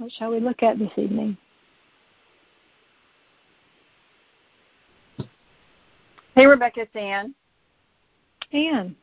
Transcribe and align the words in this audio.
What 0.00 0.10
shall 0.12 0.30
we 0.30 0.40
look 0.40 0.62
at 0.62 0.78
this 0.78 0.90
evening? 0.96 1.36
Hey, 6.34 6.46
Rebecca, 6.46 6.80
it's 6.80 6.96
Anne. 6.96 7.34
Anne. 8.50 8.96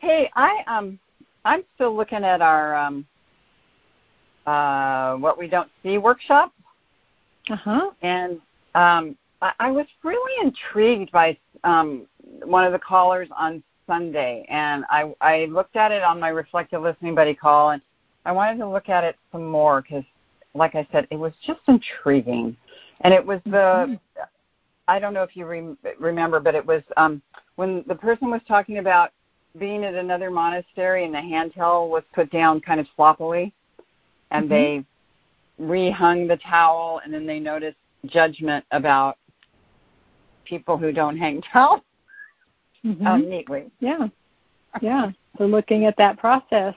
Hey, 0.00 0.28
I 0.34 0.64
um, 0.66 0.98
I'm 1.44 1.62
still 1.76 1.96
looking 1.96 2.24
at 2.24 2.42
our 2.42 2.74
um, 2.74 3.06
uh, 4.48 5.14
what 5.14 5.38
we 5.38 5.46
don't 5.46 5.70
see 5.84 5.96
workshop. 5.96 6.52
Uh 7.50 7.54
huh. 7.54 7.90
And 8.02 8.40
um, 8.74 9.16
I, 9.40 9.52
I 9.60 9.70
was 9.70 9.86
really 10.02 10.44
intrigued 10.44 11.12
by 11.12 11.38
um, 11.62 12.08
one 12.42 12.64
of 12.64 12.72
the 12.72 12.80
callers 12.80 13.28
on 13.38 13.62
Sunday, 13.86 14.44
and 14.48 14.84
I 14.90 15.14
I 15.20 15.44
looked 15.44 15.76
at 15.76 15.92
it 15.92 16.02
on 16.02 16.18
my 16.18 16.30
reflective 16.30 16.82
listening 16.82 17.14
buddy 17.14 17.34
call, 17.34 17.70
and 17.70 17.82
I 18.28 18.32
wanted 18.32 18.58
to 18.58 18.68
look 18.68 18.90
at 18.90 19.04
it 19.04 19.16
some 19.32 19.46
more 19.46 19.80
because, 19.80 20.04
like 20.54 20.74
I 20.74 20.86
said, 20.92 21.08
it 21.10 21.16
was 21.16 21.32
just 21.46 21.60
intriguing, 21.66 22.54
and 23.00 23.14
it 23.14 23.24
was 23.24 23.40
the. 23.46 23.50
Mm-hmm. 23.50 23.94
I 24.86 24.98
don't 24.98 25.14
know 25.14 25.22
if 25.22 25.34
you 25.34 25.46
re- 25.46 25.94
remember, 25.98 26.38
but 26.38 26.54
it 26.54 26.64
was 26.64 26.82
um, 26.98 27.22
when 27.56 27.84
the 27.88 27.94
person 27.94 28.30
was 28.30 28.42
talking 28.46 28.78
about 28.78 29.12
being 29.58 29.82
at 29.82 29.94
another 29.94 30.30
monastery 30.30 31.06
and 31.06 31.14
the 31.14 31.20
handtowel 31.20 31.88
was 31.88 32.02
put 32.14 32.30
down 32.30 32.60
kind 32.60 32.80
of 32.80 32.86
sloppily, 32.96 33.54
and 34.30 34.44
mm-hmm. 34.44 34.52
they 34.52 34.84
rehung 35.58 36.28
the 36.28 36.36
towel, 36.36 37.00
and 37.02 37.14
then 37.14 37.26
they 37.26 37.40
noticed 37.40 37.78
judgment 38.04 38.62
about 38.72 39.16
people 40.44 40.76
who 40.76 40.92
don't 40.92 41.16
hang 41.16 41.40
towels 41.50 41.80
mm-hmm. 42.84 43.06
um, 43.06 43.26
neatly. 43.26 43.70
Yeah, 43.80 44.08
yeah. 44.82 45.12
So 45.38 45.46
looking 45.46 45.86
at 45.86 45.96
that 45.96 46.18
process, 46.18 46.74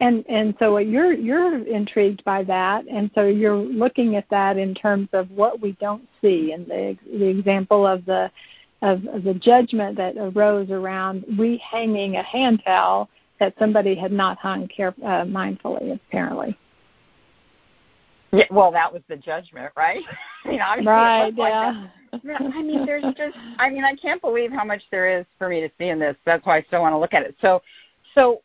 and 0.00 0.24
and 0.28 0.54
so 0.58 0.76
you're 0.78 1.12
you're 1.12 1.64
intrigued 1.64 2.24
by 2.24 2.42
that, 2.44 2.86
and 2.88 3.10
so 3.14 3.26
you're 3.26 3.56
looking 3.56 4.16
at 4.16 4.28
that 4.30 4.58
in 4.58 4.74
terms 4.74 5.08
of 5.12 5.30
what 5.30 5.60
we 5.60 5.72
don't 5.80 6.06
see, 6.20 6.52
and 6.52 6.66
the 6.66 6.96
the 7.06 7.26
example 7.26 7.86
of 7.86 8.04
the 8.04 8.30
of, 8.82 9.06
of 9.06 9.22
the 9.24 9.34
judgment 9.34 9.96
that 9.96 10.16
arose 10.16 10.70
around 10.70 11.24
rehanging 11.32 12.18
a 12.18 12.22
hand 12.22 12.62
towel 12.64 13.08
that 13.38 13.54
somebody 13.58 13.94
had 13.94 14.12
not 14.12 14.38
hung 14.38 14.68
care, 14.68 14.94
uh, 15.02 15.24
mindfully, 15.24 15.94
apparently. 15.94 16.56
Yeah, 18.32 18.44
well, 18.50 18.70
that 18.70 18.92
was 18.92 19.02
the 19.08 19.16
judgment, 19.16 19.72
right? 19.76 20.02
you 20.44 20.58
know, 20.58 20.76
right. 20.84 21.32
Yeah. 21.36 21.88
Like 22.22 22.40
I 22.40 22.62
mean, 22.62 22.86
there's 22.86 23.02
just. 23.16 23.36
I 23.58 23.70
mean, 23.70 23.84
I 23.84 23.94
can't 23.94 24.20
believe 24.20 24.52
how 24.52 24.64
much 24.64 24.82
there 24.90 25.18
is 25.18 25.26
for 25.38 25.48
me 25.48 25.60
to 25.60 25.70
see 25.78 25.88
in 25.88 25.98
this. 25.98 26.16
That's 26.24 26.44
why 26.46 26.58
I 26.58 26.62
still 26.62 26.80
want 26.80 26.92
to 26.92 26.98
look 26.98 27.14
at 27.14 27.22
it. 27.22 27.34
So, 27.40 27.62
so, 28.14 28.42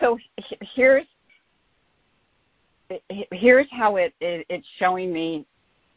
so 0.00 0.18
here's 0.60 1.06
here's 3.30 3.66
how 3.70 3.96
it, 3.96 4.12
it 4.20 4.44
it's 4.50 4.66
showing 4.78 5.12
me 5.12 5.46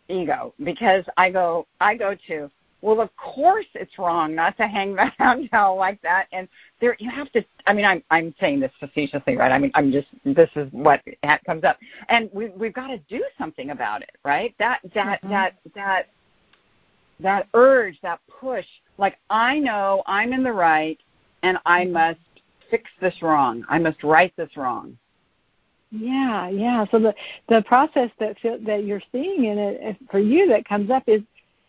ego 0.08 0.53
because 0.63 1.03
I 1.17 1.30
go 1.30 1.67
I 1.81 1.95
go 1.95 2.16
to 2.27 2.49
well, 2.86 3.02
of 3.02 3.09
course 3.17 3.66
it's 3.73 3.97
wrong 3.97 4.36
not 4.36 4.55
to 4.58 4.67
hang 4.67 4.95
hand 5.17 5.49
towel 5.52 5.75
like 5.75 5.99
that. 6.03 6.27
And 6.31 6.47
there, 6.80 6.95
you 6.99 7.09
have 7.09 7.31
to. 7.31 7.43
I 7.66 7.73
mean, 7.73 7.83
I'm 7.83 8.03
I'm 8.11 8.36
saying 8.39 8.59
this 8.59 8.71
facetiously, 8.80 9.36
right? 9.36 9.52
I 9.52 9.58
mean, 9.58 9.71
I'm 9.73 9.91
just 9.91 10.08
this 10.23 10.52
is 10.55 10.71
what 10.71 11.02
comes 11.47 11.63
up, 11.63 11.80
and 12.09 12.30
we 12.31 12.49
we've 12.49 12.75
got 12.75 12.89
to 12.89 12.99
do 13.09 13.23
something 13.39 13.71
about 13.71 14.03
it, 14.03 14.11
right? 14.23 14.53
That 14.59 14.81
that 14.93 15.19
mm-hmm. 15.21 15.30
that 15.30 15.55
that 15.73 16.09
that 17.19 17.47
urge, 17.55 17.99
that 18.02 18.19
push. 18.27 18.67
Like 18.99 19.17
I 19.31 19.58
know 19.58 20.03
I'm 20.05 20.31
in 20.31 20.43
the 20.43 20.53
right, 20.53 20.99
and 21.41 21.58
I 21.66 21.86
mm-hmm. 21.86 21.93
must 21.93 22.19
fix 22.69 22.89
this 23.02 23.21
wrong. 23.21 23.66
I 23.69 23.80
must 23.80 24.03
right 24.03 24.33
this 24.38 24.55
wrong. 24.58 24.97
Yeah, 25.91 26.49
yeah. 26.49 26.85
So 26.91 26.99
the 26.99 27.13
the 27.47 27.61
process 27.63 28.09
that 28.19 28.38
that 28.66 28.83
you're 28.83 29.02
seeing 29.11 29.45
in 29.45 29.58
it 29.58 29.80
eh, 29.81 29.94
for 30.11 30.19
you 30.19 30.47
that 30.49 30.67
comes 30.67 30.89
up 30.89 31.03
is 31.08 31.21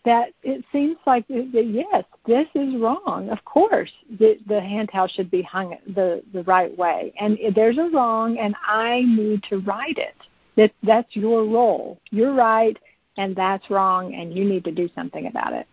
that 0.05 0.31
it 0.43 0.65
seems 0.73 0.97
like 1.07 1.25
eh, 1.31 1.45
that 1.53 1.67
yes, 1.67 2.05
this 2.27 2.47
is 2.55 2.75
wrong. 2.77 3.29
Of 3.31 3.45
course, 3.45 3.91
the, 4.19 4.39
the 4.47 4.61
hand 4.61 4.91
towel 4.93 5.09
should 5.09 5.31
be 5.31 5.43
hung 5.43 5.77
the 5.95 6.23
the 6.33 6.43
right 6.45 6.77
way, 6.77 7.13
and 7.21 7.39
there's 7.55 7.79
a 7.79 7.91
wrong, 7.91 8.39
and 8.39 8.55
I 8.67 9.03
need 9.03 9.43
to 9.51 9.59
right 9.59 9.97
it. 9.97 10.17
That 10.57 10.73
that's 10.83 11.15
your 11.15 11.45
role. 11.45 11.99
You're 12.11 12.35
right, 12.35 12.77
and 13.19 13.37
that's 13.37 13.69
wrong, 13.71 14.15
and 14.15 14.37
you 14.37 14.45
need 14.45 14.65
to 14.65 14.73
do 14.73 14.89
something 14.95 15.27
about 15.27 15.53
it. 15.53 15.67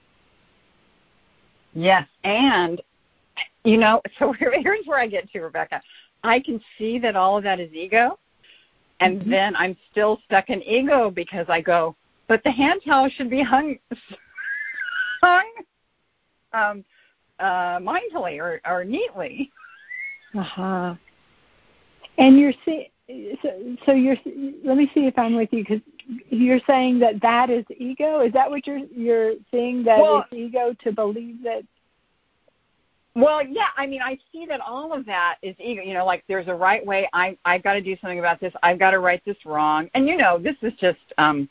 Yes, 1.73 2.07
and 2.23 2.81
you 3.63 3.77
know, 3.77 4.01
so 4.19 4.33
here's 4.33 4.85
where 4.85 4.99
I 4.99 5.07
get 5.07 5.31
to, 5.31 5.41
Rebecca. 5.41 5.81
I 6.23 6.39
can 6.39 6.61
see 6.77 6.99
that 6.99 7.15
all 7.15 7.37
of 7.37 7.43
that 7.43 7.59
is 7.59 7.73
ego, 7.73 8.17
and 8.99 9.21
mm-hmm. 9.21 9.29
then 9.29 9.55
I'm 9.55 9.75
still 9.91 10.19
stuck 10.25 10.49
in 10.49 10.63
ego 10.63 11.09
because 11.09 11.47
I 11.49 11.61
go, 11.61 11.95
but 12.27 12.43
the 12.43 12.51
hand 12.51 12.81
towel 12.85 13.09
should 13.09 13.29
be 13.29 13.43
hung 13.43 13.77
hung 15.21 15.51
um, 16.53 16.85
uh, 17.39 17.79
mindfully 17.79 18.39
or, 18.39 18.61
or 18.65 18.83
neatly. 18.83 19.51
Uh 20.35 20.43
huh. 20.43 20.95
And 22.17 22.39
you're 22.39 22.53
seeing. 22.63 22.87
So, 23.41 23.75
so 23.85 23.91
you're. 23.91 24.15
Let 24.63 24.77
me 24.77 24.89
see 24.93 25.05
if 25.07 25.17
I'm 25.17 25.35
with 25.35 25.49
you 25.51 25.63
because 25.63 25.81
you're 26.29 26.61
saying 26.65 26.99
that 26.99 27.21
that 27.21 27.49
is 27.49 27.65
ego. 27.77 28.21
Is 28.21 28.31
that 28.33 28.49
what 28.49 28.65
you're 28.65 28.77
you're 28.77 29.33
saying 29.51 29.83
That 29.83 29.99
well, 29.99 30.25
it's 30.31 30.33
ego 30.33 30.73
to 30.83 30.91
believe 30.91 31.43
that 31.43 31.63
well, 33.15 33.45
yeah, 33.45 33.67
I 33.77 33.85
mean, 33.85 34.01
I 34.01 34.17
see 34.31 34.45
that 34.47 34.59
all 34.59 34.91
of 34.91 35.05
that 35.05 35.37
is 35.43 35.55
ego. 35.59 35.81
You 35.83 35.93
know, 35.93 36.05
like 36.05 36.23
there's 36.27 36.47
a 36.47 36.55
right 36.55 36.83
way. 36.83 37.07
I 37.13 37.37
I've 37.45 37.61
got 37.61 37.73
to 37.73 37.81
do 37.81 37.95
something 38.01 38.19
about 38.19 38.39
this. 38.39 38.53
I've 38.63 38.79
got 38.79 38.91
to 38.91 38.99
right 38.99 39.21
this 39.23 39.37
wrong. 39.45 39.89
And 39.93 40.07
you 40.07 40.17
know, 40.17 40.39
this 40.39 40.55
is 40.63 40.73
just 40.79 40.99
um, 41.19 41.47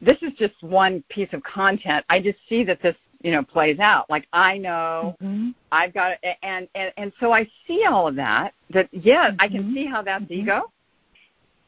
this 0.00 0.16
is 0.22 0.32
just 0.36 0.60
one 0.60 1.04
piece 1.08 1.28
of 1.32 1.42
content. 1.44 2.04
I 2.08 2.20
just 2.20 2.38
see 2.48 2.64
that 2.64 2.82
this 2.82 2.96
you 3.22 3.30
know 3.30 3.44
plays 3.44 3.78
out. 3.78 4.10
Like 4.10 4.26
I 4.32 4.58
know 4.58 5.16
mm-hmm. 5.22 5.50
I've 5.70 5.94
got 5.94 6.20
to, 6.20 6.44
and 6.44 6.66
and 6.74 6.92
and 6.96 7.12
so 7.20 7.32
I 7.32 7.48
see 7.68 7.84
all 7.88 8.08
of 8.08 8.16
that. 8.16 8.52
That 8.70 8.88
yeah, 8.90 9.30
mm-hmm. 9.30 9.36
I 9.38 9.48
can 9.48 9.62
mm-hmm. 9.62 9.74
see 9.74 9.86
how 9.86 10.02
that's 10.02 10.24
mm-hmm. 10.24 10.32
ego. 10.32 10.72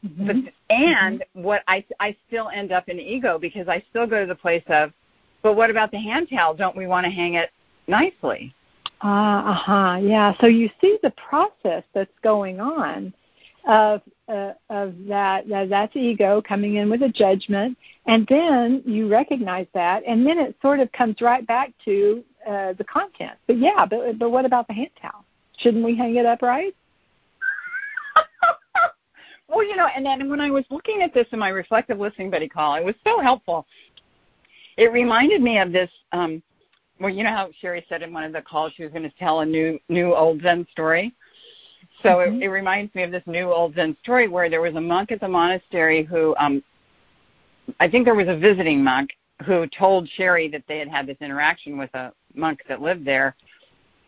Mm-hmm. 0.05 0.27
But 0.27 0.35
and 0.69 1.19
mm-hmm. 1.21 1.41
what 1.41 1.63
I 1.69 1.85
I 2.01 2.17
still 2.27 2.49
end 2.49 2.73
up 2.73 2.89
in 2.89 2.99
ego 2.99 3.39
because 3.39 3.69
I 3.69 3.81
still 3.89 4.07
go 4.07 4.19
to 4.19 4.27
the 4.27 4.35
place 4.35 4.63
of, 4.67 4.91
but 5.41 5.53
what 5.53 5.69
about 5.69 5.91
the 5.91 5.99
hand 5.99 6.29
towel? 6.29 6.53
Don't 6.53 6.75
we 6.75 6.85
want 6.85 7.05
to 7.05 7.11
hang 7.11 7.35
it 7.35 7.51
nicely? 7.87 8.53
Ah, 9.01 9.51
uh 9.51 9.53
huh. 9.53 9.99
Yeah. 10.01 10.33
So 10.39 10.47
you 10.47 10.69
see 10.81 10.97
the 11.03 11.11
process 11.11 11.83
that's 11.93 12.11
going 12.23 12.59
on 12.59 13.13
of 13.67 14.01
uh, 14.27 14.53
of 14.69 14.95
that, 15.07 15.47
that 15.47 15.69
that's 15.69 15.95
ego 15.95 16.41
coming 16.41 16.75
in 16.75 16.89
with 16.89 17.03
a 17.03 17.09
judgment, 17.09 17.77
and 18.07 18.25
then 18.27 18.81
you 18.85 19.07
recognize 19.07 19.67
that, 19.73 20.03
and 20.07 20.25
then 20.25 20.39
it 20.39 20.55
sort 20.61 20.79
of 20.79 20.91
comes 20.91 21.21
right 21.21 21.45
back 21.45 21.71
to 21.85 22.23
uh, 22.47 22.73
the 22.73 22.83
content. 22.83 23.37
But 23.47 23.59
yeah, 23.59 23.85
but 23.85 24.17
but 24.17 24.31
what 24.31 24.45
about 24.45 24.67
the 24.67 24.73
hand 24.73 24.89
towel? 25.01 25.25
Shouldn't 25.57 25.83
we 25.85 25.95
hang 25.95 26.15
it 26.15 26.25
up 26.25 26.41
right? 26.41 26.75
well, 29.47 29.63
you 29.63 29.75
know, 29.75 29.87
and 29.95 30.05
then 30.05 30.29
when 30.29 30.41
I 30.41 30.49
was 30.49 30.65
looking 30.69 31.01
at 31.01 31.13
this 31.13 31.27
in 31.31 31.39
my 31.39 31.49
reflective 31.49 31.99
listening 31.99 32.29
buddy 32.29 32.49
call, 32.49 32.75
it 32.75 32.83
was 32.83 32.95
so 33.03 33.19
helpful. 33.19 33.65
It 34.77 34.91
reminded 34.91 35.41
me 35.41 35.59
of 35.59 35.71
this 35.71 35.89
um, 36.11 36.41
well, 36.99 37.09
you 37.09 37.23
know 37.23 37.29
how 37.29 37.49
Cheri 37.61 37.85
said 37.89 38.01
in 38.01 38.13
one 38.13 38.23
of 38.23 38.33
the 38.33 38.41
calls 38.41 38.73
she 38.75 38.83
was 38.83 38.91
going 38.91 39.03
to 39.03 39.15
tell 39.17 39.41
a 39.41 39.45
new 39.45 39.79
new 39.89 40.15
old 40.15 40.41
Zen 40.41 40.65
story. 40.71 41.13
So 42.03 42.09
mm-hmm. 42.09 42.41
it, 42.41 42.45
it 42.45 42.49
reminds 42.49 42.93
me 42.95 43.03
of 43.03 43.11
this 43.11 43.23
new 43.25 43.51
old 43.51 43.75
Zen 43.75 43.95
story 44.01 44.27
where 44.27 44.49
there 44.49 44.61
was 44.61 44.75
a 44.75 44.81
monk 44.81 45.11
at 45.11 45.19
the 45.19 45.27
monastery 45.27 46.03
who, 46.03 46.35
um, 46.37 46.63
I 47.79 47.89
think 47.89 48.05
there 48.05 48.15
was 48.15 48.27
a 48.27 48.37
visiting 48.37 48.83
monk 48.83 49.11
who 49.45 49.67
told 49.67 50.07
Cheri 50.17 50.49
that 50.49 50.63
they 50.67 50.79
had 50.79 50.87
had 50.87 51.07
this 51.07 51.17
interaction 51.19 51.77
with 51.77 51.93
a 51.93 52.13
monk 52.33 52.61
that 52.69 52.81
lived 52.81 53.05
there, 53.05 53.35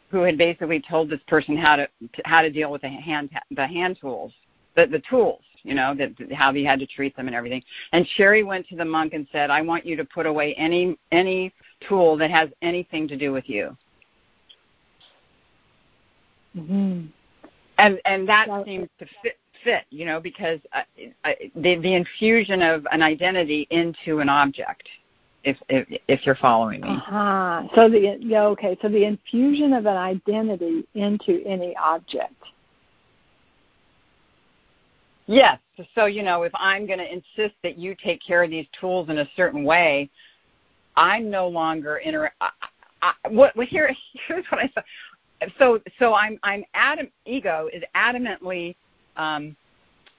who 0.09 0.21
had 0.21 0.37
basically 0.37 0.81
told 0.81 1.09
this 1.09 1.19
person 1.27 1.57
how 1.57 1.75
to 1.75 1.89
how 2.23 2.41
to 2.41 2.49
deal 2.49 2.71
with 2.71 2.81
the 2.81 2.89
hand 2.89 3.29
the 3.51 3.67
hand 3.67 3.97
tools, 3.99 4.31
the 4.75 4.87
the 4.87 5.01
tools, 5.09 5.41
you 5.63 5.73
know, 5.73 5.93
that 5.95 6.13
how 6.31 6.53
he 6.53 6.63
had 6.63 6.79
to 6.79 6.87
treat 6.87 7.15
them 7.17 7.27
and 7.27 7.35
everything. 7.35 7.61
And 7.91 8.05
Cheri 8.15 8.43
went 8.43 8.67
to 8.69 8.75
the 8.75 8.85
monk 8.85 9.13
and 9.13 9.27
said, 9.31 9.49
"I 9.49 9.61
want 9.61 9.85
you 9.85 9.97
to 9.97 10.05
put 10.05 10.25
away 10.25 10.53
any 10.55 10.97
any 11.11 11.53
tool 11.87 12.17
that 12.17 12.31
has 12.31 12.49
anything 12.61 13.07
to 13.07 13.17
do 13.17 13.31
with 13.31 13.47
you. 13.47 13.75
Mm-hmm. 16.55 17.07
And 17.77 17.99
and 18.05 18.27
that 18.27 18.47
well, 18.47 18.65
seems 18.65 18.89
to 18.99 19.05
fit 19.21 19.37
fit, 19.63 19.83
you 19.89 20.05
know, 20.05 20.19
because 20.19 20.59
uh, 20.73 20.81
uh, 21.23 21.31
the 21.55 21.75
the 21.77 21.93
infusion 21.93 22.61
of 22.61 22.87
an 22.91 23.01
identity 23.01 23.67
into 23.69 24.19
an 24.19 24.29
object. 24.29 24.87
If 25.43 25.57
if, 25.69 25.87
if 26.07 26.25
you're 26.25 26.35
following 26.35 26.81
me. 26.81 26.89
Uh-huh. 26.89 27.63
So 27.75 27.89
the 27.89 28.17
yeah, 28.19 28.43
okay. 28.45 28.77
So 28.81 28.89
the 28.89 29.05
infusion 29.05 29.73
of 29.73 29.85
an 29.85 29.95
identity 29.95 30.87
into 30.95 31.43
any 31.45 31.75
object. 31.77 32.33
Yes. 35.27 35.59
So, 35.93 36.05
you 36.05 36.23
know, 36.23 36.43
if 36.43 36.53
I'm 36.55 36.87
going 36.87 36.99
to 36.99 37.13
insist 37.13 37.55
that 37.61 37.77
you 37.77 37.95
take 38.01 38.21
care 38.25 38.43
of 38.43 38.49
these 38.49 38.65
tools 38.79 39.09
in 39.09 39.19
a 39.19 39.29
certain 39.35 39.63
way, 39.63 40.09
I'm 40.97 41.29
no 41.29 41.47
longer 41.47 41.97
inter. 41.97 42.29
I, 42.41 42.49
I, 43.01 43.13
what, 43.29 43.55
what 43.55 43.67
here? 43.67 43.89
Here's 44.27 44.45
what 44.49 44.59
I 44.59 44.69
said. 44.73 45.53
So 45.59 45.79
so 45.99 46.13
I'm 46.13 46.39
I'm 46.43 46.63
adam 46.73 47.09
ego 47.25 47.69
is 47.71 47.83
adamantly 47.95 48.75
um, 49.15 49.55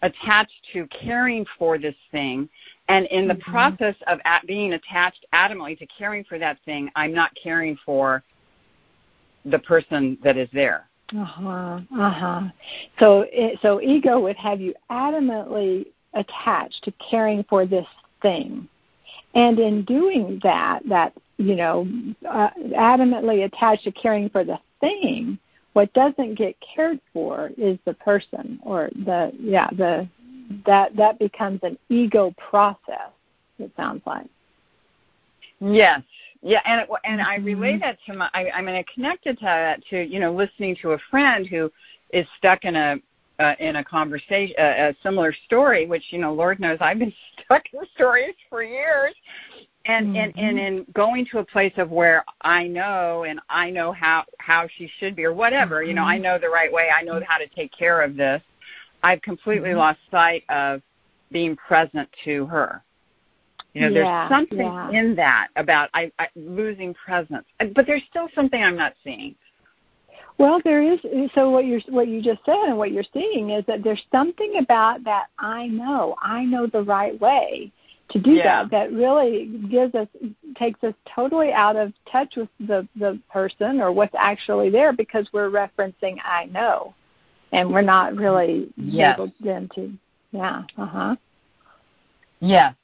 attached 0.03 0.67
to 0.73 0.87
caring 0.89 1.45
for 1.59 1.79
this 1.79 1.95
thing 2.13 2.49
and 2.89 3.07
in 3.07 3.27
the 3.27 3.35
mm-hmm. 3.35 3.51
process 3.51 3.97
of 4.07 4.21
at 4.25 4.47
being 4.47 4.75
attached 4.75 5.27
adamantly 5.35 5.77
to 5.79 5.87
caring 5.87 6.23
for 6.25 6.39
that 6.39 6.57
thing 6.65 6.89
i'm 6.95 7.13
not 7.13 7.33
caring 7.41 7.77
for 7.85 8.23
the 9.45 9.59
person 9.59 10.17
that 10.23 10.37
is 10.37 10.49
there 10.53 10.89
uh-huh 11.17 11.81
uh-huh 11.99 12.43
so 13.01 13.25
it, 13.33 13.59
so 13.61 13.81
ego 13.81 14.21
would 14.21 14.37
have 14.37 14.61
you 14.61 14.73
adamantly 14.91 15.87
attached 16.15 16.85
to 16.85 16.93
caring 17.11 17.43
for 17.49 17.67
this 17.67 17.87
thing 18.23 18.69
and 19.35 19.59
in 19.59 19.85
doing 19.85 20.41
that 20.43 20.81
that 20.89 21.13
you 21.37 21.55
know 21.55 21.87
uh, 22.29 22.51
adamantly 22.77 23.45
attached 23.45 23.85
to 23.85 23.93
caring 23.93 24.29
for 24.29 24.45
the 24.45 24.59
thing 24.81 25.39
what 25.73 25.93
doesn't 25.93 26.35
get 26.35 26.57
cared 26.61 27.01
for 27.13 27.51
is 27.57 27.79
the 27.85 27.95
person 27.95 28.59
or 28.65 28.91
the 29.05 29.33
yeah 29.39 29.69
the 29.77 30.09
that 30.67 30.95
that 30.97 31.19
becomes 31.19 31.61
an 31.63 31.79
ego 31.89 32.35
process 32.51 33.11
it 33.59 33.71
sounds 33.77 34.03
like 34.07 34.27
yes 35.61 36.03
yeah 36.43 36.61
and 36.65 36.81
it, 36.81 36.89
and 37.05 37.21
i 37.21 37.37
relate 37.37 37.75
mm-hmm. 37.75 37.81
that 37.81 37.99
to 38.07 38.15
my 38.15 38.29
I, 38.33 38.51
i'm 38.51 38.65
going 38.65 38.83
to 38.83 38.93
connect 38.93 39.27
it 39.27 39.39
to 39.39 39.45
that 39.45 39.85
to 39.91 40.03
you 40.05 40.21
know 40.21 40.33
listening 40.33 40.77
to 40.83 40.93
a 40.93 40.99
friend 41.11 41.47
who 41.47 41.71
is 42.13 42.27
stuck 42.39 42.65
in 42.65 42.75
a 42.75 42.97
uh, 43.39 43.55
in 43.61 43.77
a 43.77 43.85
conversation 43.85 44.55
uh, 44.59 44.93
a 44.93 44.97
similar 45.03 45.33
story 45.47 45.87
which 45.87 46.05
you 46.11 46.19
know 46.19 46.33
lord 46.33 46.61
knows 46.61 46.79
i've 46.81 46.99
been 46.99 47.13
stuck 47.45 47.63
in 47.73 47.81
stories 47.95 48.35
for 48.49 48.63
years 48.63 49.15
and 49.89 50.09
mm-hmm. 50.09 50.17
and 50.17 50.39
and 50.39 50.59
in 50.59 50.87
going 50.93 51.27
to 51.33 51.39
a 51.39 51.45
place 51.45 51.73
of 51.77 51.91
where 51.91 52.25
I 52.43 52.69
know 52.69 53.25
and 53.25 53.41
I 53.49 53.71
know 53.71 53.93
how 53.93 54.25
how 54.39 54.69
she 54.77 54.89
should 54.99 55.17
be 55.17 55.25
or 55.25 55.33
whatever, 55.33 55.81
mm-hmm. 55.81 55.89
you 55.89 55.95
know, 55.95 56.05
I 56.05 56.15
mm-hmm. 56.15 56.25
know 56.25 56.39
the 56.39 56.51
right 56.51 56.73
way. 56.73 56.89
I 56.97 57.03
know 57.03 57.21
how 57.27 57.39
to 57.39 57.49
take 57.49 57.73
care 57.73 58.03
of 58.03 58.17
this. 58.17 58.43
I've 59.03 59.23
completely 59.23 59.71
mm-hmm. 59.71 59.79
lost 59.79 59.99
sight 60.11 60.45
of 60.49 60.83
being 61.33 61.57
present 61.57 62.09
to 62.25 62.47
her. 62.47 62.83
You 63.75 63.83
know, 63.83 63.89
yeah, 63.89 64.29
there's 64.29 64.31
something 64.31 64.59
yeah. 64.59 64.91
in 64.91 65.15
that 65.17 65.49
about 65.57 65.91
I, 65.95 66.11
I 66.19 66.29
losing 66.37 66.95
presence, 66.95 67.45
but 67.75 67.87
there's 67.87 68.03
still 68.11 68.29
something 68.35 68.63
I'm 68.63 68.77
not 68.77 68.95
seeing. 69.05 69.35
Well, 70.39 70.61
there 70.63 70.83
is. 70.83 71.01
So 71.35 71.51
what 71.51 71.67
you're 71.67 71.81
what 71.89 72.09
you 72.09 72.23
just 72.23 72.45
said 72.47 72.59
and 72.67 72.79
what 72.79 72.93
you're 72.93 73.05
seeing 73.13 73.51
is 73.51 73.65
that 73.67 73.83
there's 73.83 74.03
something 74.13 74.59
about 74.59 75.03
that 75.05 75.27
I 75.39 75.67
know. 75.67 76.17
I 76.23 76.45
know 76.45 76.67
the 76.67 76.83
right 76.83 77.21
way 77.21 77.73
to 78.11 78.19
do 78.19 78.31
yeah. 78.31 78.63
that 78.63 78.71
that 78.71 78.93
really 78.93 79.47
gives 79.71 79.95
us 79.95 80.09
takes 80.57 80.83
us 80.85 80.95
totally 81.15 81.53
out 81.53 81.77
of 81.77 81.93
touch 82.11 82.37
with 82.37 82.49
the 82.61 82.87
the 82.97 83.19
person 83.31 83.81
or 83.81 83.93
what's 83.93 84.15
actually 84.17 84.71
there 84.71 84.93
because 84.93 85.29
we're 85.33 85.51
referencing 85.51 86.17
I 86.25 86.47
know 86.47 86.95
and 87.53 87.71
we're 87.71 87.83
not 87.83 88.17
really 88.17 88.73
yes. 88.77 89.15
able 89.15 89.33
then 89.41 89.69
to 89.75 89.93
yeah 90.33 90.63
uh-huh 90.79 91.17
yes 92.41 92.75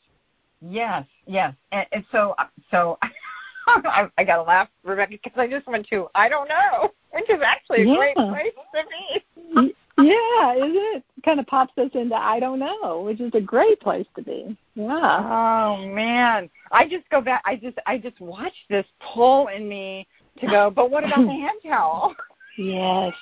yes 0.60 1.06
yes 1.26 1.54
and, 1.72 1.86
and 1.92 2.04
so 2.12 2.34
so 2.70 2.98
I, 3.66 4.08
I 4.18 4.24
got 4.24 4.36
to 4.36 4.42
laugh, 4.42 4.68
Rebecca, 4.82 5.12
because 5.22 5.38
I 5.38 5.48
just 5.48 5.66
went 5.66 5.86
to 5.88 6.08
I 6.14 6.28
don't 6.28 6.48
know, 6.48 6.92
which 7.14 7.30
is 7.30 7.40
actually 7.44 7.82
a 7.82 7.86
yeah. 7.86 7.96
great 7.96 8.14
place 8.16 8.52
to 8.74 8.82
be 8.88 9.74
yeah, 9.98 10.54
is 10.54 10.72
it? 10.74 11.04
Kind 11.24 11.38
of 11.38 11.46
pops 11.46 11.76
us 11.78 11.90
into 11.94 12.14
I 12.14 12.40
don't 12.40 12.58
know, 12.58 13.02
which 13.06 13.20
is 13.20 13.30
a 13.34 13.40
great 13.40 13.80
place 13.80 14.06
to 14.16 14.22
be. 14.22 14.56
Yeah. 14.74 14.88
Oh 14.90 15.86
man, 15.88 16.50
I 16.72 16.88
just 16.88 17.08
go 17.10 17.20
back. 17.20 17.42
I 17.44 17.56
just 17.56 17.78
I 17.86 17.98
just 17.98 18.20
watch 18.20 18.52
this 18.68 18.86
pull 19.14 19.48
in 19.48 19.68
me 19.68 20.06
to 20.40 20.46
go. 20.46 20.70
But 20.70 20.90
what 20.90 21.04
about 21.04 21.24
the 21.24 21.32
hand 21.32 21.58
towel? 21.62 22.14
Yes. 22.56 23.12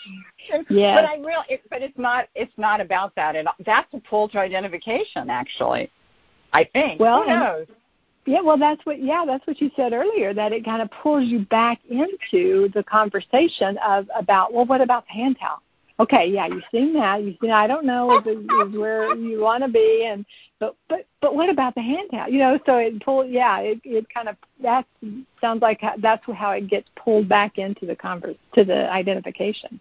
yes. 0.47 0.63
But 0.69 1.07
I 1.07 1.17
really, 1.17 1.47
it, 1.49 1.63
but 1.71 1.81
it's 1.81 1.97
not. 1.97 2.29
It's 2.35 2.53
not 2.59 2.83
about 2.83 3.15
that. 3.15 3.35
And 3.35 3.49
that's 3.65 3.89
a 3.95 4.01
pull 4.01 4.29
to 4.29 4.39
identification, 4.39 5.31
actually. 5.31 5.91
I 6.53 6.65
think. 6.65 7.01
Well, 7.01 7.23
Who 7.23 7.31
knows? 7.31 7.67
Yeah, 8.25 8.41
well, 8.41 8.59
that's 8.59 8.85
what. 8.87 9.03
Yeah, 9.03 9.25
that's 9.27 9.47
what 9.47 9.61
you 9.61 9.71
said 9.75 9.93
earlier. 9.93 10.33
That 10.33 10.53
it 10.53 10.65
kind 10.65 10.81
of 10.81 10.91
pulls 11.03 11.25
you 11.25 11.41
back 11.41 11.81
into 11.91 12.69
the 12.73 12.85
conversation 12.85 13.79
of 13.79 14.09
about 14.17 14.53
well, 14.53 14.65
what 14.65 14.81
about 14.81 15.07
the 15.07 15.13
hand 15.13 15.39
towel? 15.41 15.61
okay, 16.03 16.27
yeah, 16.27 16.47
you've 16.47 16.65
seen 16.71 16.93
that. 16.95 17.23
You've 17.23 17.37
seen. 17.41 17.51
I 17.51 17.67
don't 17.67 17.87
know 17.87 18.19
is, 18.19 18.27
is 18.27 18.79
where 18.79 19.15
you 19.17 19.41
want 19.41 19.63
to 19.63 19.69
be, 19.69 20.09
and 20.11 20.25
but 20.59 20.77
but 20.89 21.07
but 21.21 21.35
what 21.35 21.49
about 21.49 21.75
the 21.75 21.83
hand 21.83 22.09
towel? 22.11 22.29
You 22.29 22.39
know, 22.39 22.59
so 22.67 22.77
it 22.79 23.03
pull. 23.03 23.25
Yeah, 23.25 23.61
it 23.61 23.81
it 23.85 24.07
kind 24.13 24.29
of 24.29 24.37
that 24.63 24.87
sounds 25.41 25.63
like 25.63 25.81
that's 26.01 26.25
how 26.35 26.51
it 26.51 26.69
gets 26.69 26.89
pulled 26.97 27.29
back 27.29 27.59
into 27.59 27.87
the 27.87 27.97
converse 27.97 28.37
to 28.55 28.65
the 28.65 28.91
identification. 28.91 29.81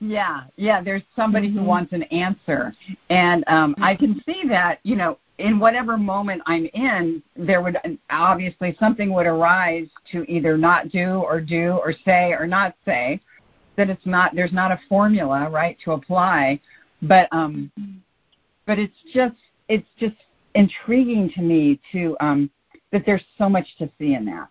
Yeah, 0.00 0.42
yeah. 0.56 0.82
There's 0.82 1.02
somebody 1.14 1.48
mm-hmm. 1.48 1.60
who 1.60 1.64
wants 1.64 1.92
an 1.92 2.04
answer, 2.04 2.74
and 3.10 3.44
um. 3.48 3.74
I 3.80 3.94
can 3.94 4.22
see 4.26 4.42
that. 4.48 4.80
You 4.82 4.96
know, 4.96 5.18
in 5.38 5.58
whatever 5.58 5.96
moment 5.96 6.42
I'm 6.46 6.66
in, 6.72 7.22
there 7.36 7.60
would 7.60 7.76
obviously 8.10 8.76
something 8.80 9.12
would 9.12 9.26
arise 9.26 9.88
to 10.12 10.24
either 10.30 10.56
not 10.56 10.90
do 10.90 11.22
or 11.26 11.40
do 11.40 11.78
or 11.82 11.92
say 12.04 12.32
or 12.32 12.46
not 12.46 12.74
say 12.84 13.20
that 13.76 13.90
it's 13.90 14.06
not 14.06 14.34
there's 14.34 14.52
not 14.52 14.72
a 14.72 14.80
formula 14.88 15.48
right 15.50 15.76
to 15.84 15.92
apply, 15.92 16.60
but 17.02 17.28
um, 17.32 17.70
but 18.66 18.78
it's 18.78 18.96
just 19.12 19.36
it's 19.68 19.88
just 19.98 20.16
intriguing 20.54 21.30
to 21.34 21.42
me 21.42 21.78
to 21.92 22.16
um, 22.20 22.50
that 22.92 23.02
there's 23.04 23.24
so 23.36 23.48
much 23.48 23.66
to 23.78 23.90
see 23.98 24.14
in 24.14 24.24
that. 24.24 24.48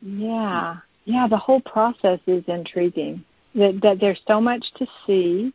Yeah, 0.00 0.76
yeah, 1.04 1.28
the 1.28 1.36
whole 1.36 1.60
process 1.60 2.18
is 2.26 2.44
intriguing. 2.48 3.24
That 3.54 3.80
that 3.82 4.00
there's 4.00 4.20
so 4.26 4.40
much 4.40 4.64
to 4.76 4.86
see 5.06 5.52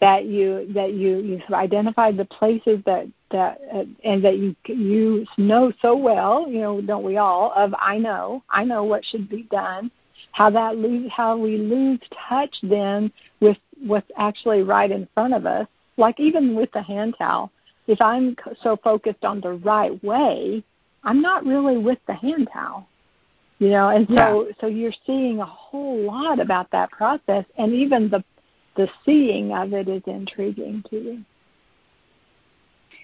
that 0.00 0.24
you 0.24 0.72
that 0.72 0.94
you 0.94 1.18
you've 1.18 1.52
identified 1.52 2.16
the 2.16 2.24
places 2.24 2.80
that 2.86 3.06
that 3.30 3.60
uh, 3.72 3.84
and 4.04 4.24
that 4.24 4.38
you 4.38 4.56
you 4.66 5.26
know 5.36 5.72
so 5.82 5.96
well 5.96 6.48
you 6.48 6.60
know 6.60 6.80
don't 6.80 7.04
we 7.04 7.16
all 7.16 7.52
of 7.54 7.74
I 7.78 7.98
know 7.98 8.42
I 8.48 8.64
know 8.64 8.84
what 8.84 9.04
should 9.04 9.28
be 9.28 9.42
done 9.44 9.90
how 10.32 10.50
that 10.50 10.76
lose 10.76 11.10
how 11.10 11.36
we 11.36 11.56
lose 11.56 12.00
touch 12.28 12.54
then 12.62 13.12
with 13.40 13.58
what's 13.84 14.10
actually 14.16 14.62
right 14.62 14.90
in 14.90 15.08
front 15.14 15.34
of 15.34 15.46
us 15.46 15.66
like 15.96 16.18
even 16.20 16.54
with 16.54 16.70
the 16.72 16.82
hand 16.82 17.14
towel 17.18 17.50
if 17.86 18.00
i'm 18.00 18.36
so 18.62 18.76
focused 18.76 19.24
on 19.24 19.40
the 19.40 19.52
right 19.52 20.02
way 20.04 20.62
i'm 21.04 21.22
not 21.22 21.44
really 21.44 21.78
with 21.78 21.98
the 22.06 22.14
hand 22.14 22.48
towel 22.52 22.86
you 23.58 23.70
know 23.70 23.88
and 23.88 24.06
so 24.08 24.46
yeah. 24.46 24.52
so 24.60 24.66
you're 24.66 24.92
seeing 25.06 25.40
a 25.40 25.46
whole 25.46 25.98
lot 26.02 26.38
about 26.38 26.70
that 26.70 26.90
process 26.90 27.44
and 27.58 27.72
even 27.72 28.08
the 28.08 28.22
the 28.76 28.88
seeing 29.04 29.52
of 29.52 29.72
it 29.72 29.88
is 29.88 30.02
intriguing 30.06 30.82
to 30.90 30.96
you 30.96 31.24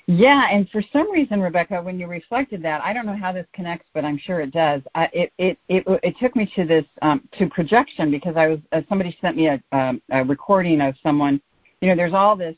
yeah, 0.09 0.47
and 0.53 0.71
for 0.71 0.83
some 0.93 1.11
reason, 1.11 1.41
Rebecca, 1.41 1.83
when 1.83 1.99
you 1.99 2.07
reflected 2.07 2.63
that, 2.63 2.81
I 2.81 2.93
don't 2.93 3.07
know 3.07 3.17
how 3.17 3.33
this 3.33 3.47
connects, 3.53 3.89
but 3.93 4.05
I'm 4.05 4.17
sure 4.17 4.41
it 4.41 4.53
does. 4.53 4.81
Uh, 4.95 5.09
it, 5.13 5.33
it 5.37 5.59
it 5.69 5.83
it 6.05 6.17
took 6.21 6.37
me 6.37 6.51
to 6.55 6.65
this 6.65 6.85
um, 7.03 7.29
to 7.39 7.49
projection 7.49 8.13
because 8.13 8.37
I 8.37 8.47
was 8.47 8.61
uh, 8.71 8.83
somebody 8.89 9.19
sent 9.21 9.37
me 9.37 9.49
a, 9.49 9.61
um, 9.73 10.01
a 10.11 10.23
recording 10.23 10.81
of 10.81 10.95
someone. 11.03 11.41
You 11.81 11.89
know, 11.89 11.97
there's 11.97 12.13
all 12.13 12.37
this. 12.37 12.55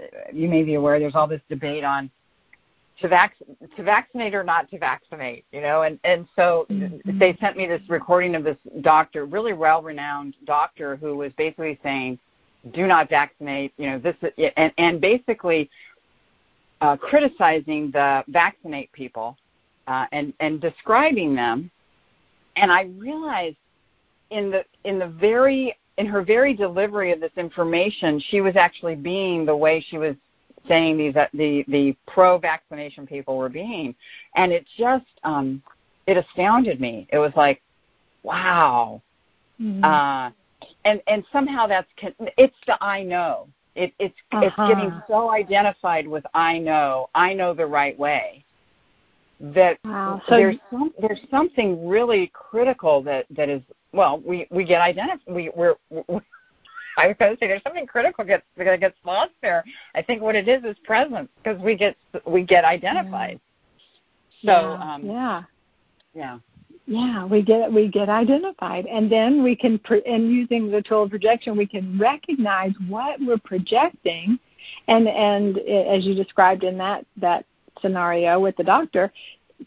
Uh, 0.00 0.06
you 0.32 0.48
may 0.48 0.62
be 0.62 0.74
aware 0.74 0.98
there's 0.98 1.14
all 1.14 1.26
this 1.26 1.42
debate 1.50 1.84
on 1.84 2.10
to 3.02 3.08
vac 3.08 3.34
to 3.76 3.82
vaccinate 3.82 4.34
or 4.34 4.42
not 4.42 4.70
to 4.70 4.78
vaccinate. 4.78 5.44
You 5.52 5.60
know, 5.60 5.82
and 5.82 5.98
and 6.04 6.26
so 6.34 6.66
mm-hmm. 6.70 7.18
they 7.18 7.36
sent 7.40 7.56
me 7.56 7.66
this 7.66 7.82
recording 7.88 8.34
of 8.34 8.44
this 8.44 8.56
doctor, 8.80 9.26
really 9.26 9.52
well-renowned 9.52 10.34
doctor, 10.44 10.96
who 10.96 11.16
was 11.16 11.32
basically 11.34 11.78
saying, 11.82 12.18
"Do 12.72 12.86
not 12.86 13.10
vaccinate." 13.10 13.72
You 13.76 13.90
know, 13.90 13.98
this 13.98 14.16
and 14.56 14.72
and 14.78 15.00
basically 15.00 15.68
uh, 16.80 16.96
criticizing 16.96 17.90
the 17.90 18.24
vaccinate 18.28 18.90
people 18.92 19.36
uh, 19.86 20.06
and 20.12 20.32
and 20.40 20.60
describing 20.60 21.34
them, 21.34 21.70
and 22.56 22.72
I 22.72 22.84
realized 22.96 23.56
in 24.30 24.50
the 24.50 24.64
in 24.84 24.98
the 24.98 25.08
very 25.08 25.76
in 25.98 26.06
her 26.06 26.22
very 26.22 26.54
delivery 26.54 27.12
of 27.12 27.20
this 27.20 27.32
information, 27.36 28.18
she 28.18 28.40
was 28.40 28.56
actually 28.56 28.94
being 28.94 29.44
the 29.44 29.56
way 29.56 29.84
she 29.88 29.98
was 29.98 30.16
saying 30.68 30.98
these 30.98 31.16
uh, 31.16 31.26
the 31.34 31.64
the 31.68 31.96
pro 32.06 32.38
vaccination 32.38 33.06
people 33.06 33.36
were 33.36 33.48
being, 33.48 33.94
and 34.36 34.52
it 34.52 34.66
just 34.78 35.06
um, 35.24 35.62
it 36.06 36.16
astounded 36.16 36.80
me. 36.80 37.06
It 37.12 37.18
was 37.18 37.32
like, 37.36 37.62
wow, 38.22 39.02
mm-hmm. 39.60 39.84
uh, 39.84 40.30
and 40.84 41.00
and 41.06 41.24
somehow 41.32 41.66
that's 41.66 41.88
it's 42.36 42.56
the 42.66 42.82
I 42.82 43.02
know 43.02 43.48
it, 43.74 43.92
it's 43.98 44.14
uh-huh. 44.32 44.46
it's 44.46 44.56
getting 44.56 45.02
so 45.08 45.30
identified 45.30 46.06
with 46.06 46.24
I 46.34 46.58
know, 46.58 47.08
I 47.14 47.34
know 47.34 47.54
the 47.54 47.66
right 47.66 47.98
way 47.98 48.44
that 49.40 49.78
wow. 49.84 50.22
so 50.28 50.36
there's 50.36 50.56
some, 50.70 50.92
there's 51.00 51.20
something 51.30 51.88
really 51.88 52.30
critical 52.32 53.02
that 53.02 53.26
that 53.30 53.48
is 53.48 53.62
well 53.92 54.22
we 54.24 54.46
we 54.50 54.64
get 54.64 54.80
identified 54.80 55.34
we 55.34 55.50
we're, 55.56 55.74
we're 55.90 56.20
I 56.96 57.08
was 57.08 57.16
going 57.18 57.32
to 57.32 57.38
say 57.38 57.48
there's 57.48 57.62
something 57.62 57.86
critical 57.86 58.24
gets 58.24 58.44
that 58.56 58.80
gets 58.80 58.96
lost 59.04 59.32
there. 59.40 59.64
I 59.94 60.02
think 60.02 60.22
what 60.22 60.34
it 60.34 60.48
is 60.48 60.64
is 60.64 60.76
presence 60.84 61.28
because 61.42 61.60
we 61.60 61.76
get 61.76 61.96
we 62.26 62.42
get 62.42 62.64
identified. 62.64 63.40
Yeah. 64.40 64.60
So 64.60 64.68
yeah. 64.72 64.94
Um, 64.94 65.06
yeah. 65.06 65.42
Yeah 66.14 66.38
yeah 66.86 67.24
we 67.24 67.40
get 67.40 67.72
we 67.72 67.86
get 67.86 68.08
identified 68.08 68.86
and 68.86 69.10
then 69.10 69.44
we 69.44 69.54
can 69.54 69.80
and 70.04 70.32
using 70.32 70.68
the 70.68 70.82
tool 70.82 71.04
of 71.04 71.10
projection 71.10 71.56
we 71.56 71.64
can 71.64 71.96
recognize 71.96 72.72
what 72.88 73.20
we're 73.20 73.38
projecting 73.38 74.36
and 74.88 75.06
and 75.06 75.58
as 75.58 76.04
you 76.04 76.12
described 76.12 76.64
in 76.64 76.76
that 76.76 77.06
that 77.16 77.44
scenario 77.80 78.38
with 78.40 78.56
the 78.56 78.64
doctor, 78.64 79.12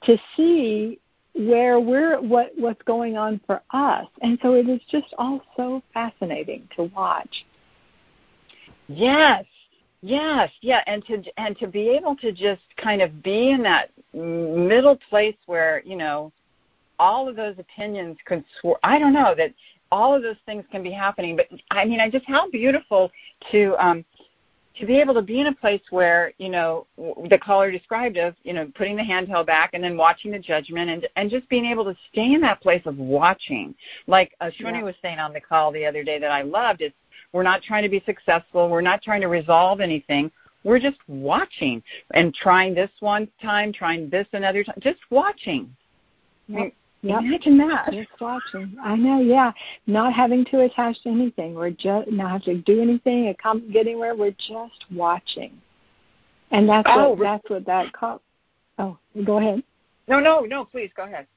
to 0.03 0.17
see 0.35 0.99
where 1.35 1.79
we're 1.79 2.21
what 2.21 2.51
what's 2.55 2.81
going 2.83 3.17
on 3.17 3.41
for 3.45 3.61
us, 3.71 4.07
and 4.21 4.39
so 4.41 4.53
it 4.53 4.69
is 4.69 4.79
just 4.89 5.13
all 5.17 5.41
so 5.57 5.81
fascinating 5.93 6.67
to 6.75 6.83
watch. 6.95 7.45
Yes, 8.87 9.43
yes, 10.01 10.49
yeah, 10.61 10.81
and 10.87 11.05
to 11.05 11.21
and 11.37 11.57
to 11.57 11.67
be 11.67 11.89
able 11.89 12.15
to 12.17 12.31
just 12.31 12.61
kind 12.77 13.01
of 13.01 13.21
be 13.21 13.51
in 13.51 13.61
that 13.63 13.91
middle 14.13 14.97
place 15.09 15.35
where 15.45 15.81
you 15.85 15.97
know 15.97 16.31
all 16.99 17.27
of 17.27 17.35
those 17.35 17.55
opinions 17.59 18.17
could 18.25 18.43
sw- 18.61 18.79
I 18.83 18.97
don't 18.97 19.13
know 19.13 19.35
that 19.37 19.53
all 19.91 20.15
of 20.15 20.23
those 20.23 20.37
things 20.45 20.63
can 20.71 20.83
be 20.83 20.91
happening 20.91 21.35
but 21.35 21.47
I 21.69 21.83
mean 21.83 21.99
I 21.99 22.09
just 22.09 22.25
how 22.25 22.49
beautiful 22.49 23.11
to 23.51 23.75
um 23.85 24.05
to 24.77 24.85
be 24.85 24.99
able 24.99 25.13
to 25.13 25.21
be 25.21 25.39
in 25.39 25.47
a 25.47 25.55
place 25.55 25.81
where 25.89 26.33
you 26.37 26.49
know 26.49 26.85
the 27.29 27.37
caller 27.37 27.71
described 27.71 28.17
of 28.17 28.35
you 28.43 28.53
know 28.53 28.69
putting 28.75 28.95
the 28.95 29.01
handheld 29.01 29.45
back 29.45 29.71
and 29.73 29.83
then 29.83 29.95
watching 29.97 30.31
the 30.31 30.39
judgment 30.39 30.89
and 30.89 31.07
and 31.15 31.29
just 31.29 31.47
being 31.49 31.65
able 31.65 31.83
to 31.83 31.95
stay 32.11 32.33
in 32.33 32.41
that 32.41 32.61
place 32.61 32.81
of 32.85 32.97
watching 32.97 33.73
like 34.07 34.33
uh, 34.41 34.45
Shuni 34.45 34.73
yeah. 34.73 34.83
was 34.83 34.95
saying 35.01 35.19
on 35.19 35.33
the 35.33 35.41
call 35.41 35.71
the 35.71 35.85
other 35.85 36.03
day 36.03 36.19
that 36.19 36.31
I 36.31 36.41
loved 36.41 36.81
it's 36.81 36.95
we're 37.31 37.43
not 37.43 37.61
trying 37.61 37.83
to 37.83 37.89
be 37.89 38.03
successful 38.05 38.69
we're 38.69 38.81
not 38.81 39.01
trying 39.01 39.21
to 39.21 39.27
resolve 39.27 39.79
anything 39.79 40.31
we're 40.63 40.79
just 40.79 40.97
watching 41.07 41.81
and 42.13 42.33
trying 42.33 42.73
this 42.73 42.91
one 42.99 43.27
time 43.41 43.71
trying 43.71 44.09
this 44.09 44.27
another 44.33 44.63
time 44.63 44.75
just 44.81 44.99
watching 45.09 45.73
yep. 46.47 46.59
I 46.59 46.61
mean, 46.63 46.71
Yep. 47.05 47.19
Imagine 47.21 47.57
that. 47.59 47.91
Just 47.91 48.09
watching. 48.19 48.75
I 48.83 48.95
know, 48.95 49.21
yeah. 49.21 49.51
Not 49.85 50.11
having 50.11 50.43
to 50.45 50.61
attach 50.61 51.03
to 51.03 51.09
anything. 51.09 51.53
We're 51.53 51.69
just 51.69 52.09
not 52.09 52.31
have 52.31 52.43
to 52.45 52.57
do 52.57 52.81
anything, 52.81 53.33
come 53.41 53.71
get 53.71 53.85
anywhere. 53.85 54.15
We're 54.15 54.31
just 54.31 54.85
watching. 54.91 55.51
And 56.49 56.67
that's 56.67 56.87
oh, 56.91 57.11
what 57.11 57.19
that's 57.19 57.49
what 57.49 57.65
that 57.67 57.93
call. 57.93 58.21
Oh, 58.79 58.97
go 59.23 59.37
ahead. 59.37 59.61
No, 60.07 60.19
no, 60.19 60.41
no. 60.41 60.65
Please 60.65 60.89
go 60.97 61.03
ahead. 61.03 61.27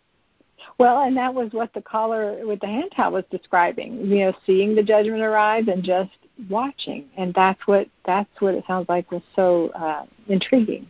Well, 0.79 1.03
and 1.03 1.15
that 1.19 1.35
was 1.35 1.53
what 1.53 1.73
the 1.75 1.83
caller 1.83 2.47
with 2.47 2.61
the 2.61 2.67
hand 2.67 2.93
towel 2.97 3.13
was 3.13 3.25
describing. 3.31 4.07
You 4.07 4.27
know, 4.27 4.33
seeing 4.47 4.75
the 4.75 4.83
judgment 4.83 5.23
arrive 5.23 5.69
and 5.69 5.85
just 5.85 6.11
watching, 6.49 7.05
and 7.19 7.35
that's 7.35 7.61
what 7.67 7.89
that's 8.07 8.31
what 8.41 8.55
it 8.55 8.65
sounds 8.67 8.89
like 8.89 9.13
was 9.13 9.23
so 9.37 9.69
uh, 9.75 10.07
intriguing. 10.29 10.87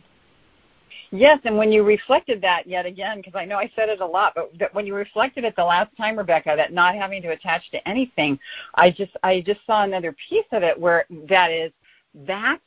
Yes, 1.11 1.39
and 1.43 1.57
when 1.57 1.71
you 1.71 1.83
reflected 1.83 2.41
that 2.41 2.67
yet 2.67 2.85
again, 2.85 3.17
because 3.17 3.35
I 3.35 3.45
know 3.45 3.57
I 3.57 3.71
said 3.75 3.89
it 3.89 4.01
a 4.01 4.05
lot, 4.05 4.33
but 4.35 4.51
that 4.59 4.73
when 4.73 4.85
you 4.85 4.95
reflected 4.95 5.43
it 5.43 5.55
the 5.55 5.63
last 5.63 5.95
time, 5.97 6.17
Rebecca, 6.17 6.53
that 6.55 6.73
not 6.73 6.95
having 6.95 7.21
to 7.23 7.29
attach 7.29 7.69
to 7.71 7.87
anything, 7.87 8.39
I 8.75 8.91
just 8.91 9.15
I 9.23 9.41
just 9.41 9.61
saw 9.65 9.83
another 9.83 10.15
piece 10.29 10.45
of 10.51 10.63
it 10.63 10.79
where 10.79 11.05
that 11.27 11.51
is 11.51 11.71
that's 12.13 12.61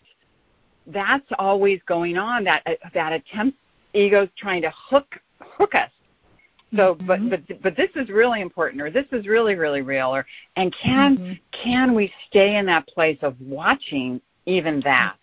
that's 0.86 1.26
always 1.38 1.80
going 1.86 2.16
on. 2.16 2.44
That 2.44 2.66
that 2.94 3.12
attempt 3.12 3.58
ego's 3.92 4.28
trying 4.36 4.62
to 4.62 4.72
hook 4.74 5.20
hook 5.40 5.74
us. 5.74 5.90
So, 6.74 6.94
mm-hmm. 6.94 7.28
but 7.28 7.46
but 7.48 7.62
but 7.62 7.76
this 7.76 7.90
is 7.96 8.08
really 8.08 8.40
important, 8.40 8.80
or 8.80 8.90
this 8.90 9.06
is 9.12 9.26
really 9.26 9.54
really 9.54 9.82
real, 9.82 10.14
or 10.14 10.26
and 10.56 10.74
can 10.82 11.16
mm-hmm. 11.18 11.32
can 11.50 11.94
we 11.94 12.12
stay 12.28 12.56
in 12.56 12.66
that 12.66 12.86
place 12.86 13.18
of 13.22 13.40
watching 13.40 14.20
even 14.46 14.80
that? 14.80 15.16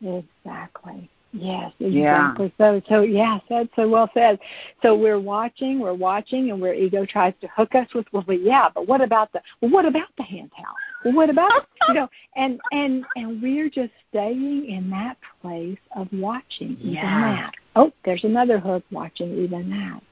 Exactly. 0.00 1.10
Yes, 1.32 1.72
exactly. 1.78 1.92
Yeah. 1.92 2.34
So, 2.58 2.82
so 2.88 3.02
yes, 3.02 3.42
that's 3.50 3.68
so 3.76 3.88
well 3.88 4.10
said. 4.14 4.38
So 4.82 4.96
we're 4.96 5.20
watching, 5.20 5.78
we're 5.78 5.92
watching, 5.92 6.50
and 6.50 6.60
where 6.60 6.74
ego 6.74 7.04
tries 7.04 7.34
to 7.42 7.48
hook 7.48 7.74
us 7.74 7.86
with, 7.94 8.06
well, 8.12 8.24
but 8.26 8.40
yeah, 8.40 8.68
but 8.74 8.88
what 8.88 9.02
about 9.02 9.32
the, 9.32 9.42
well, 9.60 9.70
what 9.70 9.84
about 9.84 10.08
the 10.16 10.22
hand 10.22 10.50
towel? 10.56 10.74
Well, 11.04 11.14
what 11.14 11.28
about, 11.28 11.66
you 11.88 11.94
know, 11.94 12.08
and 12.36 12.60
and 12.72 13.04
and 13.16 13.42
we're 13.42 13.68
just 13.68 13.92
staying 14.08 14.70
in 14.70 14.88
that 14.90 15.18
place 15.42 15.78
of 15.94 16.08
watching 16.12 16.76
even 16.80 16.94
yeah. 16.94 17.20
that. 17.20 17.54
Oh, 17.76 17.92
there's 18.04 18.24
another 18.24 18.58
hook 18.58 18.84
watching 18.90 19.36
even 19.44 19.68
that. 19.70 20.02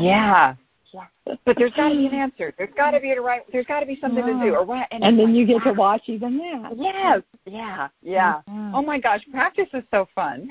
Yeah. 0.00 0.54
Yeah. 0.92 1.06
But 1.44 1.56
there's 1.56 1.72
got 1.72 1.90
to 1.90 1.96
be 1.96 2.06
an 2.06 2.14
answer. 2.14 2.52
There's 2.58 2.74
got 2.76 2.92
to 2.92 3.00
be 3.00 3.12
a 3.12 3.20
right. 3.20 3.42
There's 3.52 3.66
got 3.66 3.80
to 3.80 3.86
be 3.86 3.98
something 4.00 4.24
to 4.24 4.32
do, 4.32 4.54
or 4.54 4.64
what? 4.64 4.88
And, 4.90 5.04
and 5.04 5.18
then 5.18 5.34
you 5.34 5.46
get 5.46 5.62
to 5.62 5.72
watch 5.72 6.02
even 6.06 6.38
that. 6.38 6.72
Yes. 6.76 7.22
Yeah. 7.46 7.88
Yeah. 8.02 8.40
Mm-hmm. 8.48 8.74
Oh 8.74 8.82
my 8.82 8.98
gosh, 8.98 9.22
practice 9.30 9.68
is 9.72 9.84
so 9.92 10.08
fun 10.14 10.50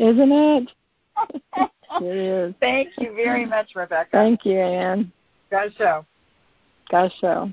isn't 0.00 0.32
it? 0.32 0.72
it 2.00 2.16
is. 2.16 2.54
Thank 2.58 2.88
you 2.98 3.14
very 3.14 3.44
much, 3.44 3.72
Rebecca. 3.74 4.08
Thank 4.10 4.46
you, 4.46 4.58
Anne. 4.58 5.12
Got 5.50 5.66
a 5.66 5.72
show. 5.72 6.06
Got 6.90 7.12
show. 7.20 7.52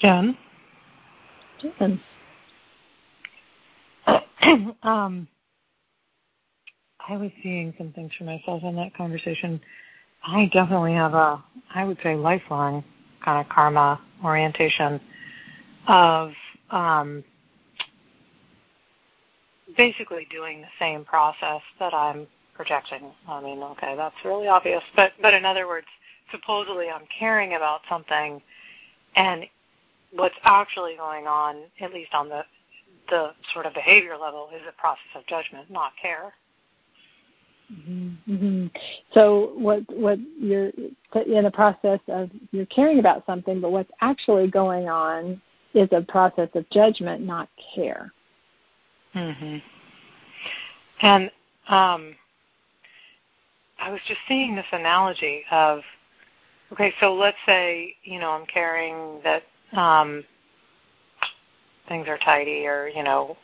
Jen. 0.00 0.36
Jen. 1.60 2.00
um, 4.82 5.28
I 7.10 7.16
was 7.16 7.32
seeing 7.42 7.74
some 7.76 7.92
things 7.92 8.12
for 8.16 8.22
myself 8.22 8.62
in 8.62 8.76
that 8.76 8.94
conversation. 8.94 9.60
I 10.24 10.48
definitely 10.52 10.94
have 10.94 11.14
a, 11.14 11.42
I 11.74 11.84
would 11.84 11.98
say, 12.04 12.14
lifelong 12.14 12.84
kind 13.24 13.44
of 13.44 13.52
karma 13.52 14.00
orientation 14.24 15.00
of 15.88 16.30
um, 16.70 17.24
basically 19.76 20.28
doing 20.30 20.60
the 20.60 20.68
same 20.78 21.04
process 21.04 21.62
that 21.80 21.92
I'm 21.92 22.28
projecting. 22.54 23.10
I 23.26 23.40
mean, 23.40 23.60
okay, 23.60 23.96
that's 23.96 24.14
really 24.24 24.46
obvious, 24.46 24.82
but 24.94 25.12
but 25.20 25.34
in 25.34 25.44
other 25.44 25.66
words, 25.66 25.88
supposedly 26.30 26.90
I'm 26.90 27.06
caring 27.18 27.54
about 27.54 27.80
something, 27.88 28.40
and 29.16 29.46
what's 30.12 30.36
actually 30.44 30.94
going 30.96 31.26
on, 31.26 31.62
at 31.80 31.92
least 31.92 32.14
on 32.14 32.28
the 32.28 32.42
the 33.08 33.30
sort 33.52 33.66
of 33.66 33.74
behavior 33.74 34.16
level, 34.16 34.48
is 34.54 34.62
a 34.68 34.80
process 34.80 35.10
of 35.16 35.26
judgment, 35.26 35.68
not 35.70 35.92
care. 36.00 36.32
Mm-hmm. 37.72 38.32
mm-hmm. 38.32 38.66
So 39.12 39.52
what 39.54 39.82
what 39.88 40.18
you're 40.38 40.70
in 41.14 41.44
the 41.44 41.50
process 41.52 42.00
of 42.08 42.30
you're 42.50 42.66
caring 42.66 42.98
about 42.98 43.24
something, 43.26 43.60
but 43.60 43.70
what's 43.70 43.90
actually 44.00 44.48
going 44.48 44.88
on 44.88 45.40
is 45.74 45.88
a 45.92 46.02
process 46.02 46.48
of 46.54 46.68
judgment, 46.70 47.24
not 47.24 47.48
care. 47.74 48.12
hmm 49.12 49.58
And 51.00 51.30
um, 51.68 52.16
I 53.78 53.90
was 53.90 54.00
just 54.08 54.20
seeing 54.26 54.56
this 54.56 54.66
analogy 54.72 55.44
of 55.52 55.80
okay, 56.72 56.92
so 57.00 57.14
let's 57.14 57.38
say 57.46 57.94
you 58.02 58.18
know 58.18 58.30
I'm 58.30 58.46
caring 58.46 59.20
that 59.22 59.44
um, 59.78 60.24
things 61.88 62.08
are 62.08 62.18
tidy 62.18 62.66
or 62.66 62.88
you 62.88 63.04
know 63.04 63.36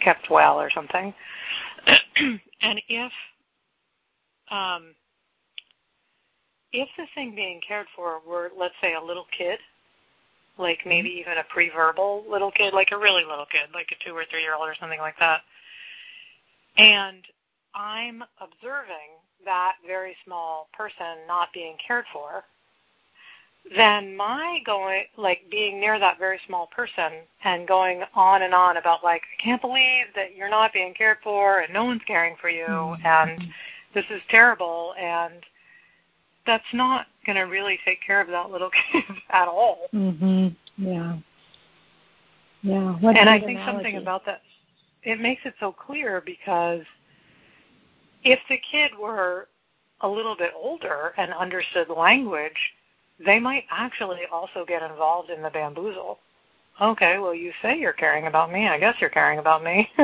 kept 0.00 0.30
well 0.30 0.60
or 0.60 0.70
something. 0.70 1.12
and 2.62 2.80
if 2.88 3.12
um, 4.50 4.94
if 6.72 6.88
the 6.96 7.06
thing 7.14 7.34
being 7.34 7.60
cared 7.66 7.86
for 7.94 8.20
were, 8.26 8.50
let's 8.58 8.74
say, 8.80 8.94
a 8.94 9.00
little 9.00 9.26
kid, 9.36 9.58
like 10.58 10.80
mm-hmm. 10.80 10.88
maybe 10.88 11.08
even 11.10 11.38
a 11.38 11.44
pre-verbal 11.44 12.24
little 12.30 12.50
kid, 12.50 12.72
like 12.72 12.92
a 12.92 12.98
really 12.98 13.24
little 13.24 13.46
kid, 13.46 13.68
like 13.74 13.92
a 13.92 14.08
two 14.08 14.14
or 14.16 14.24
three 14.30 14.42
year 14.42 14.54
old 14.54 14.68
or 14.68 14.74
something 14.78 15.00
like 15.00 15.18
that, 15.18 15.42
and 16.76 17.22
I'm 17.74 18.22
observing 18.40 19.18
that 19.44 19.74
very 19.86 20.16
small 20.24 20.68
person 20.72 21.26
not 21.26 21.48
being 21.52 21.76
cared 21.84 22.04
for, 22.12 22.44
then 23.76 24.16
my 24.16 24.60
going 24.66 25.04
like 25.16 25.42
being 25.50 25.80
near 25.80 25.98
that 25.98 26.18
very 26.18 26.38
small 26.46 26.66
person 26.66 27.12
and 27.44 27.66
going 27.66 28.02
on 28.14 28.42
and 28.42 28.54
on 28.54 28.76
about 28.76 29.04
like 29.04 29.22
I 29.38 29.42
can't 29.42 29.60
believe 29.60 30.06
that 30.14 30.34
you're 30.36 30.50
not 30.50 30.72
being 30.72 30.94
cared 30.94 31.18
for 31.22 31.60
and 31.60 31.72
no 31.72 31.84
one's 31.84 32.02
caring 32.06 32.36
for 32.40 32.50
you 32.50 32.66
mm-hmm. 32.66 33.06
and 33.06 33.42
this 33.94 34.04
is 34.10 34.20
terrible 34.28 34.94
and 34.98 35.34
that's 36.44 36.64
not 36.72 37.06
going 37.24 37.36
to 37.36 37.42
really 37.42 37.78
take 37.84 38.00
care 38.04 38.20
of 38.20 38.28
that 38.28 38.50
little 38.50 38.70
kid 38.92 39.04
at 39.30 39.46
all. 39.46 39.88
Mhm. 39.94 40.56
Yeah. 40.76 41.18
Yeah. 42.62 42.92
What 42.98 43.16
and 43.16 43.28
I 43.28 43.38
think 43.38 43.60
analogy. 43.60 43.84
something 43.84 43.96
about 43.96 44.26
that 44.26 44.42
it 45.04 45.20
makes 45.20 45.42
it 45.44 45.54
so 45.60 45.72
clear 45.72 46.20
because 46.24 46.82
if 48.24 48.38
the 48.48 48.58
kid 48.70 48.92
were 49.00 49.48
a 50.00 50.08
little 50.08 50.36
bit 50.36 50.52
older 50.56 51.12
and 51.16 51.32
understood 51.32 51.88
language, 51.88 52.72
they 53.24 53.38
might 53.38 53.64
actually 53.70 54.22
also 54.30 54.64
get 54.66 54.82
involved 54.82 55.30
in 55.30 55.42
the 55.42 55.50
bamboozle. 55.50 56.18
Okay, 56.80 57.18
well 57.18 57.34
you 57.34 57.52
say 57.60 57.78
you're 57.78 57.92
caring 57.92 58.26
about 58.26 58.52
me. 58.52 58.68
I 58.68 58.78
guess 58.78 58.96
you're 59.00 59.10
caring 59.10 59.38
about 59.38 59.62
me. 59.62 59.88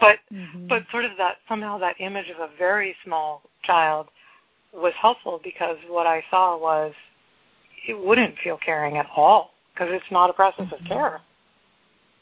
but 0.00 0.18
mm-hmm. 0.32 0.66
but 0.68 0.84
sort 0.90 1.04
of 1.04 1.12
that 1.18 1.36
somehow 1.48 1.78
that 1.78 1.96
image 1.98 2.30
of 2.30 2.38
a 2.38 2.56
very 2.56 2.94
small 3.04 3.42
child 3.64 4.08
was 4.72 4.92
helpful 5.00 5.40
because 5.42 5.76
what 5.88 6.06
I 6.06 6.22
saw 6.30 6.58
was 6.58 6.92
it 7.88 7.98
wouldn't 7.98 8.36
feel 8.42 8.58
caring 8.58 8.98
at 8.98 9.06
all 9.14 9.50
because 9.72 9.88
it's 9.92 10.10
not 10.10 10.30
a 10.30 10.32
process 10.32 10.66
mm-hmm. 10.66 10.84
of 10.84 10.88
care. 10.88 11.20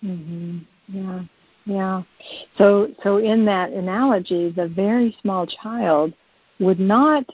Mhm. 0.04 0.64
Yeah. 0.88 1.22
Yeah. 1.66 2.02
So 2.58 2.88
so 3.02 3.18
in 3.18 3.44
that 3.46 3.70
analogy, 3.70 4.50
the 4.50 4.68
very 4.68 5.16
small 5.22 5.46
child 5.46 6.12
would 6.60 6.80
not 6.80 7.24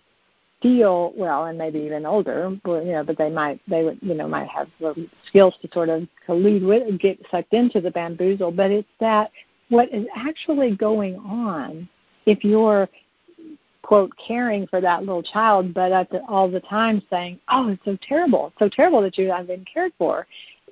feel 0.62 1.12
well, 1.16 1.46
and 1.46 1.58
maybe 1.58 1.78
even 1.80 2.06
older, 2.06 2.56
but 2.64 2.84
you 2.84 2.92
know, 2.92 3.04
but 3.04 3.18
they 3.18 3.30
might 3.30 3.60
they 3.68 3.82
would 3.82 3.98
you 4.02 4.14
know 4.14 4.28
might 4.28 4.48
have 4.48 4.68
the 4.80 5.08
skills 5.26 5.54
to 5.62 5.68
sort 5.72 5.88
of 5.88 6.06
lead 6.28 6.62
with 6.62 7.00
get 7.00 7.18
sucked 7.30 7.54
into 7.54 7.80
the 7.80 7.90
bamboozle. 7.90 8.52
But 8.52 8.70
it's 8.70 8.88
that 9.00 9.30
what 9.68 9.92
is 9.92 10.06
actually 10.16 10.76
going 10.76 11.16
on 11.16 11.88
if 12.26 12.44
you're 12.44 12.88
quote 13.82 14.12
caring 14.24 14.66
for 14.68 14.80
that 14.80 15.00
little 15.00 15.22
child, 15.22 15.74
but 15.74 15.90
at 15.90 16.08
the, 16.10 16.22
all 16.28 16.48
the 16.48 16.60
time 16.60 17.02
saying, 17.10 17.40
"Oh, 17.48 17.68
it's 17.68 17.84
so 17.84 17.96
terrible! 18.06 18.48
It's 18.48 18.58
so 18.58 18.68
terrible 18.68 19.02
that 19.02 19.18
you 19.18 19.30
haven't 19.30 19.46
been 19.46 19.64
cared 19.64 19.92
for." 19.98 20.26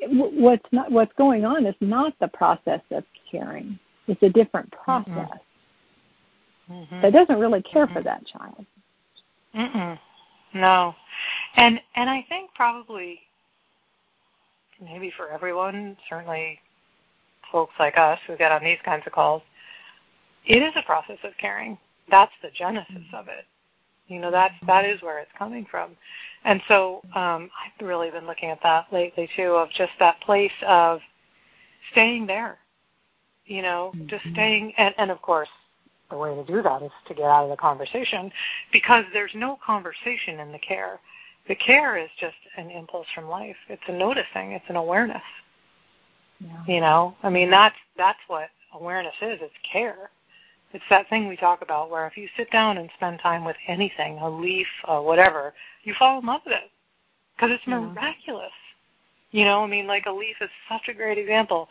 What's 0.06 0.66
not 0.70 0.92
what's 0.92 1.12
going 1.14 1.44
on 1.44 1.66
is 1.66 1.74
not 1.80 2.14
the 2.20 2.28
process 2.28 2.80
of 2.90 3.04
caring. 3.30 3.78
It's 4.06 4.22
a 4.22 4.28
different 4.28 4.70
process. 4.70 5.40
Mm-hmm. 6.70 6.72
mm-hmm. 6.74 7.00
That 7.00 7.12
doesn't 7.12 7.38
really 7.38 7.62
care 7.62 7.86
mm-hmm. 7.86 7.94
for 7.94 8.02
that 8.02 8.24
child. 8.26 8.64
Mm-mm. 9.58 9.98
No, 10.54 10.94
and 11.56 11.80
and 11.94 12.08
I 12.08 12.24
think 12.28 12.54
probably 12.54 13.20
maybe 14.80 15.12
for 15.16 15.30
everyone, 15.30 15.96
certainly 16.08 16.60
folks 17.50 17.74
like 17.78 17.98
us 17.98 18.18
who 18.26 18.36
get 18.36 18.52
on 18.52 18.62
these 18.62 18.78
kinds 18.84 19.02
of 19.06 19.12
calls, 19.12 19.42
it 20.46 20.62
is 20.62 20.72
a 20.76 20.82
process 20.82 21.18
of 21.24 21.32
caring. 21.38 21.76
That's 22.10 22.32
the 22.42 22.50
genesis 22.50 23.04
of 23.12 23.28
it. 23.28 23.44
You 24.06 24.20
know, 24.20 24.30
that's 24.30 24.54
that 24.66 24.86
is 24.86 25.02
where 25.02 25.18
it's 25.18 25.30
coming 25.36 25.66
from. 25.70 25.90
And 26.44 26.62
so 26.68 27.02
um, 27.14 27.50
I've 27.52 27.86
really 27.86 28.10
been 28.10 28.26
looking 28.26 28.48
at 28.50 28.62
that 28.62 28.86
lately 28.92 29.28
too, 29.36 29.52
of 29.52 29.68
just 29.70 29.92
that 29.98 30.20
place 30.22 30.52
of 30.66 31.00
staying 31.92 32.26
there. 32.26 32.58
You 33.44 33.62
know, 33.62 33.92
mm-hmm. 33.94 34.06
just 34.06 34.24
staying, 34.32 34.72
and, 34.76 34.94
and 34.98 35.10
of 35.10 35.20
course, 35.22 35.48
the 36.10 36.16
way 36.16 36.34
to 36.34 36.44
do 36.44 36.62
that 36.62 36.82
is 36.82 36.90
to 37.06 37.14
get 37.14 37.24
out 37.24 37.44
of 37.44 37.50
the 37.50 37.56
conversation 37.56 38.32
because 38.72 39.04
there's 39.12 39.34
no 39.34 39.58
conversation 39.64 40.40
in 40.40 40.52
the 40.52 40.58
care. 40.58 41.00
The 41.48 41.54
care 41.54 41.96
is 41.96 42.10
just 42.20 42.36
an 42.56 42.70
impulse 42.70 43.06
from 43.14 43.28
life. 43.28 43.56
It's 43.68 43.82
a 43.88 43.92
noticing. 43.92 44.52
It's 44.52 44.64
an 44.68 44.76
awareness. 44.76 45.22
Yeah. 46.40 46.64
You 46.66 46.80
know, 46.80 47.16
I 47.22 47.30
mean 47.30 47.50
that's 47.50 47.76
that's 47.96 48.18
what 48.28 48.48
awareness 48.72 49.14
is. 49.20 49.38
It's 49.42 49.54
care. 49.70 50.10
It's 50.72 50.84
that 50.90 51.08
thing 51.08 51.28
we 51.28 51.36
talk 51.36 51.62
about 51.62 51.90
where 51.90 52.06
if 52.06 52.16
you 52.16 52.28
sit 52.36 52.50
down 52.50 52.76
and 52.76 52.90
spend 52.96 53.20
time 53.20 53.44
with 53.44 53.56
anything, 53.66 54.18
a 54.18 54.28
leaf, 54.28 54.66
uh, 54.84 55.00
whatever, 55.00 55.54
you 55.82 55.94
fall 55.98 56.20
in 56.20 56.26
love 56.26 56.42
with 56.44 56.54
it 56.54 56.70
because 57.34 57.50
it's 57.50 57.66
yeah. 57.66 57.78
miraculous. 57.78 58.52
You 59.30 59.44
know, 59.44 59.62
I 59.62 59.66
mean, 59.66 59.86
like 59.86 60.06
a 60.06 60.12
leaf 60.12 60.36
is 60.40 60.50
such 60.68 60.88
a 60.88 60.94
great 60.94 61.18
example. 61.18 61.68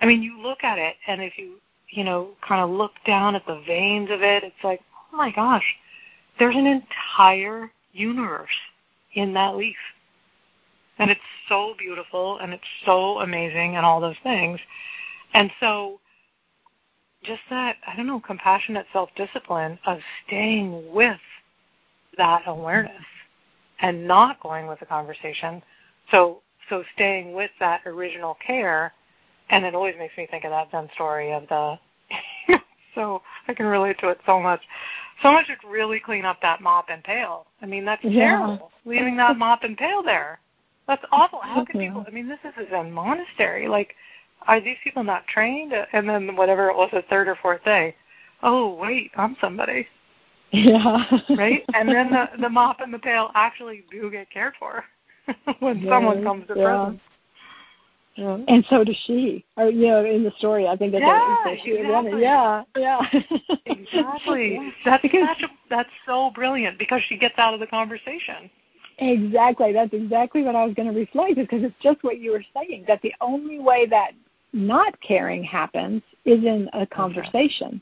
I 0.00 0.06
mean, 0.06 0.22
you 0.22 0.40
look 0.40 0.64
at 0.64 0.78
it, 0.78 0.96
and 1.06 1.22
if 1.22 1.38
you, 1.38 1.56
you 1.94 2.02
know, 2.02 2.30
kind 2.46 2.60
of 2.60 2.70
look 2.70 2.92
down 3.06 3.36
at 3.36 3.46
the 3.46 3.62
veins 3.66 4.10
of 4.10 4.20
it, 4.20 4.42
it's 4.42 4.64
like, 4.64 4.80
oh 5.12 5.16
my 5.16 5.30
gosh, 5.30 5.64
there's 6.38 6.56
an 6.56 6.66
entire 6.66 7.70
universe 7.92 8.56
in 9.14 9.32
that 9.34 9.56
leaf. 9.56 9.76
And 10.98 11.10
it's 11.10 11.20
so 11.48 11.74
beautiful 11.78 12.38
and 12.38 12.52
it's 12.52 12.64
so 12.84 13.20
amazing 13.20 13.76
and 13.76 13.86
all 13.86 14.00
those 14.00 14.16
things. 14.24 14.60
And 15.34 15.50
so 15.60 16.00
just 17.22 17.42
that, 17.50 17.76
I 17.86 17.96
don't 17.96 18.06
know, 18.06 18.20
compassionate 18.20 18.86
self 18.92 19.10
discipline 19.16 19.78
of 19.86 19.98
staying 20.26 20.92
with 20.92 21.20
that 22.18 22.42
awareness 22.46 23.02
and 23.80 24.06
not 24.06 24.40
going 24.40 24.66
with 24.66 24.80
the 24.80 24.86
conversation. 24.86 25.62
So 26.10 26.40
so 26.68 26.82
staying 26.94 27.34
with 27.34 27.50
that 27.60 27.82
original 27.86 28.36
care 28.44 28.92
and 29.50 29.64
it 29.64 29.74
always 29.74 29.94
makes 29.98 30.16
me 30.16 30.26
think 30.30 30.44
of 30.44 30.50
that 30.50 30.70
Zen 30.70 30.88
story 30.94 31.32
of 31.32 31.46
the 31.48 31.78
so 32.94 33.22
I 33.48 33.54
can 33.54 33.66
relate 33.66 33.98
to 34.00 34.08
it 34.08 34.20
so 34.26 34.40
much. 34.40 34.62
Someone 35.22 35.44
should 35.44 35.58
really 35.66 36.00
clean 36.00 36.24
up 36.24 36.40
that 36.42 36.60
mop 36.60 36.86
and 36.88 37.02
pail. 37.02 37.46
I 37.62 37.66
mean 37.66 37.84
that's 37.84 38.04
yeah. 38.04 38.38
terrible. 38.38 38.70
Leaving 38.84 39.16
that 39.16 39.36
mop 39.36 39.64
and 39.64 39.76
pail 39.76 40.02
there. 40.02 40.40
That's 40.86 41.04
awful. 41.12 41.40
How 41.42 41.64
can 41.64 41.80
mm-hmm. 41.80 41.94
people 41.94 42.04
I 42.06 42.10
mean 42.10 42.28
this 42.28 42.40
is 42.44 42.52
a 42.56 42.68
Zen 42.70 42.92
monastery. 42.92 43.68
Like 43.68 43.94
are 44.46 44.60
these 44.60 44.76
people 44.84 45.04
not 45.04 45.26
trained? 45.26 45.72
And 45.92 46.08
then 46.08 46.36
whatever 46.36 46.68
it 46.68 46.76
was, 46.76 46.90
the 46.92 47.02
third 47.02 47.28
or 47.28 47.36
fourth 47.36 47.64
day, 47.64 47.94
oh 48.42 48.74
wait, 48.74 49.10
I'm 49.16 49.36
somebody. 49.40 49.86
Yeah. 50.52 51.04
right? 51.30 51.64
And 51.74 51.88
then 51.88 52.10
the 52.10 52.28
the 52.40 52.48
mop 52.48 52.80
and 52.80 52.92
the 52.92 52.98
pail 52.98 53.30
actually 53.34 53.84
do 53.90 54.10
get 54.10 54.30
cared 54.30 54.54
for 54.58 54.84
when 55.60 55.78
yes, 55.78 55.88
someone 55.88 56.22
comes 56.22 56.46
to 56.48 56.54
yeah. 56.56 56.64
presence. 56.64 57.00
Yeah. 58.16 58.38
And 58.46 58.64
so 58.70 58.84
does 58.84 58.96
she. 59.06 59.44
Or 59.56 59.68
you 59.68 59.88
know, 59.88 60.04
in 60.04 60.22
the 60.22 60.32
story, 60.38 60.68
I 60.68 60.76
think 60.76 60.92
that's 60.92 61.02
yeah, 61.02 61.44
what 61.44 61.58
she 61.64 61.72
exactly. 61.72 62.22
Yeah, 62.22 62.62
yeah. 62.76 63.00
exactly. 63.66 64.54
Yeah. 64.54 64.70
That's 64.84 65.02
because, 65.02 65.28
such 65.28 65.50
a, 65.50 65.52
that's 65.68 65.90
so 66.06 66.30
brilliant 66.34 66.78
because 66.78 67.02
she 67.08 67.16
gets 67.16 67.38
out 67.38 67.54
of 67.54 67.60
the 67.60 67.66
conversation. 67.66 68.50
Exactly. 68.98 69.72
That's 69.72 69.92
exactly 69.92 70.42
what 70.42 70.54
I 70.54 70.64
was 70.64 70.74
going 70.74 70.92
to 70.92 70.98
reflect 70.98 71.36
because 71.36 71.62
it's 71.62 71.74
just 71.82 72.02
what 72.04 72.18
you 72.18 72.30
were 72.30 72.44
saying 72.54 72.84
that 72.86 73.02
the 73.02 73.12
only 73.20 73.58
way 73.58 73.86
that 73.86 74.12
not 74.52 74.98
caring 75.00 75.42
happens 75.42 76.02
is 76.24 76.44
in 76.44 76.70
a 76.72 76.86
conversation. 76.86 77.80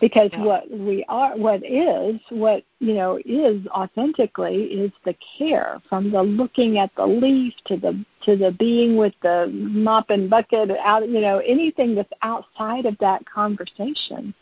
Because 0.00 0.30
yeah. 0.32 0.44
what 0.44 0.70
we 0.70 1.04
are, 1.08 1.36
what 1.36 1.64
is, 1.64 2.20
what 2.28 2.62
you 2.78 2.94
know 2.94 3.18
is 3.24 3.66
authentically 3.68 4.64
is 4.64 4.92
the 5.04 5.14
care 5.36 5.82
from 5.88 6.12
the 6.12 6.22
looking 6.22 6.78
at 6.78 6.94
the 6.96 7.04
leaf 7.06 7.52
to 7.66 7.76
the 7.76 8.04
to 8.22 8.36
the 8.36 8.52
being 8.52 8.96
with 8.96 9.14
the 9.22 9.48
mop 9.52 10.10
and 10.10 10.30
bucket 10.30 10.70
out, 10.84 11.08
you 11.08 11.20
know, 11.20 11.38
anything 11.38 11.96
that's 11.96 12.12
outside 12.22 12.86
of 12.86 12.96
that 12.98 13.24
conversation 13.26 14.32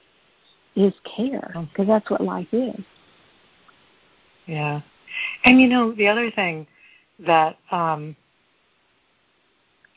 is 0.75 0.92
care 1.16 1.55
because 1.71 1.87
that's 1.87 2.11
what 2.11 2.21
life 2.21 2.49
is. 2.53 2.79
Yeah, 4.45 4.83
and 5.45 5.61
you 5.61 5.69
know 5.69 5.92
the 5.92 6.07
other 6.07 6.31
thing 6.31 6.66
that 7.21 7.57
um, 7.71 8.14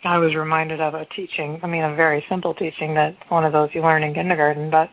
I 0.04 0.18
was 0.18 0.36
reminded 0.36 0.80
of 0.80 0.94
a 0.94 1.06
teaching, 1.06 1.60
I 1.62 1.68
mean 1.68 1.84
a 1.84 1.96
very 1.96 2.26
simple 2.30 2.54
teaching 2.54 2.94
that 2.96 3.16
one 3.28 3.44
of 3.44 3.52
those 3.52 3.70
you 3.74 3.82
learn 3.82 4.04
in 4.04 4.14
kindergarten, 4.14 4.70
but 4.70 4.90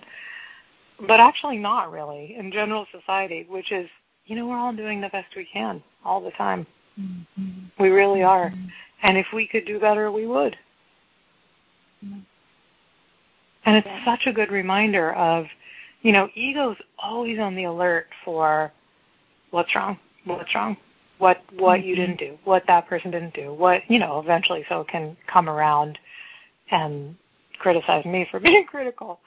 but 1.06 1.20
actually 1.20 1.59
not 1.59 1.90
really 1.90 2.37
in 2.38 2.50
general 2.52 2.87
society, 2.92 3.46
which 3.48 3.72
is, 3.72 3.88
you 4.24 4.37
know, 4.37 4.46
we're 4.46 4.59
all 4.59 4.72
doing 4.72 5.00
the 5.00 5.09
best 5.09 5.28
we 5.37 5.46
can 5.52 5.82
all 6.04 6.20
the 6.20 6.30
time. 6.32 6.66
Mm-hmm. 6.98 7.82
We 7.82 7.90
really 7.90 8.22
are. 8.22 8.50
Mm-hmm. 8.50 8.66
And 9.02 9.18
if 9.18 9.26
we 9.35 9.46
could 9.46 9.66
do 9.66 9.78
better, 9.78 10.11
we 10.11 10.26
would. 10.26 10.56
Mm-hmm. 12.04 12.20
And 13.66 13.76
it's 13.76 13.87
yeah. 13.87 14.04
such 14.04 14.26
a 14.26 14.32
good 14.32 14.50
reminder 14.50 15.12
of, 15.14 15.46
you 16.02 16.12
know, 16.12 16.28
ego's 16.35 16.76
always 16.98 17.38
on 17.38 17.56
the 17.56 17.64
alert 17.64 18.06
for 18.24 18.72
what's 19.50 19.74
wrong, 19.74 19.98
what's 20.24 20.54
wrong, 20.54 20.76
what 21.18 21.42
what 21.59 21.80
mm-hmm. 21.80 21.88
you 21.88 21.96
didn't 21.96 22.18
do, 22.18 22.38
what 22.44 22.62
that 22.68 22.87
person 22.87 23.11
didn't 23.11 23.35
do, 23.35 23.52
what 23.52 23.82
you 23.88 23.98
know, 23.98 24.20
eventually 24.20 24.64
so 24.68 24.82
it 24.82 24.88
can 24.88 25.16
come 25.26 25.48
around 25.48 25.98
and 26.70 27.16
criticize 27.59 28.04
me 28.04 28.26
for 28.30 28.38
being 28.48 28.64
critical. 28.64 29.18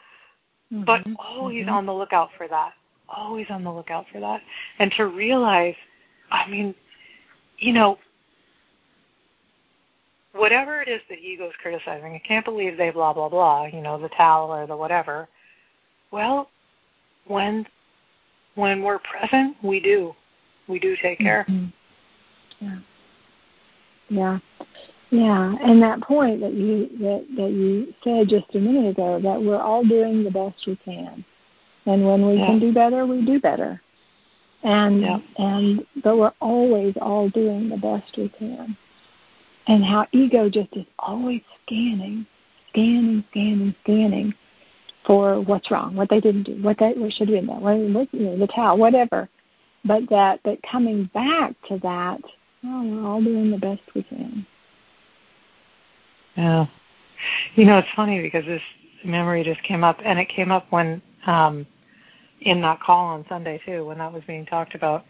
Mm-hmm. 0.71 0.84
But 0.84 1.05
always 1.17 1.65
mm-hmm. 1.65 1.73
on 1.73 1.86
the 1.86 1.93
lookout 1.93 2.29
for 2.38 2.47
that. 2.47 2.73
Always 3.08 3.47
on 3.49 3.63
the 3.63 3.71
lookout 3.71 4.05
for 4.12 4.19
that. 4.19 4.41
And 4.77 4.91
to 4.97 5.08
realize 5.08 5.75
I 6.32 6.47
mean, 6.47 6.75
you 7.58 7.73
know, 7.73 7.97
whatever 10.34 10.82
it 10.82 10.88
is 10.88 11.01
that 11.10 11.19
ego's 11.19 11.53
criticizing, 11.62 12.13
I 12.13 12.19
can't 12.19 12.45
believe 12.45 12.77
they 12.77 12.91
blah 12.91 13.13
blah 13.13 13.29
blah, 13.29 13.65
you 13.65 13.82
know, 13.82 13.99
the 13.99 14.10
towel 14.10 14.51
or 14.51 14.67
the 14.67 14.77
whatever. 14.77 15.27
Well, 16.12 16.49
when 17.25 17.65
when 18.55 18.84
we're 18.84 18.99
present, 18.99 19.58
we 19.63 19.79
do. 19.79 20.15
We 20.67 20.79
do 20.79 20.95
take 21.01 21.19
care. 21.19 21.45
Mm-hmm. 21.49 22.65
Yeah. 22.65 22.79
Yeah. 24.10 24.39
Yeah, 25.12 25.56
and 25.62 25.82
that 25.82 26.02
point 26.02 26.41
that 26.41 26.54
you 26.54 26.88
that 27.00 27.26
that 27.36 27.52
you 27.52 27.93
said 28.04 28.30
just 28.30 28.54
a 28.54 28.60
minute 28.60 28.91
ago 28.91 29.19
that 29.22 29.41
we're 29.41 29.60
all 29.60 29.84
doing 29.84 30.24
the 30.24 30.30
best 30.30 30.67
we 30.67 30.76
can, 30.76 31.26
and 31.86 32.06
when 32.06 32.28
we 32.28 32.36
yeah. 32.36 32.45
can 32.45 32.60
do 32.60 32.72
better, 32.72 33.06
we 33.08 33.26
do 33.26 33.39
better, 33.39 33.82
and 34.63 35.02
yeah. 35.02 35.19
and 35.38 35.86
but 36.04 36.17
we're 36.17 36.34
always 36.39 36.93
all 37.02 37.28
doing 37.30 37.69
the 37.69 37.78
best 37.78 38.17
we 38.17 38.30
can, 38.30 38.78
and 39.65 39.84
how 39.84 40.06
ego 40.12 40.48
just 40.48 40.69
is 40.74 40.86
always 41.00 41.41
scanning, 41.65 42.28
scanning, 42.69 43.24
scanning, 43.32 43.76
scanning 43.84 44.34
for 45.08 45.41
what's 45.41 45.72
wrong, 45.72 45.95
what 45.95 46.10
they 46.10 46.19
didn't 46.19 46.43
do, 46.43 46.62
what 46.62 46.78
they 46.78 46.93
what 46.93 47.12
should 47.13 47.30
have 47.30 47.38
been 47.38 47.48
done, 47.48 47.62
what, 47.62 47.78
what 47.78 48.13
you 48.13 48.28
know, 48.28 48.38
the 48.38 48.48
towel, 48.48 48.78
whatever, 48.78 49.28
but 49.86 50.08
that 50.12 50.39
but 50.43 50.60
coming 50.62 51.10
back 51.15 51.56
to 51.67 51.80
that 51.80 52.22
Oh, 52.63 52.84
we're 52.84 53.08
all 53.08 53.22
doing 53.22 53.52
the 53.52 53.58
best 53.58 53.82
we 53.95 54.04
can. 54.04 54.45
Yeah. 56.39 56.67
You 57.56 57.65
know, 57.65 57.80
it's 57.80 57.89
funny 57.97 58.21
because 58.21 58.45
this 58.45 58.62
memory 59.04 59.43
just 59.43 59.62
came 59.63 59.84
up, 59.84 59.97
and 60.06 60.17
it 60.17 60.30
came 60.30 60.52
up 60.52 60.67
when 60.69 61.02
um, 61.25 61.67
in 62.39 62.62
that 62.62 62.80
call 62.80 63.08
on 63.08 63.25
Sunday 63.28 63.60
too, 63.65 63.86
when 63.86 63.97
that 63.97 64.13
was 64.13 64.23
being 64.25 64.45
talked 64.45 64.73
about 64.73 65.04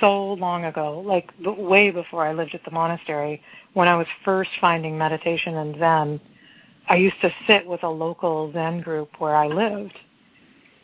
so 0.00 0.32
long 0.32 0.64
ago, 0.64 1.04
like 1.06 1.30
way 1.40 1.92
before 1.92 2.26
I 2.26 2.32
lived 2.32 2.56
at 2.56 2.64
the 2.64 2.72
monastery, 2.72 3.40
when 3.74 3.86
I 3.86 3.94
was 3.94 4.08
first 4.24 4.50
finding 4.60 4.98
meditation 4.98 5.56
and 5.56 5.78
Zen. 5.78 6.20
I 6.88 6.96
used 6.96 7.20
to 7.20 7.30
sit 7.46 7.64
with 7.64 7.84
a 7.84 7.88
local 7.88 8.50
Zen 8.52 8.80
group 8.80 9.20
where 9.20 9.36
I 9.36 9.46
lived, 9.46 9.96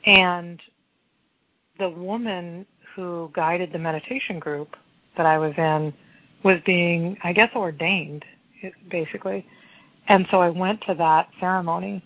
and 0.05 0.61
the 1.81 1.91
woman 1.91 2.67
who 2.95 3.33
guided 3.35 3.73
the 3.73 3.81
meditation 3.81 4.39
group 4.39 4.77
that 5.17 5.27
I 5.27 5.39
was 5.39 5.55
in 5.59 5.93
was 6.45 6.61
being, 6.65 7.17
I 7.25 7.33
guess, 7.33 7.51
ordained, 7.57 8.25
basically. 8.91 9.47
And 10.09 10.27
so 10.31 10.41
I 10.41 10.51
went 10.51 10.83
to 10.83 10.95
that 10.95 11.29
ceremony, 11.41 12.05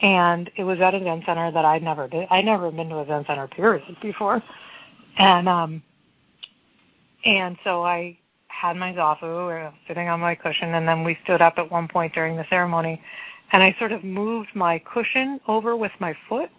and 0.00 0.50
it 0.56 0.64
was 0.64 0.80
at 0.80 0.94
an 0.94 1.02
event 1.02 1.24
center 1.26 1.50
that 1.50 1.64
I'd 1.64 1.82
never 1.82 2.08
been. 2.08 2.26
I'd 2.30 2.44
never 2.44 2.70
been 2.70 2.88
to 2.88 2.96
an 2.96 3.02
event 3.02 3.26
center 3.26 3.48
period 3.48 3.96
before, 4.02 4.42
and 5.18 5.48
um, 5.48 5.82
and 7.24 7.56
so 7.64 7.84
I 7.84 8.18
had 8.48 8.76
my 8.76 8.92
zafu 8.92 9.72
sitting 9.88 10.08
on 10.08 10.20
my 10.20 10.34
cushion, 10.34 10.74
and 10.74 10.86
then 10.86 11.04
we 11.04 11.18
stood 11.24 11.42
up 11.42 11.54
at 11.56 11.70
one 11.70 11.88
point 11.88 12.14
during 12.14 12.36
the 12.36 12.46
ceremony, 12.48 13.00
and 13.52 13.62
I 13.62 13.74
sort 13.78 13.92
of 13.92 14.04
moved 14.04 14.50
my 14.54 14.78
cushion 14.78 15.40
over 15.48 15.76
with 15.76 15.92
my 15.98 16.14
foot, 16.28 16.50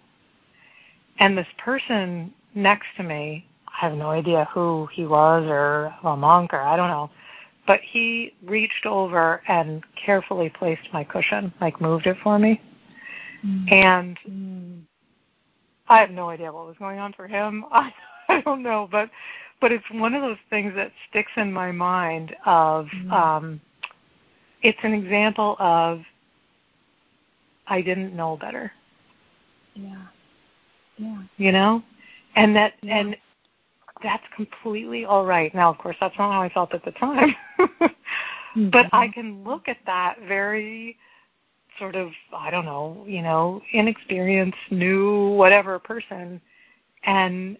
and 1.19 1.37
this 1.37 1.47
person 1.57 2.33
next 2.55 2.87
to 2.97 3.03
me 3.03 3.45
I 3.67 3.87
have 3.87 3.97
no 3.97 4.09
idea 4.09 4.47
who 4.53 4.87
he 4.91 5.05
was 5.05 5.45
or 5.47 5.93
a 6.03 6.15
monk 6.15 6.53
or 6.53 6.61
I 6.61 6.75
don't 6.75 6.89
know. 6.89 7.09
But 7.65 7.79
he 7.81 8.33
reached 8.43 8.85
over 8.85 9.41
and 9.47 9.83
carefully 9.95 10.49
placed 10.49 10.91
my 10.91 11.03
cushion, 11.03 11.53
like 11.61 11.79
moved 11.79 12.07
it 12.07 12.17
for 12.21 12.37
me. 12.37 12.61
Mm. 13.45 13.71
And 13.71 14.19
mm. 14.29 14.81
I 15.87 15.99
have 15.99 16.11
no 16.11 16.29
idea 16.29 16.51
what 16.51 16.67
was 16.67 16.77
going 16.77 16.99
on 16.99 17.13
for 17.13 17.27
him. 17.27 17.65
I, 17.71 17.93
I 18.29 18.41
don't 18.41 18.63
know, 18.63 18.87
but 18.91 19.09
but 19.61 19.71
it's 19.71 19.89
one 19.91 20.13
of 20.13 20.21
those 20.21 20.37
things 20.49 20.73
that 20.75 20.91
sticks 21.09 21.31
in 21.37 21.51
my 21.51 21.71
mind 21.71 22.35
of 22.45 22.87
mm. 22.87 23.11
um 23.11 23.61
it's 24.61 24.79
an 24.83 24.93
example 24.93 25.55
of 25.59 26.01
I 27.67 27.81
didn't 27.81 28.15
know 28.15 28.37
better. 28.37 28.71
Yeah. 29.73 30.05
Yeah. 30.97 31.21
You 31.37 31.51
know? 31.51 31.83
And 32.35 32.55
that 32.55 32.73
yeah. 32.81 32.97
and 32.97 33.17
that's 34.03 34.23
completely 34.35 35.05
all 35.05 35.25
right. 35.25 35.53
Now, 35.55 35.69
of 35.69 35.77
course, 35.77 35.95
that's 35.99 36.17
not 36.19 36.31
how 36.31 36.41
I 36.41 36.49
felt 36.49 36.73
at 36.73 36.85
the 36.85 36.91
time. 36.91 37.35
mm-hmm. 37.59 37.85
But 38.69 38.85
I 38.93 39.07
can 39.07 39.43
look 39.43 39.67
at 39.67 39.77
that 39.87 40.17
very 40.27 40.95
sort 41.79 41.95
of, 41.95 42.11
I 42.31 42.51
don't 42.51 42.65
know, 42.65 43.03
you 43.07 43.23
know, 43.23 43.63
inexperienced, 43.71 44.59
new, 44.69 45.29
whatever 45.29 45.79
person 45.79 46.39
and 47.03 47.57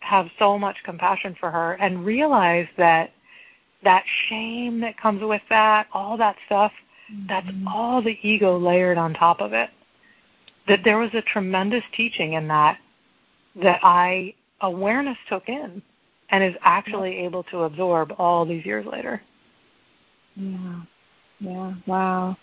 have 0.00 0.26
so 0.38 0.58
much 0.58 0.76
compassion 0.84 1.34
for 1.40 1.50
her 1.50 1.72
and 1.74 2.04
realize 2.04 2.66
that 2.76 3.12
that 3.82 4.04
shame 4.28 4.80
that 4.80 4.98
comes 4.98 5.22
with 5.22 5.42
that, 5.48 5.86
all 5.92 6.18
that 6.18 6.36
stuff, 6.46 6.72
mm-hmm. 7.10 7.26
that's 7.28 7.48
all 7.66 8.02
the 8.02 8.18
ego 8.22 8.58
layered 8.58 8.98
on 8.98 9.14
top 9.14 9.40
of 9.40 9.54
it. 9.54 9.70
That 10.68 10.80
there 10.84 10.98
was 10.98 11.10
a 11.14 11.22
tremendous 11.22 11.84
teaching 11.94 12.34
in 12.34 12.48
that 12.48 12.78
that 13.62 13.80
I 13.82 14.34
awareness 14.60 15.18
took 15.28 15.48
in 15.48 15.82
and 16.30 16.44
is 16.44 16.54
actually 16.62 17.18
able 17.18 17.42
to 17.44 17.64
absorb 17.64 18.12
all 18.18 18.44
these 18.44 18.64
years 18.64 18.86
later. 18.86 19.20
Yeah. 20.36 20.80
Yeah. 21.40 21.74
Wow. 21.86 22.36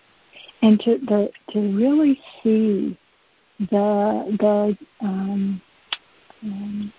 And 0.61 0.79
to 0.81 0.99
the 0.99 1.31
to 1.51 1.59
really 1.75 2.19
see 2.43 2.97
the 3.59 4.37
the 4.39 4.77
um, 5.01 5.61
um 6.43 6.93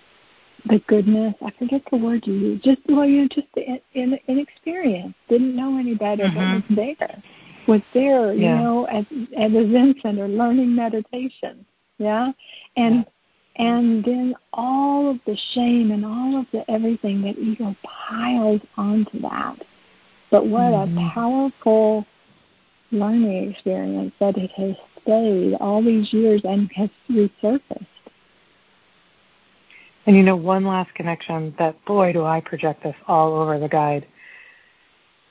the 0.65 0.79
goodness. 0.87 1.35
I 1.41 1.51
forget 1.57 1.81
the 1.91 1.97
word 1.97 2.25
you 2.25 2.33
use 2.33 2.61
just 2.61 2.81
well, 2.87 3.05
you 3.05 3.23
know, 3.23 3.27
just 3.27 3.47
in, 3.55 3.79
in, 3.93 4.19
inexperience. 4.27 5.13
Didn't 5.29 5.55
know 5.55 5.77
any 5.77 5.95
better, 5.95 6.23
mm-hmm. 6.23 6.73
but 6.73 6.77
was 6.77 6.97
there. 6.99 7.23
Was 7.67 7.81
there, 7.93 8.33
yeah. 8.33 8.57
you 8.57 8.63
know, 8.63 8.87
at 8.87 9.05
at 9.37 9.51
the 9.51 9.69
Zen 9.71 9.95
center, 10.01 10.27
learning 10.27 10.75
meditation. 10.75 11.65
Yeah, 11.97 12.31
and 12.75 13.05
and 13.55 14.03
then 14.03 14.33
all 14.51 15.11
of 15.11 15.19
the 15.25 15.37
shame 15.53 15.91
and 15.91 16.05
all 16.05 16.39
of 16.39 16.45
the 16.51 16.69
everything 16.71 17.21
that 17.21 17.37
ego 17.37 17.75
piles 17.83 18.61
onto 18.77 19.21
that. 19.21 19.57
But 20.31 20.47
what 20.47 20.71
mm-hmm. 20.71 20.97
a 20.97 21.11
powerful 21.11 22.05
learning 22.91 23.51
experience 23.51 24.13
that 24.19 24.37
it 24.37 24.51
has 24.51 24.75
stayed 25.01 25.55
all 25.59 25.83
these 25.83 26.11
years 26.13 26.41
and 26.43 26.71
has 26.75 26.89
resurfaced. 27.09 27.85
And 30.05 30.15
you 30.15 30.23
know, 30.23 30.35
one 30.35 30.65
last 30.65 30.93
connection 30.95 31.55
that, 31.59 31.83
boy, 31.85 32.13
do 32.13 32.25
I 32.25 32.41
project 32.41 32.83
this 32.83 32.95
all 33.07 33.33
over 33.33 33.59
the 33.59 33.69
guide, 33.69 34.05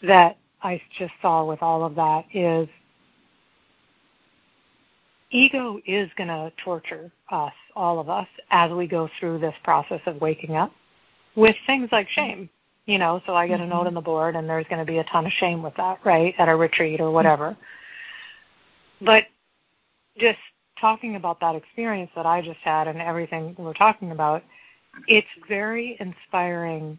that 0.02 0.38
I 0.62 0.80
just 0.98 1.12
saw 1.20 1.44
with 1.44 1.62
all 1.62 1.84
of 1.84 1.94
that 1.96 2.24
is 2.32 2.68
ego 5.32 5.80
is 5.86 6.10
going 6.16 6.28
to 6.28 6.52
torture 6.62 7.10
us, 7.30 7.52
all 7.74 7.98
of 7.98 8.08
us, 8.08 8.28
as 8.50 8.70
we 8.70 8.86
go 8.86 9.08
through 9.18 9.38
this 9.38 9.54
process 9.64 10.00
of 10.06 10.20
waking 10.20 10.54
up 10.54 10.72
with 11.34 11.56
things 11.66 11.88
like 11.90 12.08
shame. 12.08 12.48
You 12.86 12.98
know, 12.98 13.22
so 13.26 13.34
I 13.34 13.46
get 13.46 13.60
a 13.60 13.66
note 13.66 13.78
mm-hmm. 13.78 13.88
on 13.88 13.94
the 13.94 14.00
board 14.00 14.34
and 14.34 14.48
there's 14.48 14.66
going 14.68 14.84
to 14.84 14.90
be 14.90 14.98
a 14.98 15.04
ton 15.04 15.26
of 15.26 15.32
shame 15.32 15.62
with 15.62 15.74
that, 15.76 16.00
right, 16.04 16.34
at 16.38 16.48
a 16.48 16.56
retreat 16.56 17.00
or 17.00 17.12
whatever. 17.12 17.56
But 19.00 19.24
just 20.18 20.38
talking 20.80 21.14
about 21.14 21.38
that 21.40 21.54
experience 21.54 22.10
that 22.16 22.26
I 22.26 22.42
just 22.42 22.58
had 22.58 22.88
and 22.88 23.00
everything 23.00 23.54
we're 23.56 23.72
talking 23.72 24.10
about, 24.10 24.42
it's 25.06 25.28
very 25.48 25.96
inspiring 26.00 26.98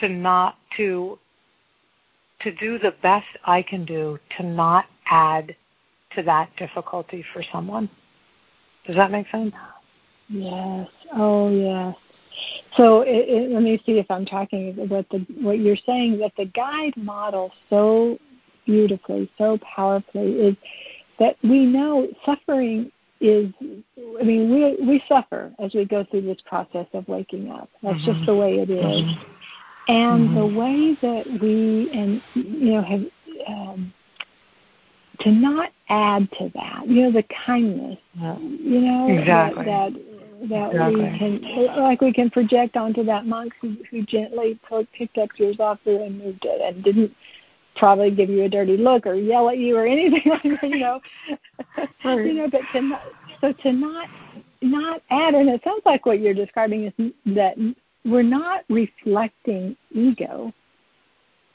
to 0.00 0.08
not 0.08 0.56
to 0.76 1.18
to 2.42 2.54
do 2.54 2.78
the 2.78 2.94
best 3.02 3.26
I 3.46 3.62
can 3.62 3.86
do 3.86 4.18
to 4.36 4.42
not 4.44 4.84
add 5.06 5.56
to 6.16 6.22
that 6.24 6.50
difficulty 6.56 7.24
for 7.32 7.42
someone. 7.52 7.88
Does 8.86 8.96
that 8.96 9.10
make 9.10 9.28
sense? 9.30 9.54
Yes. 10.28 10.88
Oh, 11.14 11.50
yes. 11.50 11.96
So 12.76 13.00
it, 13.00 13.28
it, 13.28 13.50
let 13.50 13.62
me 13.62 13.80
see 13.86 13.98
if 13.98 14.10
I'm 14.10 14.26
talking 14.26 14.78
about 14.78 15.08
the 15.08 15.18
what 15.40 15.58
you're 15.58 15.76
saying 15.76 16.18
that 16.18 16.32
the 16.36 16.46
guide 16.46 16.96
model 16.96 17.50
so 17.70 18.18
beautifully, 18.66 19.30
so 19.38 19.58
powerfully 19.58 20.32
is 20.32 20.56
that 21.18 21.36
we 21.42 21.64
know 21.64 22.08
suffering 22.24 22.92
is 23.20 23.50
I 24.20 24.22
mean 24.22 24.52
we 24.52 24.86
we 24.86 25.02
suffer 25.08 25.50
as 25.58 25.72
we 25.72 25.86
go 25.86 26.04
through 26.10 26.22
this 26.22 26.40
process 26.44 26.86
of 26.92 27.08
waking 27.08 27.50
up. 27.50 27.70
That's 27.82 27.96
mm-hmm. 27.98 28.12
just 28.12 28.26
the 28.26 28.34
way 28.34 28.58
it 28.58 28.68
is. 28.68 28.84
Mm-hmm. 28.84 29.32
And 29.88 30.28
mm-hmm. 30.28 30.34
the 30.34 30.46
way 30.46 30.98
that 31.00 31.40
we 31.40 31.90
and 31.92 32.20
you 32.34 32.72
know 32.72 32.82
have 32.82 33.00
um, 33.46 33.92
to 35.20 35.30
not 35.30 35.70
add 35.88 36.30
to 36.32 36.50
that, 36.54 36.86
you 36.86 37.02
know, 37.02 37.12
the 37.12 37.24
kindness, 37.46 37.98
you 38.14 38.80
know, 38.80 39.08
exactly. 39.08 39.64
that 39.64 39.92
that, 39.92 40.48
that 40.48 40.70
exactly. 40.72 41.02
we 41.02 41.18
can, 41.18 41.82
like 41.82 42.00
we 42.00 42.12
can 42.12 42.30
project 42.30 42.76
onto 42.76 43.02
that 43.04 43.26
monk 43.26 43.52
who, 43.60 43.76
who 43.90 44.02
gently 44.02 44.58
picked 44.92 45.18
up 45.18 45.30
your 45.36 45.54
zafu 45.54 46.06
and 46.06 46.18
moved 46.18 46.44
it 46.44 46.60
and 46.60 46.84
didn't 46.84 47.12
probably 47.76 48.10
give 48.10 48.28
you 48.30 48.44
a 48.44 48.48
dirty 48.48 48.76
look 48.76 49.06
or 49.06 49.14
yell 49.14 49.48
at 49.48 49.58
you 49.58 49.76
or 49.76 49.86
anything 49.86 50.22
like 50.26 50.42
that, 50.42 50.68
you 50.68 50.78
know. 50.78 51.00
you 52.04 52.34
know, 52.34 52.48
but 52.50 52.62
to 52.72 52.82
not, 52.82 53.02
so 53.40 53.52
to 53.52 53.72
not 53.72 54.08
not 54.62 55.02
add, 55.10 55.34
and 55.34 55.48
it 55.48 55.60
sounds 55.64 55.82
like 55.84 56.06
what 56.06 56.20
you're 56.20 56.34
describing 56.34 56.84
is 56.84 57.12
that 57.26 57.56
we're 58.04 58.22
not 58.22 58.64
reflecting 58.68 59.76
ego. 59.90 60.52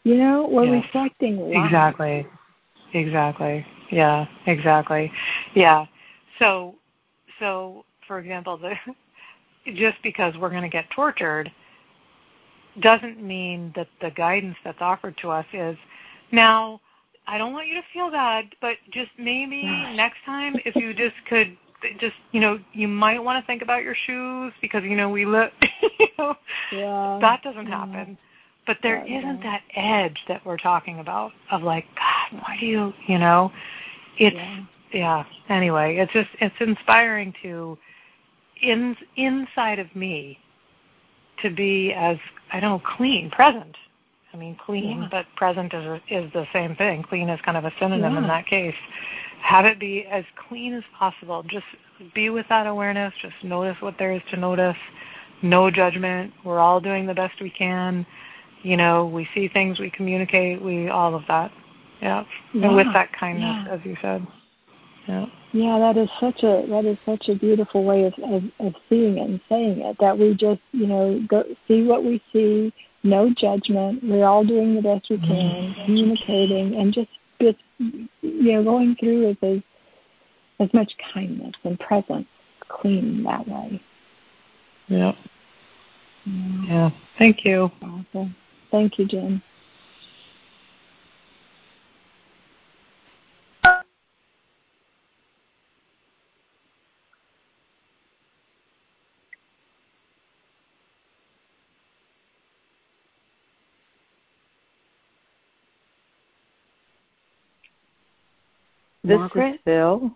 You 0.03 0.15
know, 0.15 0.47
we're 0.51 0.65
yes. 0.65 0.85
reflecting 0.85 1.37
life. 1.37 1.65
Exactly. 1.65 2.27
Exactly. 2.93 3.65
Yeah, 3.89 4.25
exactly. 4.45 5.11
Yeah. 5.53 5.85
So 6.39 6.75
so 7.39 7.85
for 8.07 8.19
example, 8.19 8.57
the 8.57 8.75
just 9.73 9.97
because 10.03 10.35
we're 10.37 10.49
going 10.49 10.63
to 10.63 10.69
get 10.69 10.89
tortured 10.91 11.51
doesn't 12.79 13.21
mean 13.21 13.73
that 13.75 13.87
the 13.99 14.11
guidance 14.11 14.55
that's 14.63 14.81
offered 14.81 15.17
to 15.17 15.29
us 15.29 15.45
is 15.53 15.77
now 16.31 16.79
I 17.27 17.37
don't 17.37 17.53
want 17.53 17.67
you 17.67 17.75
to 17.75 17.83
feel 17.93 18.09
bad, 18.09 18.55
but 18.61 18.77
just 18.91 19.11
maybe 19.17 19.63
next 19.95 20.17
time 20.25 20.55
if 20.65 20.75
you 20.75 20.93
just 20.93 21.15
could 21.27 21.57
just 21.99 22.15
you 22.31 22.39
know 22.39 22.59
you 22.73 22.87
might 22.87 23.21
want 23.23 23.41
to 23.41 23.47
think 23.47 23.61
about 23.61 23.83
your 23.83 23.95
shoes 24.05 24.53
because 24.61 24.83
you 24.83 24.95
know 24.95 25.09
we 25.09 25.25
look 25.25 25.51
you 25.99 26.07
know 26.17 26.35
yeah. 26.71 27.17
that 27.19 27.41
doesn't 27.41 27.65
happen 27.65 28.15
but 28.67 28.77
there 28.83 29.03
yeah, 29.05 29.21
not 29.21 29.41
that 29.41 29.63
edge 29.75 30.19
that 30.27 30.45
we're 30.45 30.57
talking 30.57 30.99
about 30.99 31.31
of 31.49 31.63
like, 31.63 31.85
God, 31.95 32.20
why 32.31 32.57
do 32.59 32.65
you, 32.65 32.93
you 33.07 33.17
know? 33.17 33.51
It's 34.17 34.35
yeah. 34.35 34.63
yeah. 34.91 35.23
Anyway, 35.49 35.97
it's 35.97 36.11
just 36.13 36.29
it's 36.39 36.55
inspiring 36.59 37.33
to 37.43 37.77
in 38.61 38.95
inside 39.15 39.79
of 39.79 39.93
me 39.95 40.37
to 41.41 41.49
be 41.49 41.93
as 41.93 42.17
I 42.51 42.59
don't 42.59 42.71
know 42.71 42.95
clean, 42.97 43.29
present. 43.29 43.77
I 44.33 44.37
mean 44.37 44.55
clean, 44.55 45.01
yeah. 45.01 45.07
but 45.11 45.25
present 45.35 45.73
is 45.73 46.01
is 46.09 46.31
the 46.33 46.45
same 46.53 46.75
thing. 46.75 47.03
Clean 47.03 47.29
is 47.29 47.41
kind 47.41 47.57
of 47.57 47.65
a 47.65 47.71
synonym 47.79 48.17
in 48.17 48.27
that 48.27 48.45
case. 48.45 48.75
Have 49.41 49.65
it 49.65 49.79
be 49.79 50.05
as 50.05 50.23
clean 50.47 50.73
as 50.73 50.83
possible. 50.97 51.43
Just 51.43 51.65
be 52.13 52.29
with 52.29 52.47
that 52.49 52.67
awareness. 52.67 53.13
Just 53.21 53.35
notice 53.43 53.77
what 53.81 53.97
there 53.97 54.13
is 54.13 54.21
to 54.29 54.37
notice. 54.37 54.77
No 55.41 55.71
judgment. 55.71 56.31
We're 56.45 56.59
all 56.59 56.79
doing 56.79 57.07
the 57.07 57.15
best 57.15 57.41
we 57.41 57.49
can 57.49 58.05
you 58.63 58.77
know, 58.77 59.05
we 59.05 59.27
see 59.33 59.47
things, 59.47 59.79
we 59.79 59.89
communicate, 59.89 60.61
we 60.61 60.89
all 60.89 61.15
of 61.15 61.23
that. 61.27 61.51
Yeah. 62.01 62.23
yeah. 62.53 62.67
And 62.67 62.75
with 62.75 62.91
that 62.93 63.13
kindness, 63.13 63.65
yeah. 63.67 63.73
as 63.73 63.79
you 63.83 63.95
said. 64.01 64.25
Yeah. 65.07 65.25
Yeah, 65.53 65.79
that 65.79 65.97
is 65.97 66.09
such 66.19 66.43
a 66.43 66.65
that 66.69 66.85
is 66.85 66.97
such 67.05 67.27
a 67.27 67.35
beautiful 67.35 67.83
way 67.83 68.05
of, 68.05 68.13
of 68.23 68.43
of 68.59 68.73
seeing 68.87 69.17
it 69.17 69.29
and 69.29 69.41
saying 69.49 69.79
it. 69.79 69.97
That 69.99 70.17
we 70.17 70.33
just 70.33 70.61
you 70.71 70.87
know 70.87 71.21
go 71.27 71.43
see 71.67 71.83
what 71.85 72.03
we 72.03 72.21
see, 72.31 72.73
no 73.03 73.33
judgment. 73.35 74.01
We're 74.03 74.25
all 74.25 74.45
doing 74.45 74.75
the 74.75 74.81
best 74.81 75.09
we 75.09 75.17
can, 75.17 75.27
mm-hmm. 75.27 75.85
communicating, 75.85 76.75
and 76.75 76.93
just 76.93 77.09
just 77.41 77.57
you 77.79 78.07
know 78.21 78.63
going 78.63 78.95
through 78.95 79.27
with 79.27 79.43
as 79.43 79.61
as 80.59 80.73
much 80.73 80.93
kindness 81.13 81.55
and 81.63 81.79
presence, 81.79 82.27
clean 82.69 83.23
that 83.23 83.45
way. 83.47 83.81
Yeah. 84.87 85.13
Yeah. 86.25 86.63
yeah. 86.67 86.89
Thank 87.17 87.43
you. 87.43 87.71
Awesome. 87.81 88.35
Thank 88.69 88.99
you, 88.99 89.05
Jen. 89.05 89.41
This 109.11 109.19
Margaret. 109.19 109.55
is 109.55 109.59
Phil. 109.65 110.11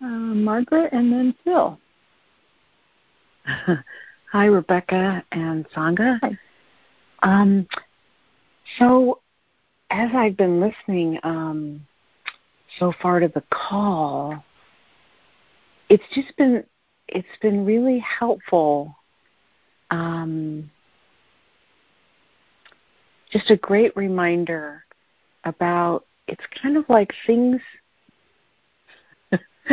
Uh, 0.00 0.06
Margaret 0.06 0.90
and 0.92 1.12
then 1.12 1.34
Phil. 1.42 1.76
Hi, 4.32 4.44
Rebecca 4.44 5.24
and 5.32 5.68
Sangha. 5.70 6.20
Hi. 6.22 6.38
Um, 7.24 7.66
so, 8.78 9.20
as 9.90 10.10
I've 10.14 10.36
been 10.36 10.60
listening 10.60 11.18
um, 11.24 11.84
so 12.78 12.92
far 13.02 13.18
to 13.18 13.26
the 13.26 13.42
call, 13.50 14.44
it's 15.88 16.04
just 16.14 16.36
been 16.36 16.62
it's 17.08 17.26
been 17.42 17.64
really 17.64 17.98
helpful. 17.98 18.94
Um, 19.90 20.70
just 23.32 23.50
a 23.50 23.56
great 23.56 23.96
reminder 23.96 24.84
about 25.42 26.06
it's 26.28 26.44
kind 26.62 26.76
of 26.76 26.84
like 26.88 27.12
things 27.26 27.60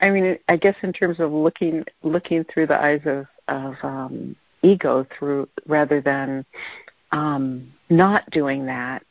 I 0.00 0.10
mean, 0.10 0.38
I 0.48 0.56
guess 0.56 0.74
in 0.82 0.92
terms 0.92 1.20
of 1.20 1.32
looking 1.32 1.84
looking 2.02 2.44
through 2.44 2.66
the 2.66 2.80
eyes 2.80 3.02
of 3.06 3.26
of 3.48 3.74
um, 3.82 4.36
ego 4.62 5.06
through 5.16 5.48
rather 5.66 6.00
than 6.00 6.44
um, 7.12 7.72
not 7.88 8.28
doing 8.30 8.66
that. 8.66 9.04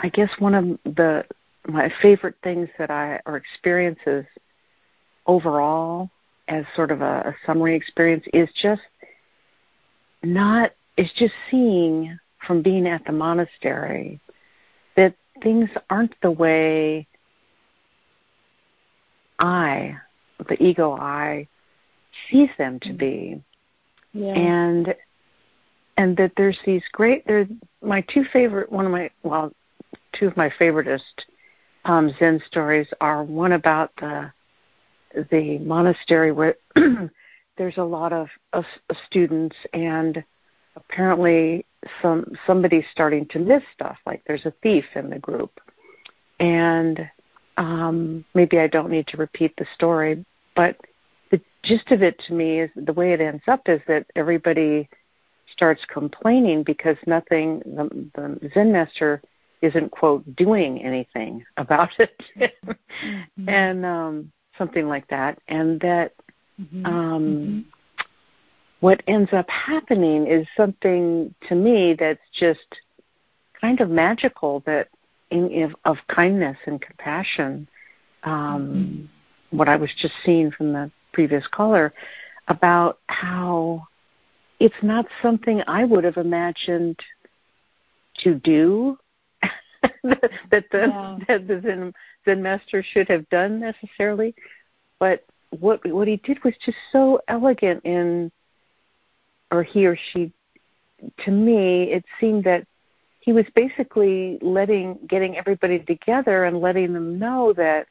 I 0.00 0.08
guess 0.08 0.30
one 0.38 0.54
of 0.54 0.64
the 0.94 1.24
my 1.66 1.92
favorite 2.02 2.36
things 2.42 2.68
that 2.78 2.90
I 2.90 3.20
or 3.26 3.36
experiences 3.36 4.24
overall 5.26 6.10
as 6.48 6.64
sort 6.74 6.90
of 6.90 7.02
a, 7.02 7.20
a 7.20 7.36
summary 7.46 7.76
experience 7.76 8.24
is 8.32 8.48
just 8.60 8.82
not 10.22 10.72
is 10.96 11.10
just 11.16 11.34
seeing 11.50 12.18
from 12.46 12.62
being 12.62 12.86
at 12.86 13.04
the 13.04 13.12
monastery 13.12 14.20
that 14.96 15.14
things 15.42 15.68
aren't 15.90 16.14
the 16.22 16.30
way 16.30 17.06
I, 19.38 19.96
the 20.48 20.60
ego 20.62 20.92
I, 20.92 21.46
sees 22.30 22.48
them 22.58 22.80
to 22.80 22.92
be. 22.92 23.40
Yeah. 24.12 24.32
And 24.32 24.94
and 25.96 26.16
that 26.16 26.32
there's 26.36 26.58
these 26.64 26.82
great 26.92 27.26
there 27.26 27.46
my 27.82 28.00
two 28.12 28.24
favorite 28.32 28.70
one 28.72 28.86
of 28.86 28.92
my 28.92 29.10
well 29.22 29.52
two 30.12 30.26
of 30.26 30.36
my 30.36 30.48
favoriteest 30.48 31.02
um, 31.84 32.14
Zen 32.18 32.40
stories 32.46 32.86
are 33.00 33.22
one 33.22 33.52
about 33.52 33.90
the 34.00 34.32
the 35.30 35.58
monastery 35.58 36.32
where 36.32 36.56
there's 37.58 37.76
a 37.76 37.84
lot 37.84 38.12
of, 38.12 38.28
of, 38.52 38.64
of 38.88 38.96
students 39.06 39.56
and 39.74 40.24
apparently 40.76 41.66
some 42.00 42.24
somebody's 42.46 42.84
starting 42.92 43.26
to 43.26 43.38
miss 43.38 43.62
stuff 43.74 43.98
like 44.06 44.22
there's 44.26 44.46
a 44.46 44.52
thief 44.62 44.84
in 44.94 45.10
the 45.10 45.18
group. 45.18 45.60
And 46.40 47.10
um 47.56 48.24
maybe 48.34 48.58
I 48.58 48.68
don't 48.68 48.90
need 48.90 49.08
to 49.08 49.16
repeat 49.16 49.54
the 49.56 49.66
story 49.74 50.24
but 50.54 50.76
the 51.30 51.40
gist 51.62 51.90
of 51.90 52.02
it 52.02 52.20
to 52.26 52.32
me 52.32 52.60
is 52.60 52.70
the 52.76 52.92
way 52.92 53.12
it 53.12 53.20
ends 53.20 53.42
up 53.48 53.68
is 53.68 53.80
that 53.88 54.06
everybody 54.16 54.88
starts 55.52 55.82
complaining 55.92 56.62
because 56.62 56.96
nothing 57.06 57.60
the, 57.64 58.38
the 58.40 58.50
Zen 58.54 58.72
master 58.72 59.20
isn't 59.60 59.90
quote 59.90 60.36
doing 60.36 60.82
anything 60.82 61.44
about 61.56 61.90
it. 61.98 62.20
Mm-hmm. 62.36 63.48
and 63.48 63.84
um 63.84 64.32
something 64.58 64.88
like 64.88 65.06
that. 65.08 65.38
And 65.48 65.80
that 65.80 66.12
Mm-hmm. 66.60 66.86
Um, 66.86 67.22
mm-hmm. 67.22 67.60
What 68.80 69.02
ends 69.06 69.30
up 69.32 69.48
happening 69.50 70.26
is 70.26 70.46
something 70.56 71.34
to 71.48 71.54
me 71.54 71.94
that's 71.98 72.20
just 72.32 72.80
kind 73.60 73.80
of 73.80 73.90
magical 73.90 74.62
that 74.66 74.88
in, 75.30 75.50
in 75.50 75.74
of 75.84 75.96
kindness 76.08 76.56
and 76.66 76.80
compassion. 76.80 77.68
Um, 78.22 79.10
mm-hmm. 79.50 79.56
What 79.56 79.68
I 79.68 79.76
was 79.76 79.90
just 79.98 80.14
seeing 80.24 80.50
from 80.50 80.72
the 80.72 80.90
previous 81.12 81.46
caller 81.48 81.92
about 82.48 82.98
how 83.08 83.86
it's 84.60 84.74
not 84.82 85.06
something 85.22 85.62
I 85.66 85.84
would 85.84 86.04
have 86.04 86.16
imagined 86.16 86.98
to 88.18 88.34
do 88.34 88.98
that 90.02 90.64
the 90.70 90.86
yeah. 90.88 91.18
that 91.28 91.46
the 91.46 91.60
Zen, 91.62 91.92
Zen 92.24 92.42
master 92.42 92.82
should 92.82 93.08
have 93.08 93.28
done 93.28 93.60
necessarily, 93.60 94.34
but 94.98 95.24
what 95.50 95.84
what 95.86 96.08
he 96.08 96.16
did 96.16 96.42
was 96.44 96.54
just 96.64 96.76
so 96.92 97.20
elegant 97.28 97.84
in 97.84 98.30
or 99.50 99.62
he 99.62 99.86
or 99.86 99.96
she 100.12 100.32
to 101.24 101.30
me 101.30 101.84
it 101.84 102.04
seemed 102.20 102.44
that 102.44 102.66
he 103.20 103.32
was 103.32 103.46
basically 103.54 104.38
letting 104.42 104.98
getting 105.08 105.36
everybody 105.36 105.78
together 105.80 106.44
and 106.44 106.60
letting 106.60 106.92
them 106.92 107.18
know 107.18 107.52
that 107.52 107.86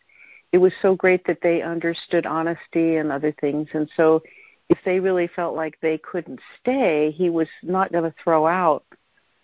it 0.51 0.57
was 0.57 0.73
so 0.81 0.95
great 0.95 1.25
that 1.25 1.39
they 1.41 1.61
understood 1.61 2.25
honesty 2.25 2.97
and 2.97 3.11
other 3.11 3.33
things 3.41 3.67
and 3.73 3.89
so 3.95 4.21
if 4.69 4.77
they 4.83 4.99
really 4.99 5.27
felt 5.27 5.55
like 5.55 5.77
they 5.81 5.97
couldn't 5.97 6.39
stay 6.59 7.11
he 7.11 7.29
was 7.29 7.47
not 7.63 7.91
going 7.91 8.03
to 8.03 8.15
throw 8.23 8.45
out 8.45 8.83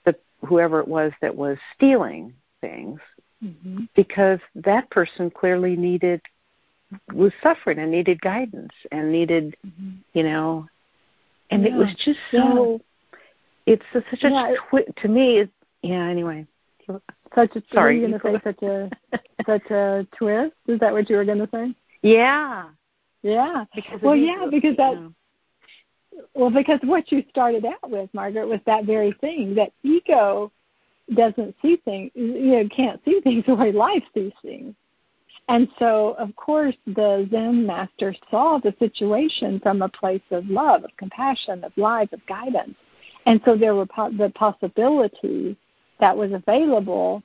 the 0.05 0.15
whoever 0.45 0.79
it 0.79 0.87
was 0.87 1.11
that 1.21 1.35
was 1.35 1.57
stealing 1.75 2.33
things 2.61 2.99
mm-hmm. 3.43 3.85
because 3.95 4.39
that 4.55 4.89
person 4.91 5.31
clearly 5.31 5.75
needed 5.75 6.21
was 7.13 7.31
suffering 7.41 7.79
and 7.79 7.91
needed 7.91 8.21
guidance 8.21 8.73
and 8.91 9.11
needed, 9.11 9.55
mm-hmm. 9.65 9.91
you 10.13 10.23
know, 10.23 10.67
and 11.49 11.63
yeah. 11.63 11.69
it 11.69 11.73
was 11.75 11.93
just 12.03 12.19
so. 12.31 12.81
Yeah. 13.65 13.73
It's 13.73 13.85
a, 13.93 14.01
such 14.09 14.23
a 14.23 14.29
yeah. 14.29 14.55
twi- 14.69 14.85
to 14.97 15.07
me. 15.07 15.37
It, 15.39 15.49
yeah. 15.83 16.05
Anyway. 16.07 16.45
Such 17.33 17.55
a 17.55 17.63
sorry. 17.73 18.01
You 18.01 18.07
going 18.07 18.19
to 18.19 18.25
say 18.25 18.41
such 18.43 18.61
a 18.63 18.89
such 19.45 19.71
a 19.71 20.07
twist? 20.17 20.53
Is 20.67 20.79
that 20.81 20.91
what 20.91 21.09
you 21.09 21.15
were 21.15 21.25
going 21.25 21.39
to 21.39 21.49
say? 21.51 21.73
Yeah. 22.01 22.65
Yeah. 23.21 23.63
Because 23.73 24.01
well, 24.01 24.15
yeah, 24.15 24.47
because 24.51 24.75
that. 24.77 24.95
Know. 24.95 25.13
Well, 26.35 26.49
because 26.49 26.79
what 26.83 27.11
you 27.11 27.23
started 27.29 27.65
out 27.65 27.89
with, 27.89 28.09
Margaret, 28.13 28.47
was 28.47 28.59
that 28.65 28.85
very 28.85 29.13
thing 29.13 29.55
that 29.55 29.71
ego 29.81 30.51
doesn't 31.13 31.55
see 31.61 31.77
things, 31.77 32.11
you 32.15 32.51
know, 32.51 32.69
can't 32.69 33.01
see 33.03 33.19
things 33.21 33.43
the 33.47 33.55
way 33.55 33.71
life 33.71 34.03
sees 34.13 34.31
things. 34.41 34.75
And 35.49 35.67
so, 35.77 36.15
of 36.17 36.35
course, 36.35 36.75
the 36.87 37.27
Zen 37.29 37.65
master 37.65 38.15
saw 38.31 38.59
the 38.59 38.73
situation 38.79 39.59
from 39.59 39.81
a 39.81 39.89
place 39.89 40.21
of 40.31 40.47
love, 40.47 40.85
of 40.85 40.91
compassion, 40.97 41.63
of 41.63 41.71
life, 41.77 42.11
of 42.13 42.25
guidance. 42.27 42.75
And 43.25 43.41
so 43.45 43.57
there 43.57 43.75
were 43.75 43.85
po- 43.85 44.11
the 44.11 44.29
possibility 44.29 45.57
that 45.99 46.15
was 46.15 46.31
available 46.31 47.23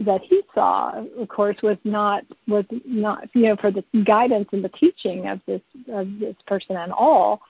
that 0.00 0.22
he 0.22 0.42
saw, 0.54 1.04
of 1.18 1.28
course, 1.28 1.56
was 1.62 1.76
not 1.84 2.24
was 2.48 2.64
not 2.84 3.28
you 3.34 3.42
know 3.42 3.56
for 3.56 3.70
the 3.70 3.84
guidance 4.04 4.48
and 4.52 4.64
the 4.64 4.70
teaching 4.70 5.28
of 5.28 5.40
this 5.46 5.60
of 5.92 6.18
this 6.18 6.36
person 6.46 6.76
and 6.76 6.92
all 6.92 7.42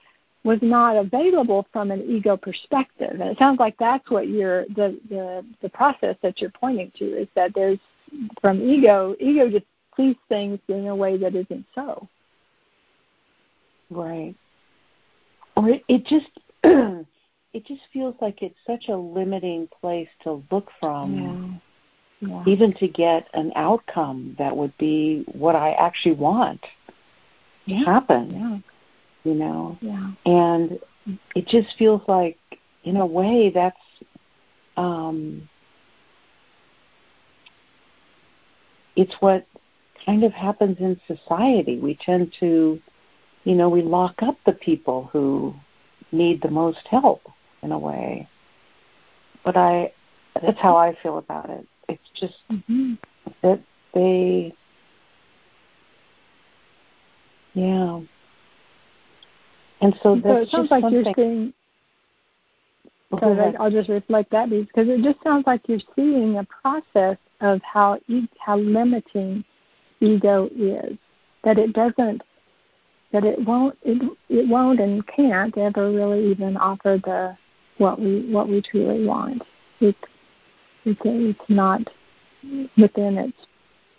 was 0.43 0.59
not 0.61 0.97
available 0.97 1.65
from 1.71 1.89
an 1.89 2.01
ego 2.01 2.35
perspective. 2.35 3.11
And 3.11 3.23
it 3.23 3.37
sounds 3.37 3.59
like 3.59 3.77
that's 3.77 4.09
what 4.09 4.27
you're 4.27 4.65
the 4.65 4.99
the 5.09 5.45
the 5.61 5.69
process 5.69 6.17
that 6.21 6.41
you're 6.41 6.51
pointing 6.51 6.91
to 6.97 7.05
is 7.05 7.27
that 7.35 7.53
there's 7.55 7.79
from 8.41 8.61
ego, 8.61 9.15
ego 9.19 9.49
just 9.49 9.65
sees 9.95 10.15
things 10.29 10.59
in 10.67 10.87
a 10.87 10.95
way 10.95 11.17
that 11.17 11.35
isn't 11.35 11.65
so. 11.75 12.07
Right. 13.89 14.35
Or 15.55 15.69
it, 15.69 15.83
it 15.87 16.05
just 16.05 16.29
it 16.63 17.65
just 17.65 17.81
feels 17.91 18.15
like 18.21 18.41
it's 18.41 18.57
such 18.65 18.89
a 18.89 18.95
limiting 18.95 19.67
place 19.81 20.09
to 20.23 20.43
look 20.51 20.69
from. 20.79 21.61
Yeah. 22.21 22.29
Yeah. 22.29 22.43
Even 22.47 22.73
to 22.75 22.87
get 22.87 23.27
an 23.33 23.51
outcome 23.57 24.37
that 24.39 24.55
would 24.55 24.75
be 24.77 25.25
what 25.33 25.57
I 25.57 25.73
actually 25.73 26.15
want 26.15 26.61
yeah. 27.65 27.83
happen. 27.83 28.31
Yeah. 29.25 29.29
you 29.29 29.37
know. 29.37 29.77
Yeah. 29.81 30.11
And 30.25 30.79
it 31.35 31.47
just 31.47 31.75
feels 31.77 32.01
like, 32.07 32.37
in 32.83 32.97
a 32.97 33.05
way, 33.05 33.51
that's 33.53 33.75
um, 34.77 35.49
it's 38.95 39.13
what 39.19 39.45
kind 40.05 40.23
of 40.23 40.33
happens 40.33 40.77
in 40.79 40.99
society. 41.07 41.79
We 41.79 41.95
tend 41.95 42.33
to, 42.39 42.79
you 43.43 43.55
know, 43.55 43.69
we 43.69 43.81
lock 43.81 44.21
up 44.21 44.37
the 44.45 44.53
people 44.53 45.09
who 45.11 45.53
need 46.11 46.41
the 46.41 46.51
most 46.51 46.87
help 46.89 47.21
in 47.61 47.71
a 47.71 47.79
way. 47.79 48.27
But 49.43 49.57
I, 49.57 49.91
that's 50.41 50.59
how 50.59 50.77
I 50.77 50.95
feel 51.01 51.17
about 51.17 51.49
it. 51.49 51.67
It's 51.89 52.09
just 52.19 52.35
mm-hmm. 52.51 52.93
that 53.41 53.61
they, 53.93 54.53
yeah. 57.53 57.99
And 59.81 59.99
so, 60.01 60.15
that's 60.15 60.49
just. 60.49 60.51
so 60.51 60.61
it 60.61 60.69
sounds 60.69 60.71
like 60.71 60.91
you're 60.91 61.13
seeing. 61.15 61.53
So 63.19 63.53
I'll 63.59 63.69
just 63.69 63.89
reflect 63.89 64.31
that 64.31 64.49
because 64.49 64.87
it 64.89 65.03
just 65.03 65.21
sounds 65.23 65.45
like 65.45 65.61
you're 65.67 65.79
seeing 65.95 66.37
a 66.37 66.47
process 66.63 67.17
of 67.43 67.61
how 67.61 67.99
how 68.39 68.57
limiting 68.57 69.43
ego 69.99 70.49
is. 70.55 70.97
That 71.43 71.59
it 71.59 71.73
doesn't, 71.73 72.21
that 73.11 73.25
it 73.25 73.43
won't, 73.45 73.77
it, 73.83 74.01
it 74.29 74.47
won't 74.47 74.79
and 74.79 75.05
can't 75.07 75.57
ever 75.57 75.91
really 75.91 76.31
even 76.31 76.55
offer 76.57 76.99
the 77.03 77.37
what 77.77 77.99
we 77.99 78.31
what 78.31 78.47
we 78.47 78.61
truly 78.61 79.05
want. 79.05 79.41
It's 79.79 79.97
it's 80.85 81.01
it's 81.03 81.49
not 81.49 81.81
within 82.77 83.17
its 83.17 83.37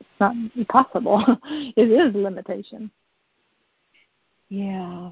it's 0.01 0.09
not 0.21 0.35
possible. 0.69 1.23
it 1.77 1.91
is 1.91 2.15
limitation. 2.15 2.91
Yeah. 4.49 5.11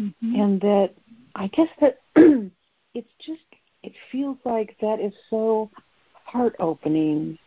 Mm-hmm. 0.00 0.40
And 0.40 0.60
that 0.60 0.90
I 1.34 1.46
guess 1.48 1.68
that 1.80 2.00
it's 2.16 3.12
just 3.24 3.40
it 3.82 3.92
feels 4.12 4.36
like 4.44 4.76
that 4.80 5.00
is 5.00 5.14
so 5.30 5.70
heart 6.30 6.54
opening 6.58 7.38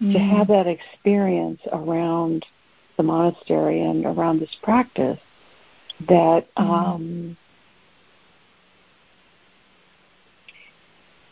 mm-hmm. 0.00 0.12
to 0.12 0.18
have 0.18 0.48
that 0.48 0.66
experience 0.66 1.60
around 1.72 2.44
the 2.96 3.02
monastery 3.02 3.80
and 3.80 4.04
around 4.04 4.40
this 4.40 4.56
practice 4.62 5.18
that 6.08 6.46
mm-hmm. 6.56 6.70
um 6.70 7.36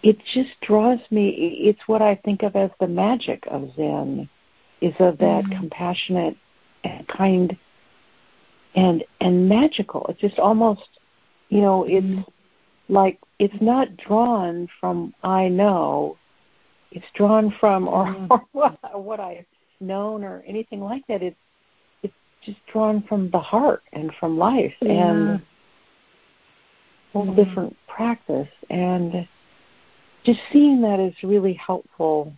it 0.03 0.19
just 0.33 0.51
draws 0.63 1.01
me 1.11 1.29
it's 1.65 1.81
what 1.87 2.03
i 2.03 2.15
think 2.15 2.43
of 2.43 2.55
as 2.57 2.71
the 2.81 2.87
magic 2.87 3.45
of 3.51 3.69
zen 3.77 4.29
is 4.81 4.95
of 5.01 5.19
that 5.19 5.45
mm-hmm. 5.45 5.59
compassionate 5.59 6.37
and 6.85 7.07
kind 7.09 7.57
and 8.75 9.05
and 9.21 9.49
magical 9.49 10.07
it's 10.09 10.21
just 10.21 10.39
almost 10.39 10.89
you 11.49 11.61
know 11.61 11.85
it's 11.85 12.07
mm-hmm. 12.07 12.95
like 12.95 13.19
it's 13.39 13.61
not 13.61 13.97
drawn 13.97 14.69
from 14.81 15.13
i 15.23 15.49
know 15.49 16.17
it's 16.97 17.07
drawn 17.15 17.55
from 17.61 17.87
or, 17.87 18.07
mm-hmm. 18.07 18.27
or 18.31 18.45
what, 18.53 19.05
what 19.05 19.21
i've 19.21 19.45
known 19.81 20.25
or 20.25 20.43
anything 20.47 20.81
like 20.81 21.07
that 21.07 21.23
it's 21.23 21.37
it's 22.03 22.15
just 22.45 22.59
drawn 22.73 23.03
from 23.09 23.31
the 23.31 23.39
heart 23.39 23.83
and 23.93 24.11
from 24.19 24.39
life 24.39 24.75
yeah. 24.81 25.11
and 25.11 25.43
whole 27.13 27.27
mm-hmm. 27.27 27.43
different 27.43 27.77
practice 27.87 28.49
and 28.71 29.29
just 30.25 30.41
seeing 30.53 30.81
that 30.83 30.99
is 30.99 31.15
really 31.23 31.55
helpful 31.55 32.33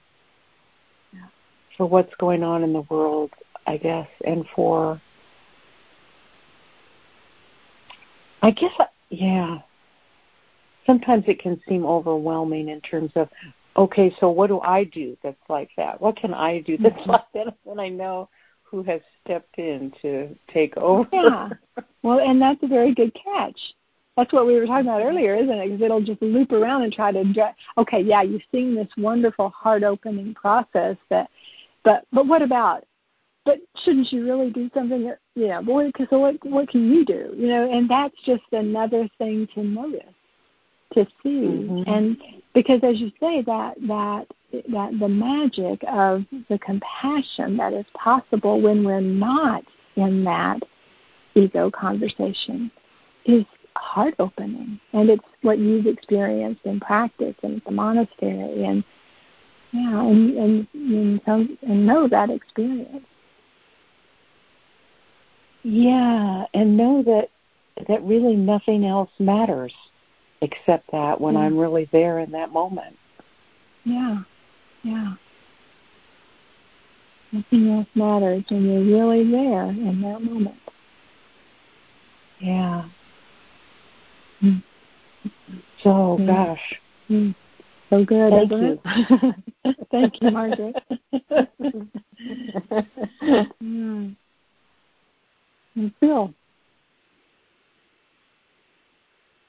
for 1.79 1.88
what's 1.88 2.14
going 2.16 2.42
on 2.42 2.62
in 2.64 2.75
the 2.75 2.83
world, 2.90 3.31
I 3.66 3.79
guess, 3.79 4.09
and 4.27 4.44
for, 4.55 5.01
I 8.42 8.51
guess, 8.51 8.73
yeah, 9.09 9.59
sometimes 10.85 11.25
it 11.29 11.40
can 11.40 11.59
seem 11.68 11.87
overwhelming 11.87 12.68
in 12.68 12.81
terms 12.83 13.12
of, 13.14 13.29
okay, 13.79 14.14
so 14.21 14.31
what 14.31 14.49
do 14.49 14.61
I 14.61 14.85
do 14.85 15.17
that's 15.23 15.37
like 15.49 15.71
that? 15.77 16.01
What 16.01 16.17
can 16.17 16.35
I 16.35 16.61
do 16.61 16.77
that's 16.77 16.95
mm-hmm. 16.97 17.11
like 17.11 17.33
that? 17.35 17.55
And 17.71 17.81
I 17.81 17.88
know 17.88 18.29
who 18.62 18.83
has 18.83 19.01
stepped 19.25 19.59
in 19.59 19.93
to 20.03 20.37
take 20.53 20.77
over. 20.77 21.09
Yeah. 21.12 21.49
Well, 22.01 22.21
and 22.21 22.41
that's 22.41 22.62
a 22.62 22.69
very 22.69 22.95
good 22.95 23.12
catch 23.12 23.59
that's 24.19 24.33
what 24.33 24.49
we 24.49 24.59
were 24.59 24.67
talking 24.67 24.88
about 24.88 25.05
earlier, 25.05 25.37
isn't 25.37 25.49
it? 25.49 25.67
Because 25.67 25.81
it'll 25.81 26.03
just 26.03 26.21
loop 26.21 26.51
around 26.51 26.83
and 26.83 26.93
try 26.93 27.12
to 27.12 27.21
address. 27.21 27.55
Okay, 27.79 28.01
yeah, 28.01 28.23
you've 28.23 28.43
seen 28.51 28.75
this 28.75 28.88
wonderful 28.97 29.51
heart-opening 29.51 30.35
process, 30.35 30.97
that, 31.09 31.31
but 31.85 32.05
but 32.12 32.27
what 32.27 32.43
about? 32.43 32.85
But 33.45 33.61
shouldn't 33.85 34.12
you 34.12 34.25
really 34.25 34.51
do 34.51 34.69
something? 34.75 35.05
That, 35.05 35.21
you 35.37 35.47
know, 35.47 35.62
boy, 35.62 35.87
because 35.87 36.09
so 36.11 36.19
what 36.19 36.45
what 36.45 36.69
can 36.69 36.93
you 36.93 37.05
do? 37.05 37.33
You 37.37 37.47
know, 37.47 37.71
and 37.71 37.88
that's 37.88 38.17
just 38.25 38.43
another 38.51 39.09
thing 39.19 39.47
to 39.55 39.62
notice, 39.62 40.03
to 40.95 41.07
see, 41.23 41.43
mm-hmm. 41.47 41.88
and 41.88 42.17
because 42.59 42.81
as 42.83 42.99
you 43.01 43.12
say, 43.21 43.40
that 43.42 43.77
that 43.87 44.27
that 44.73 44.99
the 44.99 45.07
magic 45.07 45.81
of 45.87 46.25
the 46.49 46.59
compassion 46.59 47.57
that 47.57 47.73
is 47.73 47.85
possible 47.94 48.61
when 48.61 48.83
we're 48.83 49.01
not 49.01 49.62
in 49.94 50.25
that 50.25 50.59
ego 51.37 51.71
conversation 51.71 52.68
is 53.27 53.44
heart 53.77 54.14
opening. 54.18 54.81
And 54.92 55.09
it's 55.09 55.25
what 55.42 55.61
you've 55.61 55.87
experienced 55.87 56.62
in 56.64 56.81
practice 56.81 57.37
and 57.44 57.62
the 57.64 57.71
monastery 57.71 58.64
and 58.64 58.83
yeah 59.71 60.01
and 60.01 60.37
and 60.37 60.68
and, 60.75 61.21
so, 61.25 61.47
and 61.62 61.87
know 61.87 62.09
that 62.09 62.29
experience. 62.29 63.07
Yeah 65.62 66.44
and 66.55 66.77
know 66.77 67.05
that 67.05 67.29
that 67.87 68.03
really 68.03 68.35
nothing 68.35 68.85
else 68.85 69.11
matters 69.21 69.73
except 70.40 70.90
that 70.92 71.20
when 71.20 71.35
yeah. 71.35 71.40
i'm 71.40 71.59
really 71.59 71.88
there 71.92 72.20
in 72.20 72.31
that 72.31 72.53
moment 72.53 72.96
yeah 73.85 74.22
yeah 74.83 75.14
nothing 77.33 77.70
else 77.70 77.88
matters 77.94 78.44
when 78.48 78.64
you're 78.64 78.98
really 78.98 79.29
there 79.31 79.64
in 79.64 80.01
that 80.01 80.20
moment 80.22 80.59
yeah 82.40 82.88
Mm. 84.42 84.62
So, 85.83 85.90
mm. 86.20 86.27
gosh. 86.27 86.81
Mm. 87.11 87.35
So 87.90 88.05
good. 88.05 88.33
Thank 88.33 88.53
you. 88.53 88.81
Thank 89.90 90.22
you, 90.22 90.31
Margaret. 90.31 90.77
mm. 93.62 94.16
And 95.74 95.92
Phil. 96.01 96.35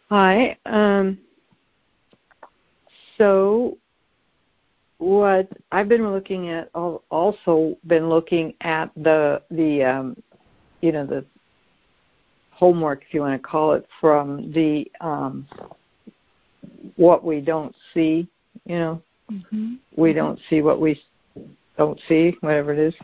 Hi. 0.09 0.57
Um, 0.65 1.19
so, 3.17 3.77
what 4.97 5.47
I've 5.71 5.87
been 5.87 6.11
looking 6.11 6.49
at, 6.49 6.69
I've 6.73 6.97
also 7.11 7.77
been 7.85 8.09
looking 8.09 8.55
at 8.61 8.89
the 8.95 9.43
the 9.51 9.83
um, 9.83 10.17
you 10.81 10.91
know 10.91 11.05
the 11.05 11.23
homework, 12.51 13.03
if 13.07 13.13
you 13.13 13.21
want 13.21 13.39
to 13.39 13.47
call 13.47 13.73
it, 13.73 13.87
from 14.01 14.51
the 14.51 14.91
um, 14.99 15.47
what 16.95 17.23
we 17.23 17.39
don't 17.39 17.75
see. 17.93 18.27
You 18.65 18.79
know, 18.79 19.01
mm-hmm. 19.31 19.75
we 19.95 20.13
don't 20.13 20.39
see 20.49 20.61
what 20.61 20.81
we 20.81 20.99
don't 21.77 21.99
see, 22.07 22.35
whatever 22.41 22.73
it 22.73 22.79
is, 22.79 22.95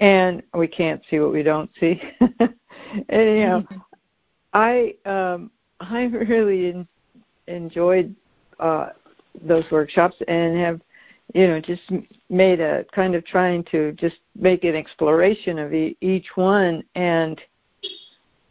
and 0.00 0.42
we 0.54 0.66
can't 0.66 1.02
see 1.10 1.18
what 1.18 1.32
we 1.32 1.42
don't 1.42 1.70
see. 1.78 2.00
Anyhow, 3.10 3.60
mm-hmm. 3.60 3.76
I 4.54 4.94
um, 5.04 5.50
I 5.80 6.04
really 6.04 6.86
enjoyed 7.46 8.14
uh, 8.60 8.90
those 9.42 9.64
workshops 9.70 10.16
and 10.26 10.56
have 10.58 10.80
you 11.34 11.46
know 11.46 11.60
just 11.60 11.82
made 12.30 12.60
a 12.60 12.84
kind 12.94 13.14
of 13.14 13.24
trying 13.24 13.62
to 13.64 13.92
just 13.92 14.16
make 14.34 14.64
an 14.64 14.74
exploration 14.74 15.58
of 15.58 15.72
e- 15.74 15.96
each 16.00 16.26
one 16.34 16.82
and 16.94 17.40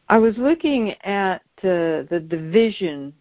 I 0.10 0.18
was 0.18 0.38
looking 0.38 0.94
at 1.04 1.42
uh, 1.64 2.08
the 2.10 2.26
division 2.30 3.14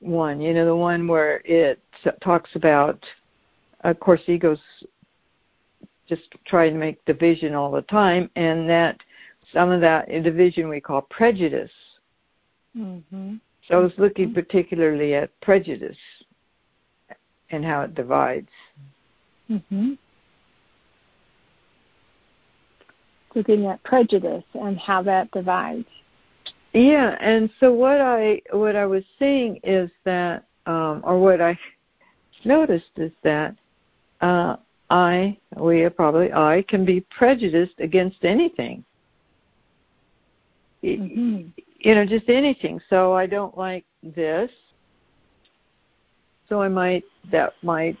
one, 0.00 0.40
you 0.40 0.52
know, 0.52 0.66
the 0.66 0.76
one 0.76 1.06
where 1.06 1.40
it 1.44 1.80
talks 2.22 2.50
about, 2.54 3.04
of 3.84 4.00
course, 4.00 4.20
ego's 4.26 4.58
just 6.08 6.22
trying 6.44 6.72
to 6.72 6.78
make 6.78 7.04
division 7.04 7.54
all 7.54 7.70
the 7.70 7.82
time, 7.82 8.28
and 8.34 8.68
that 8.68 9.00
some 9.52 9.70
of 9.70 9.80
that 9.80 10.08
division 10.08 10.68
we 10.68 10.80
call 10.80 11.02
prejudice. 11.02 11.70
Mm-hmm. 12.76 13.34
So 13.68 13.74
I 13.74 13.78
was 13.78 13.92
looking 13.98 14.32
particularly 14.32 15.14
at 15.14 15.38
prejudice 15.40 15.96
and 17.50 17.64
how 17.64 17.82
it 17.82 17.94
divides. 17.94 18.48
Mm-hmm. 19.50 19.94
looking 23.34 23.66
at 23.66 23.82
prejudice 23.84 24.44
and 24.54 24.78
how 24.78 25.02
that 25.02 25.30
divides. 25.32 25.86
Yeah, 26.72 27.16
and 27.20 27.50
so 27.58 27.72
what 27.72 28.00
I 28.00 28.40
what 28.52 28.76
I 28.76 28.86
was 28.86 29.02
seeing 29.18 29.58
is 29.64 29.90
that, 30.04 30.44
um, 30.66 31.02
or 31.04 31.18
what 31.18 31.40
I 31.40 31.58
noticed 32.44 32.92
is 32.96 33.12
that 33.24 33.56
uh, 34.20 34.56
I, 34.88 35.36
we 35.56 35.82
are 35.82 35.90
probably 35.90 36.32
I, 36.32 36.64
can 36.68 36.84
be 36.84 37.00
prejudiced 37.10 37.78
against 37.78 38.18
anything. 38.24 38.84
mm-hmm. 40.84 41.48
You 41.80 41.94
know, 41.94 42.04
just 42.06 42.28
anything. 42.28 42.80
So 42.88 43.14
I 43.14 43.26
don't 43.26 43.56
like 43.56 43.84
this. 44.02 44.50
So 46.48 46.60
I 46.60 46.68
might 46.68 47.04
that 47.30 47.54
might 47.62 47.96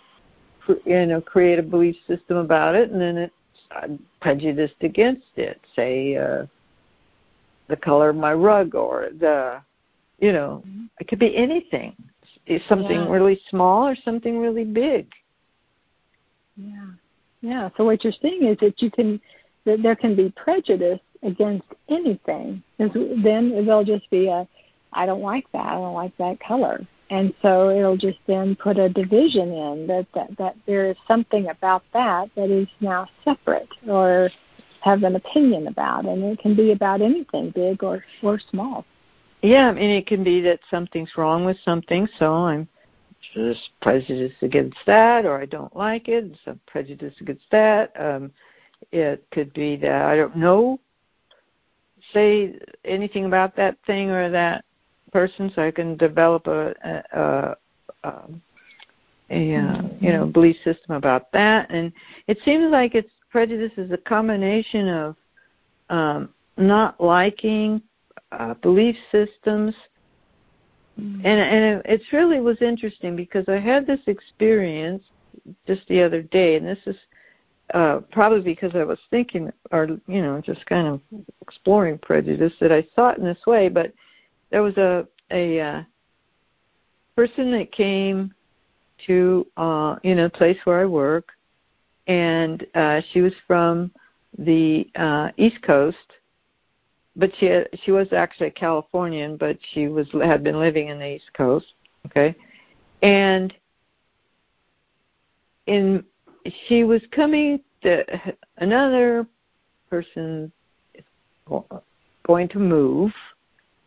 you 0.84 1.06
know 1.06 1.20
create 1.20 1.58
a 1.58 1.62
belief 1.62 1.96
system 2.06 2.36
about 2.36 2.74
it, 2.74 2.90
and 2.90 3.00
then 3.00 3.16
it's 3.16 3.34
I'm 3.70 4.04
prejudiced 4.20 4.82
against 4.82 5.26
it. 5.36 5.60
Say 5.74 6.16
uh, 6.16 6.46
the 7.68 7.76
color 7.76 8.10
of 8.10 8.16
my 8.16 8.34
rug, 8.34 8.74
or 8.74 9.08
the 9.18 9.62
you 10.18 10.32
know, 10.32 10.62
mm-hmm. 10.66 10.84
it 10.98 11.08
could 11.08 11.18
be 11.18 11.36
anything. 11.36 11.94
It's 12.46 12.66
something 12.68 12.90
yeah. 12.90 13.10
really 13.10 13.40
small 13.48 13.86
or 13.86 13.96
something 14.04 14.38
really 14.38 14.64
big. 14.64 15.06
Yeah. 16.56 16.86
Yeah. 17.40 17.70
So 17.76 17.84
what 17.84 18.04
you're 18.04 18.12
saying 18.20 18.44
is 18.44 18.58
that 18.58 18.82
you 18.82 18.90
can 18.90 19.20
that 19.64 19.82
there 19.82 19.96
can 19.96 20.16
be 20.16 20.32
prejudice 20.36 21.00
against 21.22 21.66
anything. 21.88 22.62
Then 22.78 23.64
there'll 23.64 23.84
just 23.84 24.08
be 24.10 24.28
a 24.28 24.46
I 24.92 25.06
don't 25.06 25.22
like 25.22 25.50
that. 25.52 25.66
I 25.66 25.74
don't 25.74 25.94
like 25.94 26.16
that 26.18 26.40
color. 26.40 26.84
And 27.10 27.34
so 27.42 27.70
it'll 27.70 27.96
just 27.96 28.18
then 28.26 28.56
put 28.56 28.78
a 28.78 28.88
division 28.88 29.52
in 29.52 29.86
that, 29.88 30.06
that, 30.14 30.36
that 30.38 30.56
there 30.66 30.90
is 30.90 30.96
something 31.08 31.48
about 31.48 31.82
that 31.92 32.30
that 32.36 32.50
is 32.50 32.68
now 32.80 33.08
separate 33.24 33.68
or 33.88 34.30
have 34.80 35.02
an 35.02 35.16
opinion 35.16 35.66
about. 35.66 36.04
And 36.04 36.22
it 36.24 36.38
can 36.38 36.54
be 36.54 36.72
about 36.72 37.02
anything, 37.02 37.50
big 37.50 37.82
or, 37.82 38.04
or 38.22 38.38
small. 38.50 38.84
Yeah, 39.42 39.68
I 39.68 39.72
mean, 39.72 39.90
it 39.90 40.06
can 40.06 40.22
be 40.22 40.40
that 40.42 40.60
something's 40.70 41.16
wrong 41.16 41.44
with 41.44 41.56
something, 41.64 42.08
so 42.18 42.32
I'm 42.32 42.68
just 43.34 43.70
prejudiced 43.80 44.42
against 44.42 44.76
that, 44.86 45.24
or 45.24 45.40
I 45.40 45.46
don't 45.46 45.74
like 45.74 46.08
it, 46.08 46.24
and 46.24 46.38
some 46.44 46.60
prejudice 46.66 47.14
against 47.20 47.44
that. 47.50 47.92
Um, 47.98 48.32
it 48.92 49.26
could 49.30 49.52
be 49.54 49.76
that 49.76 50.02
I 50.02 50.16
don't 50.16 50.36
know, 50.36 50.78
say 52.12 52.58
anything 52.84 53.24
about 53.24 53.56
that 53.56 53.76
thing 53.86 54.10
or 54.10 54.30
that 54.30 54.64
person, 55.12 55.50
so 55.54 55.62
I 55.62 55.70
can 55.70 55.96
develop 55.96 56.46
a 56.46 56.74
a, 56.84 57.18
a, 57.20 57.56
um, 58.04 58.42
a 59.30 59.54
uh, 59.56 59.82
you 60.00 60.12
know 60.12 60.26
belief 60.26 60.56
system 60.64 60.94
about 60.94 61.30
that. 61.32 61.70
And 61.70 61.92
it 62.26 62.38
seems 62.44 62.70
like 62.70 62.94
it's 62.94 63.10
prejudice 63.30 63.72
is 63.76 63.90
a 63.92 63.96
combination 63.96 64.88
of 64.88 65.16
um, 65.88 66.30
not 66.56 67.00
liking 67.00 67.82
uh, 68.32 68.54
belief 68.54 68.96
systems. 69.10 69.74
Mm-hmm. 71.00 71.24
And 71.24 71.40
and 71.40 71.82
it, 71.84 72.02
really 72.12 72.40
was 72.40 72.60
interesting 72.60 73.16
because 73.16 73.48
I 73.48 73.58
had 73.58 73.86
this 73.86 74.00
experience 74.06 75.02
just 75.66 75.82
the 75.88 76.02
other 76.02 76.22
day, 76.22 76.56
and 76.56 76.66
this 76.66 76.78
is 76.86 76.96
uh, 77.74 78.00
probably 78.10 78.40
because 78.40 78.74
I 78.74 78.84
was 78.84 78.98
thinking, 79.10 79.50
or 79.70 79.86
you 80.06 80.22
know, 80.22 80.40
just 80.40 80.64
kind 80.66 80.86
of 80.86 81.00
exploring 81.42 81.98
prejudice 81.98 82.52
that 82.60 82.72
I 82.72 82.86
saw 82.94 83.14
in 83.14 83.24
this 83.24 83.46
way. 83.46 83.68
But 83.68 83.92
there 84.50 84.62
was 84.62 84.76
a 84.76 85.06
a 85.30 85.60
uh, 85.60 85.82
person 87.16 87.50
that 87.52 87.72
came 87.72 88.34
to 89.06 89.46
uh, 89.56 89.96
you 90.02 90.14
know 90.14 90.28
place 90.28 90.58
where 90.64 90.80
I 90.80 90.86
work, 90.86 91.28
and 92.06 92.66
uh, 92.74 93.00
she 93.12 93.20
was 93.20 93.34
from 93.46 93.92
the 94.38 94.88
uh, 94.96 95.30
East 95.36 95.62
Coast, 95.62 95.96
but 97.16 97.30
she 97.38 97.62
she 97.84 97.92
was 97.92 98.12
actually 98.12 98.48
a 98.48 98.52
Californian, 98.52 99.36
but 99.36 99.58
she 99.72 99.88
was 99.88 100.08
had 100.12 100.42
been 100.42 100.58
living 100.58 100.88
in 100.88 100.98
the 100.98 101.16
East 101.16 101.32
Coast. 101.34 101.66
Okay, 102.06 102.34
and 103.02 103.54
in 105.66 106.04
she 106.68 106.84
was 106.84 107.02
coming 107.10 107.60
to 107.82 108.04
another 108.58 109.26
person 109.88 110.52
going 112.26 112.48
to 112.48 112.58
move 112.58 113.12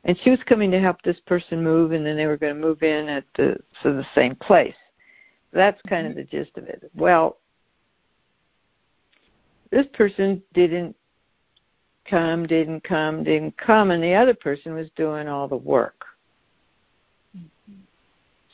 and 0.04 0.18
she 0.22 0.30
was 0.30 0.40
coming 0.46 0.70
to 0.72 0.80
help 0.80 1.02
this 1.02 1.20
person 1.26 1.64
move 1.64 1.94
and 1.94 2.06
then 2.06 2.18
they 2.18 2.26
were 2.26 2.38
going 2.38 2.54
to 2.54 2.60
move 2.60 2.84
in 2.84 3.08
at 3.08 3.24
the 3.36 3.56
so 3.82 3.94
the 3.94 4.06
same 4.14 4.36
place. 4.36 4.76
That's 5.54 5.80
kind 5.88 6.08
of 6.08 6.14
mm-hmm. 6.14 6.22
the 6.22 6.44
gist 6.44 6.58
of 6.58 6.66
it. 6.66 6.90
Well 6.96 7.38
this 9.72 9.88
person 9.94 10.42
didn't 10.54 10.96
come 12.10 12.46
didn't 12.46 12.84
come 12.84 13.24
didn't 13.24 13.58
come 13.58 13.92
and 13.92 14.04
the 14.04 14.14
other 14.14 14.34
person 14.34 14.74
was 14.74 14.90
doing 14.96 15.28
all 15.28 15.48
the 15.48 15.56
work. 15.56 16.06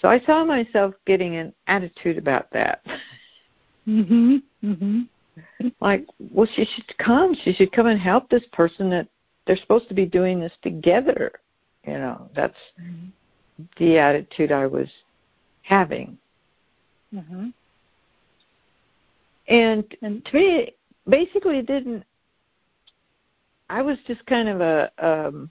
So 0.02 0.08
i 0.08 0.20
saw 0.22 0.46
myself 0.46 0.94
getting 1.06 1.36
an 1.36 1.54
attitude 1.68 2.18
about 2.18 2.52
that 2.52 2.86
mhm 3.88 4.42
mhm 4.64 5.08
like 5.82 6.06
well 6.32 6.48
she 6.56 6.66
should 6.66 6.98
come 6.98 7.36
she 7.44 7.54
should 7.54 7.72
come 7.72 7.88
and 7.88 8.00
help 8.00 8.30
this 8.30 8.44
person 8.52 8.90
that 8.90 9.08
they're 9.50 9.58
supposed 9.58 9.88
to 9.88 9.96
be 9.96 10.06
doing 10.06 10.40
this 10.40 10.52
together. 10.62 11.32
You 11.84 11.94
know, 11.94 12.30
that's 12.36 12.54
mm-hmm. 12.80 13.64
the 13.80 13.98
attitude 13.98 14.52
I 14.52 14.68
was 14.68 14.88
having. 15.64 16.20
Mm-hmm. 17.12 17.48
And, 19.48 19.84
and 20.04 20.24
to 20.24 20.36
me, 20.36 20.74
basically, 21.08 21.58
it 21.58 21.66
didn't. 21.66 22.04
I 23.72 23.82
was 23.82 23.98
just 24.06 24.24
kind 24.28 24.50
of 24.50 24.62
a 24.62 24.92
um, 25.00 25.50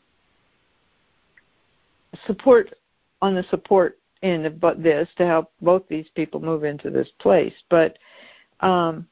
support 2.25 2.73
on 3.21 3.35
the 3.35 3.45
support 3.51 3.99
end 4.23 4.47
of 4.47 4.61
but 4.61 4.81
this 4.81 5.09
to 5.17 5.27
help 5.27 5.51
both 5.61 5.83
these 5.89 6.07
people 6.15 6.39
move 6.39 6.63
into 6.63 6.89
this 6.89 7.09
place, 7.19 7.55
but 7.69 7.99
um, 8.61 9.07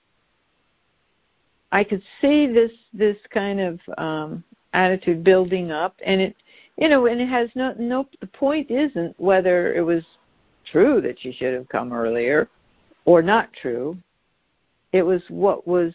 I 1.72 1.84
could 1.84 2.02
see 2.20 2.46
this 2.46 2.72
this 2.92 3.16
kind 3.30 3.60
of 3.60 3.80
um, 3.98 4.44
attitude 4.72 5.24
building 5.24 5.70
up 5.70 5.94
and 6.04 6.20
it 6.20 6.36
you 6.76 6.88
know 6.88 7.06
and 7.06 7.20
it 7.20 7.28
has 7.28 7.48
no 7.54 7.74
no 7.78 8.06
the 8.20 8.26
point 8.26 8.70
isn't 8.70 9.18
whether 9.18 9.74
it 9.74 9.82
was 9.82 10.04
true 10.70 11.00
that 11.00 11.18
she 11.20 11.32
should 11.32 11.54
have 11.54 11.68
come 11.68 11.92
earlier 11.92 12.48
or 13.04 13.22
not 13.22 13.52
true. 13.52 13.96
It 14.92 15.02
was 15.02 15.22
what 15.28 15.66
was 15.66 15.92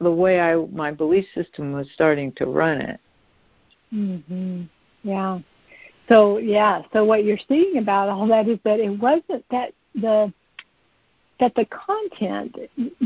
the 0.00 0.10
way 0.10 0.40
i 0.40 0.54
my 0.54 0.90
belief 0.90 1.24
system 1.34 1.72
was 1.72 1.86
starting 1.94 2.32
to 2.32 2.46
run 2.46 2.80
it. 2.80 3.00
Mhm 3.92 4.68
yeah. 5.04 5.38
So 6.08 6.38
yeah. 6.38 6.82
So 6.92 7.04
what 7.04 7.24
you're 7.24 7.38
seeing 7.46 7.78
about 7.78 8.08
all 8.08 8.26
that 8.26 8.48
is 8.48 8.58
that 8.64 8.80
it 8.80 8.90
wasn't 8.90 9.44
that 9.50 9.72
the 9.94 10.32
that 11.40 11.54
the 11.54 11.66
content 11.66 12.56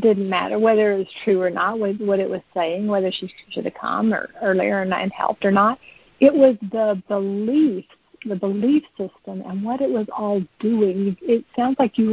didn't 0.00 0.28
matter 0.28 0.58
whether 0.58 0.92
it 0.92 0.98
was 0.98 1.06
true 1.24 1.40
or 1.40 1.50
not, 1.50 1.78
what 1.78 2.20
it 2.20 2.28
was 2.28 2.42
saying, 2.54 2.86
whether 2.86 3.10
she 3.10 3.32
should 3.50 3.64
have 3.64 3.74
come 3.74 4.12
or 4.12 4.28
earlier 4.42 4.82
and 4.82 5.12
helped 5.12 5.44
or 5.44 5.50
not. 5.50 5.78
It 6.20 6.34
was 6.34 6.56
the 6.70 7.02
belief, 7.08 7.84
the 8.26 8.36
belief 8.36 8.82
system, 8.96 9.42
and 9.46 9.62
what 9.62 9.80
it 9.80 9.90
was 9.90 10.06
all 10.16 10.42
doing. 10.60 11.16
It 11.22 11.44
sounds 11.56 11.76
like 11.78 11.96
you 11.96 12.10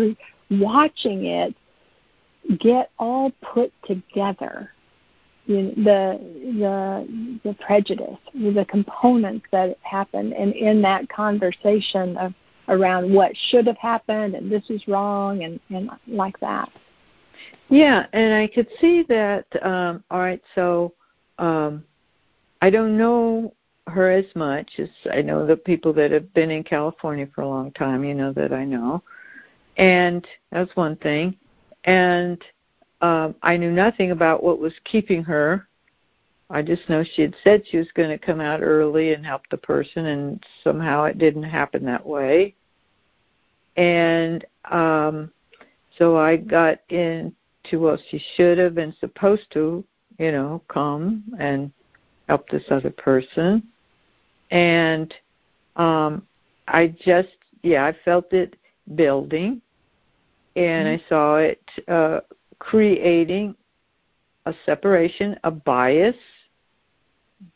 were 0.50 0.58
watching 0.58 1.26
it 1.26 1.56
get 2.60 2.92
all 3.00 3.32
put 3.42 3.74
together. 3.84 4.72
You 5.48 5.62
know, 5.62 5.74
the 5.76 6.20
the 6.60 7.50
the 7.50 7.54
prejudice, 7.56 8.18
the 8.34 8.66
components 8.70 9.46
that 9.52 9.78
happened, 9.82 10.34
and 10.34 10.54
in 10.54 10.82
that 10.84 11.08
conversation 11.10 12.18
of 12.18 12.34
around 12.68 13.14
what 13.14 13.32
should 13.50 13.68
have 13.68 13.78
happened 13.78 14.36
and 14.36 14.52
this 14.52 14.70
is 14.70 14.88
wrong 14.88 15.44
and 15.44 15.60
and 15.70 15.90
like 16.08 16.40
that. 16.40 16.70
Yeah 17.70 18.06
and 18.14 18.34
i 18.34 18.48
could 18.48 18.68
see 18.80 19.04
that 19.10 19.46
um 19.62 20.04
all 20.10 20.20
right 20.20 20.42
so 20.54 20.94
um 21.40 21.84
i 22.62 22.70
don't 22.70 22.98
know 22.98 23.54
her 23.88 24.10
as 24.12 24.26
much 24.36 24.70
as 24.80 24.90
i 25.12 25.22
know 25.22 25.46
the 25.46 25.56
people 25.56 25.94
that 25.94 26.12
have 26.12 26.34
been 26.34 26.50
in 26.50 26.64
california 26.64 27.28
for 27.34 27.42
a 27.42 27.48
long 27.48 27.72
time 27.72 28.04
you 28.04 28.14
know 28.14 28.32
that 28.34 28.54
i 28.54 28.64
know. 28.64 29.04
And 29.78 30.26
that's 30.52 30.74
one 30.76 30.96
thing. 30.98 31.36
And 31.84 32.44
um 33.02 33.36
i 33.44 33.58
knew 33.58 33.72
nothing 33.72 34.12
about 34.12 34.44
what 34.44 34.60
was 34.60 34.74
keeping 34.86 35.24
her 35.24 35.68
I 36.50 36.62
just 36.62 36.88
know 36.90 37.04
she 37.04 37.24
had 37.24 37.36
said 37.44 37.64
she 37.66 37.78
was 37.78 37.92
going 37.96 38.10
to 38.10 38.24
come 38.24 38.40
out 38.40 38.62
early 38.62 39.14
and 39.14 39.26
help 39.26 39.42
the 39.50 39.58
person, 39.58 40.06
and 40.06 40.46
somehow 40.64 41.06
it 41.06 41.18
didn't 41.18 41.44
happen 41.44 41.86
that 41.86 42.06
way. 42.06 42.56
And 43.78 44.46
um, 44.72 45.32
so 45.98 46.18
I 46.18 46.38
got 46.38 46.80
into 46.90 47.80
well, 47.80 47.98
she 48.10 48.24
should 48.36 48.58
have 48.58 48.76
been 48.76 48.96
supposed 49.00 49.52
to, 49.54 49.84
you 50.20 50.32
know, 50.32 50.62
come 50.68 51.24
and 51.40 51.72
help 52.28 52.48
this 52.50 52.64
other 52.70 52.92
person. 52.92 53.64
And 54.52 55.14
um, 55.76 56.26
I 56.68 56.96
just, 57.04 57.30
yeah, 57.64 57.86
I 57.86 57.96
felt 58.06 58.32
it 58.34 58.56
building, 58.96 59.62
and 60.56 60.88
mm-hmm. 60.88 61.06
I 61.06 61.10
saw 61.10 61.36
it 61.38 61.62
uh, 61.88 62.20
creating 62.60 63.56
a 64.46 64.54
separation, 64.66 65.38
a 65.44 65.52
bias. 65.52 66.16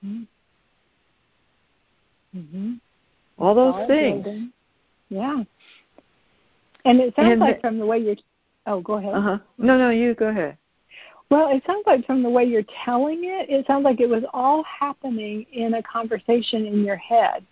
Mm-hmm. 0.06 0.24
Mm-hmm. 2.38 2.74
All 3.38 3.56
those 3.56 3.88
things. 3.88 4.24
Building. 4.24 4.52
Yeah. 5.10 5.44
And 6.86 7.00
it 7.00 7.16
sounds 7.16 7.32
and 7.32 7.40
like 7.40 7.62
from 7.62 7.80
the 7.80 7.86
way 7.86 8.00
you're. 8.00 8.16
Oh, 8.66 8.82
go 8.82 8.94
ahead. 8.94 9.14
Uh 9.14 9.22
huh. 9.22 9.38
No, 9.58 9.78
no, 9.78 9.90
you 9.90 10.14
go 10.14 10.28
ahead. 10.28 10.58
Well, 11.30 11.50
it 11.56 11.64
sounds 11.68 11.84
like 11.86 12.06
from 12.06 12.24
the 12.24 12.30
way 12.30 12.44
you're 12.46 12.64
telling 12.86 13.24
it, 13.24 13.50
it 13.50 13.66
sounds 13.68 13.84
like 13.84 14.00
it 14.00 14.10
was 14.10 14.24
all 14.34 14.64
happening 14.64 15.46
in 15.52 15.76
a 15.76 15.84
conversation 15.84 16.66
in 16.66 16.84
your 16.84 16.96
head. 16.96 17.46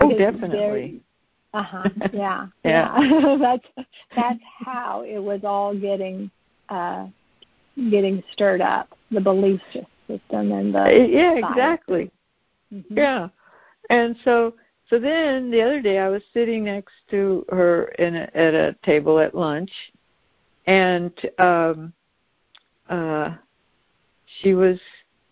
Oh, 0.00 0.16
definitely. 0.16 1.00
Uh 1.52 1.62
huh. 1.62 1.88
Yeah. 2.12 2.46
yeah. 2.64 3.00
yeah. 3.00 3.36
that's 3.40 3.86
that's 4.14 4.40
how 4.64 5.02
it 5.02 5.18
was 5.18 5.40
all 5.44 5.74
getting 5.74 6.30
uh 6.68 7.06
getting 7.90 8.22
stirred 8.32 8.60
up. 8.60 8.88
The 9.10 9.20
belief 9.20 9.60
system 10.18 10.52
and 10.52 10.74
the 10.74 11.08
yeah 11.10 11.34
exactly. 11.34 12.10
Mm-hmm. 12.72 12.96
Yeah, 12.96 13.28
and 13.88 14.16
so 14.24 14.54
so 14.88 14.98
then 14.98 15.50
the 15.50 15.62
other 15.62 15.80
day 15.80 15.98
I 15.98 16.08
was 16.08 16.22
sitting 16.32 16.64
next 16.64 16.94
to 17.10 17.44
her 17.50 17.84
in 17.98 18.16
a, 18.16 18.30
at 18.34 18.54
a 18.54 18.76
table 18.84 19.18
at 19.18 19.34
lunch, 19.34 19.70
and 20.66 21.12
um, 21.38 21.92
uh, 22.88 23.34
she 24.40 24.54
was 24.54 24.78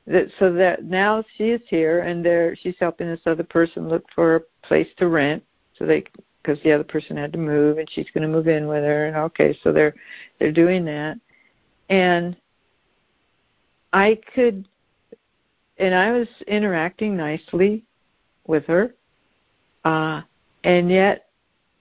that 0.06 0.28
so 0.38 0.52
that 0.52 0.84
now 0.84 1.22
she 1.36 1.50
is 1.50 1.60
here 1.68 2.00
and 2.00 2.24
there 2.24 2.56
she's 2.56 2.76
helping 2.80 3.06
this 3.06 3.20
other 3.26 3.44
person 3.44 3.88
look 3.88 4.04
for 4.14 4.36
a 4.36 4.40
place 4.66 4.88
to 4.96 5.08
rent 5.08 5.42
so 5.78 5.84
they 5.84 6.02
because 6.42 6.62
the 6.62 6.72
other 6.72 6.84
person 6.84 7.16
had 7.16 7.32
to 7.32 7.38
move 7.38 7.76
and 7.76 7.88
she's 7.90 8.08
going 8.14 8.22
to 8.22 8.28
move 8.28 8.48
in 8.48 8.66
with 8.66 8.82
her 8.82 9.06
and 9.06 9.16
okay 9.16 9.56
so 9.62 9.70
they're 9.70 9.94
they're 10.38 10.50
doing 10.50 10.84
that 10.84 11.18
and 11.90 12.36
i 13.92 14.18
could 14.34 14.66
and 15.78 15.94
i 15.94 16.10
was 16.10 16.28
interacting 16.46 17.16
nicely 17.16 17.84
with 18.46 18.64
her 18.66 18.94
uh 19.84 20.20
and 20.64 20.90
yet 20.90 21.28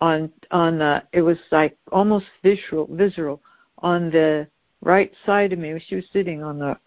on 0.01 0.32
on 0.51 0.78
the 0.78 1.03
it 1.14 1.22
was 1.22 1.38
like 1.51 1.78
almost 1.91 2.26
visual 2.43 2.88
visceral. 2.91 3.41
On 3.80 4.10
the 4.10 4.47
right 4.82 5.12
side 5.26 5.53
of 5.53 5.60
me 5.60 5.80
she 5.88 5.95
was 5.95 6.05
sitting 6.14 6.43
on 6.43 6.60
the 6.60 6.78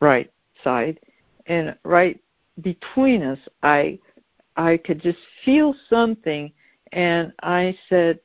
right 0.00 0.30
side 0.62 0.98
and 1.46 1.76
right 1.84 2.20
between 2.60 3.22
us 3.22 3.38
i 3.62 3.98
i 4.56 4.76
could 4.76 5.00
just 5.00 5.18
feel 5.44 5.74
something 5.88 6.52
and 6.92 7.32
i 7.42 7.76
said 7.88 8.20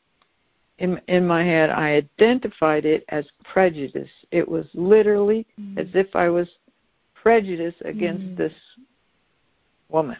in 0.79 0.99
in 1.07 1.25
my 1.25 1.43
head 1.43 1.69
i 1.69 1.91
identified 1.91 2.85
it 2.85 3.03
as 3.09 3.25
prejudice 3.43 4.09
it 4.31 4.47
was 4.47 4.65
literally 4.73 5.45
mm-hmm. 5.59 5.77
as 5.77 5.87
if 5.93 6.15
i 6.15 6.29
was 6.29 6.47
prejudiced 7.13 7.81
against 7.85 8.23
mm-hmm. 8.23 8.35
this 8.35 8.53
woman 9.89 10.17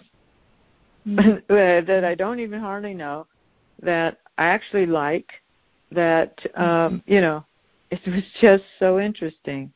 mm-hmm. 1.08 1.38
that 1.86 2.06
i 2.06 2.16
don't 2.16 2.40
even 2.40 2.60
hardly 2.60 2.94
know 2.94 3.28
that 3.82 4.20
i 4.38 4.46
actually 4.46 4.86
like 4.86 5.32
that 5.92 6.40
um 6.56 7.04
you 7.06 7.22
know 7.22 7.44
it 7.92 8.00
was 8.08 8.24
just 8.42 8.64
so 8.80 9.00
interesting 9.00 9.72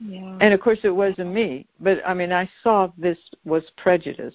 yeah. 0.00 0.38
And 0.40 0.54
of 0.54 0.60
course, 0.60 0.78
it 0.82 0.90
wasn't 0.90 1.32
me, 1.32 1.66
but 1.78 2.00
I 2.06 2.14
mean, 2.14 2.32
I 2.32 2.48
saw 2.62 2.90
this 2.96 3.18
was 3.44 3.62
prejudice. 3.76 4.34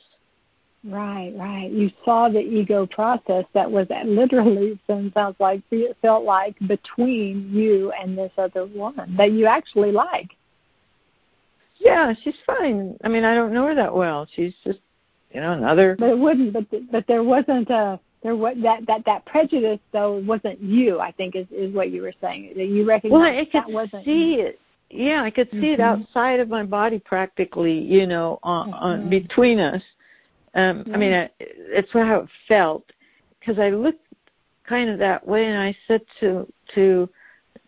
Right, 0.88 1.34
right. 1.36 1.72
You 1.72 1.90
saw 2.04 2.30
the 2.30 2.40
ego 2.40 2.86
process 2.86 3.46
that 3.54 3.70
was 3.70 3.88
literally, 4.06 4.80
it 4.88 5.14
sounds 5.14 5.36
like, 5.40 5.62
it 5.72 5.98
felt 6.02 6.26
like 6.26 6.56
between 6.68 7.50
you 7.52 7.92
and 7.92 8.18
this 8.18 8.32
other 8.38 8.66
woman 8.66 9.16
that 9.18 9.32
you 9.32 9.48
actually 9.48 9.92
like. 9.92 10.30
Yeah, 11.78 12.14
she's 12.24 12.36
fine. 12.46 12.98
I 13.04 13.10
mean, 13.10 13.24
I 13.24 13.34
don't 13.34 13.54
know 13.54 13.66
her 13.66 13.76
that 13.76 13.94
well. 13.94 14.28
She's 14.36 14.54
just, 14.64 14.80
you 15.32 15.42
know, 15.42 15.54
another. 15.54 15.96
But 16.00 16.10
it 16.10 16.18
wouldn't. 16.18 16.54
But 16.54 16.66
but 16.92 17.06
there 17.08 17.24
wasn't 17.24 17.70
a 17.70 18.00
there 18.24 18.36
was 18.36 18.56
that 18.64 18.88
that 18.88 19.04
that 19.06 19.26
prejudice 19.26 19.80
though 19.92 20.24
wasn't 20.26 20.62
you. 20.62 21.00
I 21.00 21.12
think 21.12 21.36
is 21.36 21.48
is 21.52 21.74
what 21.74 21.92
you 21.92 22.02
were 22.02 22.14
saying 22.22 22.54
that 22.56 22.68
you 22.68 22.88
recognize 22.88 23.12
well, 23.12 23.24
I 23.24 23.50
that 23.52 23.70
wasn't 23.70 24.06
see 24.06 24.36
you. 24.36 24.42
it 24.46 24.60
yeah 24.90 25.24
i 25.24 25.32
could 25.32 25.50
see 25.50 25.58
mm-hmm. 25.58 25.66
it 25.66 25.80
outside 25.80 26.40
of 26.40 26.50
my 26.50 26.64
body 26.64 27.00
practically 27.00 27.80
you 27.80 28.06
know 28.06 28.40
on, 28.44 28.68
mm-hmm. 28.68 28.84
on 28.84 29.10
between 29.10 29.60
us 29.60 29.82
um 30.56 30.84
yeah. 30.88 30.94
i 30.94 30.98
mean 30.98 31.14
I, 31.14 31.30
it's 31.40 31.92
how 31.92 32.22
it 32.22 32.30
felt 32.48 32.92
because 33.40 33.60
i 33.60 33.70
looked 33.70 34.06
kind 34.68 34.90
of 34.90 35.00
that 35.00 35.26
way 35.26 35.48
and 35.48 35.58
i 35.58 35.76
said 35.88 36.02
to 36.20 36.52
to 36.74 37.10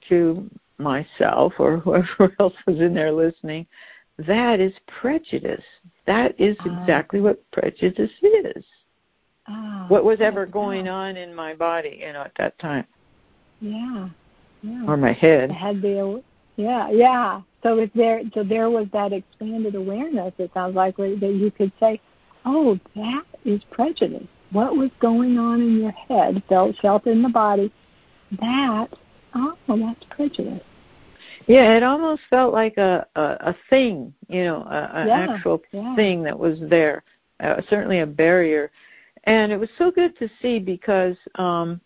to 0.10 0.50
myself 0.78 1.54
or 1.60 1.78
whoever 1.78 2.34
else 2.40 2.54
was 2.66 2.80
in 2.80 2.94
there 2.94 3.12
listening 3.12 3.66
that 4.20 4.60
is 4.60 4.74
prejudice 4.88 5.64
that 6.06 6.40
is 6.40 6.56
ah. 6.62 6.82
exactly 6.82 7.22
what 7.22 7.50
prejudice 7.52 8.12
is 8.22 8.64
ah, 9.48 9.86
what 9.88 10.04
was 10.04 10.20
ever 10.22 10.46
going 10.46 10.88
on 10.88 11.18
in 11.18 11.34
my 11.34 11.54
body 11.54 12.00
you 12.02 12.14
know 12.14 12.22
at 12.22 12.34
that 12.38 12.58
time 12.60 12.86
yeah 13.60 14.10
yeah 14.62 14.86
or 14.88 14.98
my 14.98 15.14
head 15.14 15.50
it 15.50 15.54
had 15.54 15.82
the 15.82 16.22
yeah, 16.58 16.90
yeah. 16.90 17.42
So 17.64 17.78
if 17.78 17.94
there, 17.94 18.22
so 18.34 18.44
there 18.44 18.70
was 18.70 18.88
that 18.92 19.14
expanded 19.14 19.76
awareness. 19.76 20.34
It 20.38 20.52
sounds 20.54 20.76
like 20.76 20.98
that 20.98 21.08
you 21.40 21.52
could 21.52 21.72
say, 21.80 22.02
"Oh, 22.50 22.80
that 22.96 23.26
is 23.44 23.62
prejudice. 23.72 24.28
What 24.52 24.78
was 24.78 24.90
going 25.00 25.38
on 25.38 25.62
in 25.62 25.82
your 25.82 25.92
head 25.92 26.42
felt 26.48 26.78
felt 26.78 27.06
in 27.06 27.22
the 27.22 27.30
body. 27.30 27.72
That, 28.40 28.88
oh, 29.36 29.58
that's 29.68 30.04
prejudice." 30.10 30.64
Yeah, 31.46 31.76
it 31.76 31.84
almost 31.84 32.22
felt 32.30 32.54
like 32.54 32.78
a 32.78 33.06
a, 33.16 33.22
a 33.52 33.56
thing, 33.70 34.14
you 34.30 34.46
know, 34.46 34.64
a, 34.64 34.92
an 34.94 35.08
yeah, 35.08 35.28
actual 35.30 35.62
yeah. 35.74 35.96
thing 35.98 36.24
that 36.24 36.40
was 36.40 36.58
there. 36.62 37.04
Uh, 37.42 37.62
certainly 37.70 38.00
a 38.00 38.06
barrier, 38.06 38.72
and 39.26 39.52
it 39.52 39.60
was 39.60 39.70
so 39.78 39.92
good 39.92 40.18
to 40.18 40.30
see 40.42 40.58
because, 40.58 41.18
um, 41.36 41.82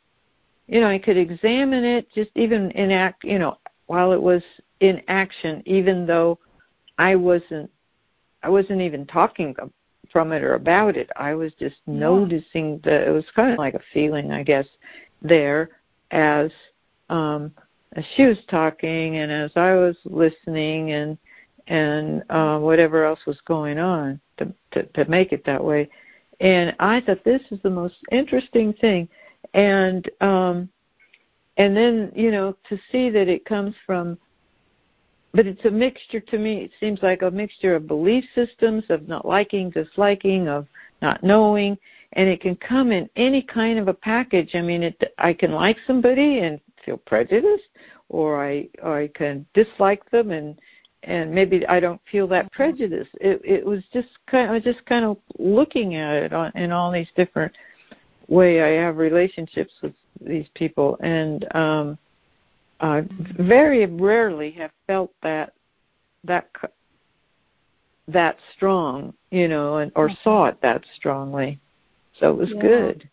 you 0.67 0.79
know, 0.79 0.87
I 0.87 0.99
could 0.99 1.17
examine 1.17 1.83
it 1.83 2.07
just 2.13 2.29
even 2.35 2.69
in 2.71 2.91
act, 2.91 3.23
you 3.23 3.39
know, 3.39 3.57
while 3.87 4.13
it 4.13 4.21
was 4.21 4.43
in 4.79 5.01
action, 5.07 5.63
even 5.65 6.05
though 6.05 6.37
I 6.99 7.15
wasn't 7.15 7.69
I 8.43 8.49
wasn't 8.49 8.81
even 8.81 9.07
talking 9.07 9.55
from 10.11 10.31
it 10.31 10.43
or 10.43 10.53
about 10.55 10.97
it. 10.97 11.09
I 11.15 11.33
was 11.33 11.53
just 11.59 11.77
yeah. 11.85 11.93
noticing 11.95 12.79
that 12.83 13.07
it 13.07 13.11
was 13.11 13.25
kind 13.35 13.51
of 13.51 13.57
like 13.57 13.73
a 13.73 13.81
feeling, 13.93 14.31
I 14.31 14.43
guess, 14.43 14.65
there 15.21 15.69
as 16.11 16.51
um 17.09 17.51
as 17.93 18.03
she 18.15 18.25
was 18.25 18.37
talking 18.49 19.17
and 19.17 19.31
as 19.31 19.51
I 19.55 19.73
was 19.73 19.95
listening 20.05 20.91
and 20.91 21.17
and 21.67 22.23
uh, 22.29 22.57
whatever 22.59 23.05
else 23.05 23.19
was 23.25 23.39
going 23.45 23.77
on 23.77 24.19
to, 24.37 24.53
to 24.71 24.83
to 24.83 25.09
make 25.09 25.31
it 25.31 25.45
that 25.45 25.63
way. 25.63 25.89
And 26.39 26.75
I 26.79 27.01
thought 27.01 27.23
this 27.23 27.41
is 27.51 27.59
the 27.61 27.69
most 27.69 27.95
interesting 28.11 28.73
thing. 28.73 29.07
And 29.53 30.09
um 30.21 30.69
and 31.57 31.75
then 31.75 32.11
you 32.15 32.31
know 32.31 32.55
to 32.69 32.77
see 32.91 33.09
that 33.09 33.27
it 33.27 33.45
comes 33.45 33.75
from 33.85 34.17
but 35.33 35.47
it's 35.47 35.65
a 35.65 35.71
mixture 35.71 36.19
to 36.19 36.37
me 36.37 36.57
it 36.63 36.71
seems 36.79 37.01
like 37.01 37.21
a 37.21 37.31
mixture 37.31 37.75
of 37.75 37.87
belief 37.87 38.23
systems 38.35 38.83
of 38.89 39.07
not 39.07 39.25
liking 39.25 39.69
disliking 39.69 40.47
of 40.47 40.67
not 41.01 41.23
knowing. 41.23 41.77
And 42.13 42.27
it 42.27 42.41
can 42.41 42.55
come 42.57 42.91
in 42.91 43.09
any 43.15 43.41
kind 43.41 43.79
of 43.79 43.87
a 43.87 43.93
package. 43.93 44.51
I 44.55 44.61
mean 44.61 44.83
it 44.83 45.01
i 45.17 45.33
can 45.33 45.51
like 45.51 45.77
somebody 45.87 46.39
and 46.39 46.59
feel 46.85 46.97
prejudiced 46.97 47.69
or 48.09 48.43
i 48.43 48.67
or 48.81 48.97
i 48.97 49.07
can 49.07 49.45
dislike 49.53 50.09
them 50.11 50.31
and 50.31 50.59
and 51.03 51.31
maybe 51.31 51.65
i 51.67 51.79
don't 51.79 52.01
feel 52.11 52.27
that 52.27 52.51
prejudice. 52.51 53.07
It 53.21 53.41
it 53.43 53.65
was 53.65 53.83
just 53.93 54.09
kind 54.29 54.45
of, 54.45 54.51
i 54.51 54.53
was 54.55 54.63
just 54.63 54.85
kind 54.85 55.05
of 55.05 55.17
looking 55.39 55.95
at 55.95 56.15
it 56.23 56.33
on, 56.33 56.51
in 56.55 56.71
all 56.71 56.91
these 56.91 57.07
different 57.15 57.53
way 58.27 58.61
i 58.61 58.83
have 58.83 58.97
relationships 58.97 59.73
with 59.81 59.93
these 60.19 60.47
people, 60.53 60.97
and 61.01 61.47
um, 61.55 61.97
uh, 62.81 63.03
very 63.37 63.85
rarely 63.85 64.51
have 64.51 64.71
felt 64.87 65.13
that 65.23 65.53
that 66.23 66.49
that 68.07 68.37
strong, 68.55 69.13
you 69.29 69.47
know, 69.47 69.77
and 69.77 69.91
or 69.95 70.09
saw 70.23 70.45
it 70.45 70.57
that 70.61 70.83
strongly. 70.95 71.59
So 72.19 72.31
it 72.31 72.37
was 72.37 72.49
yeah. 72.55 72.61
good. 72.61 73.09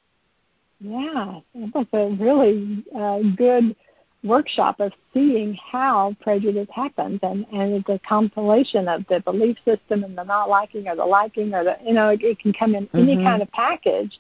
Yeah, 0.81 1.41
it 1.55 1.75
was 1.75 1.87
a 1.93 2.23
really 2.23 2.85
uh, 2.97 3.21
good 3.37 3.77
workshop 4.25 4.81
of 4.81 4.93
seeing 5.15 5.55
how 5.55 6.17
prejudice 6.21 6.67
happens 6.75 7.21
and 7.23 7.47
and 7.53 7.75
it's 7.75 7.89
a 7.89 8.01
compilation 8.07 8.89
of 8.89 9.07
the 9.09 9.21
belief 9.21 9.57
system 9.65 10.03
and 10.03 10.19
the 10.19 10.25
not 10.25 10.49
liking 10.49 10.89
or 10.89 10.97
the 10.97 11.05
liking 11.05 11.55
or 11.55 11.63
the 11.63 11.77
you 11.85 11.93
know 11.93 12.09
it, 12.09 12.21
it 12.25 12.37
can 12.41 12.53
come 12.53 12.75
in 12.75 12.89
any 12.95 13.15
mm-hmm. 13.15 13.25
kind 13.25 13.43
of 13.43 13.51
package 13.53 14.19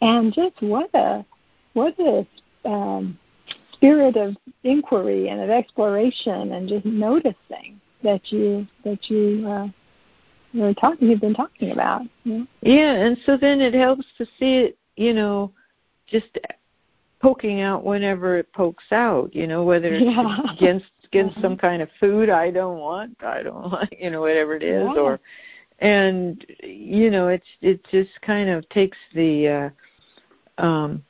and 0.00 0.32
just 0.32 0.62
what 0.62 0.88
a 0.94 1.24
what 1.72 1.98
a 1.98 2.24
um, 2.64 3.18
spirit 3.82 4.16
of 4.16 4.36
inquiry 4.62 5.28
and 5.28 5.40
of 5.40 5.50
exploration 5.50 6.52
and 6.52 6.68
just 6.68 6.84
noticing 6.86 7.80
that 8.04 8.20
you 8.30 8.64
that 8.84 9.10
you 9.10 9.44
uh, 9.48 9.66
you're 10.52 10.74
talking 10.74 11.08
you've 11.08 11.20
been 11.20 11.34
talking 11.34 11.72
about. 11.72 12.02
Yeah. 12.22 12.44
yeah, 12.60 12.92
and 12.94 13.18
so 13.26 13.36
then 13.36 13.60
it 13.60 13.74
helps 13.74 14.06
to 14.18 14.24
see 14.38 14.58
it, 14.58 14.78
you 14.96 15.12
know, 15.12 15.50
just 16.06 16.38
poking 17.20 17.60
out 17.60 17.84
whenever 17.84 18.36
it 18.36 18.52
pokes 18.52 18.84
out, 18.92 19.34
you 19.34 19.48
know, 19.48 19.64
whether 19.64 19.88
it's 19.92 20.04
yeah. 20.04 20.52
against 20.52 20.86
against 21.04 21.36
uh-huh. 21.38 21.42
some 21.42 21.56
kind 21.56 21.82
of 21.82 21.88
food 21.98 22.30
I 22.30 22.52
don't 22.52 22.78
want, 22.78 23.16
I 23.20 23.42
don't 23.42 23.72
like, 23.72 23.96
you 23.98 24.10
know, 24.10 24.20
whatever 24.20 24.54
it 24.54 24.62
is, 24.62 24.86
yeah. 24.94 25.00
or 25.00 25.20
and 25.80 26.46
you 26.62 27.10
know, 27.10 27.28
it's 27.28 27.46
it 27.60 27.84
just 27.90 28.10
kind 28.20 28.48
of 28.48 28.68
takes 28.68 28.98
the 29.12 29.72
uh 30.58 30.62
um 30.62 31.02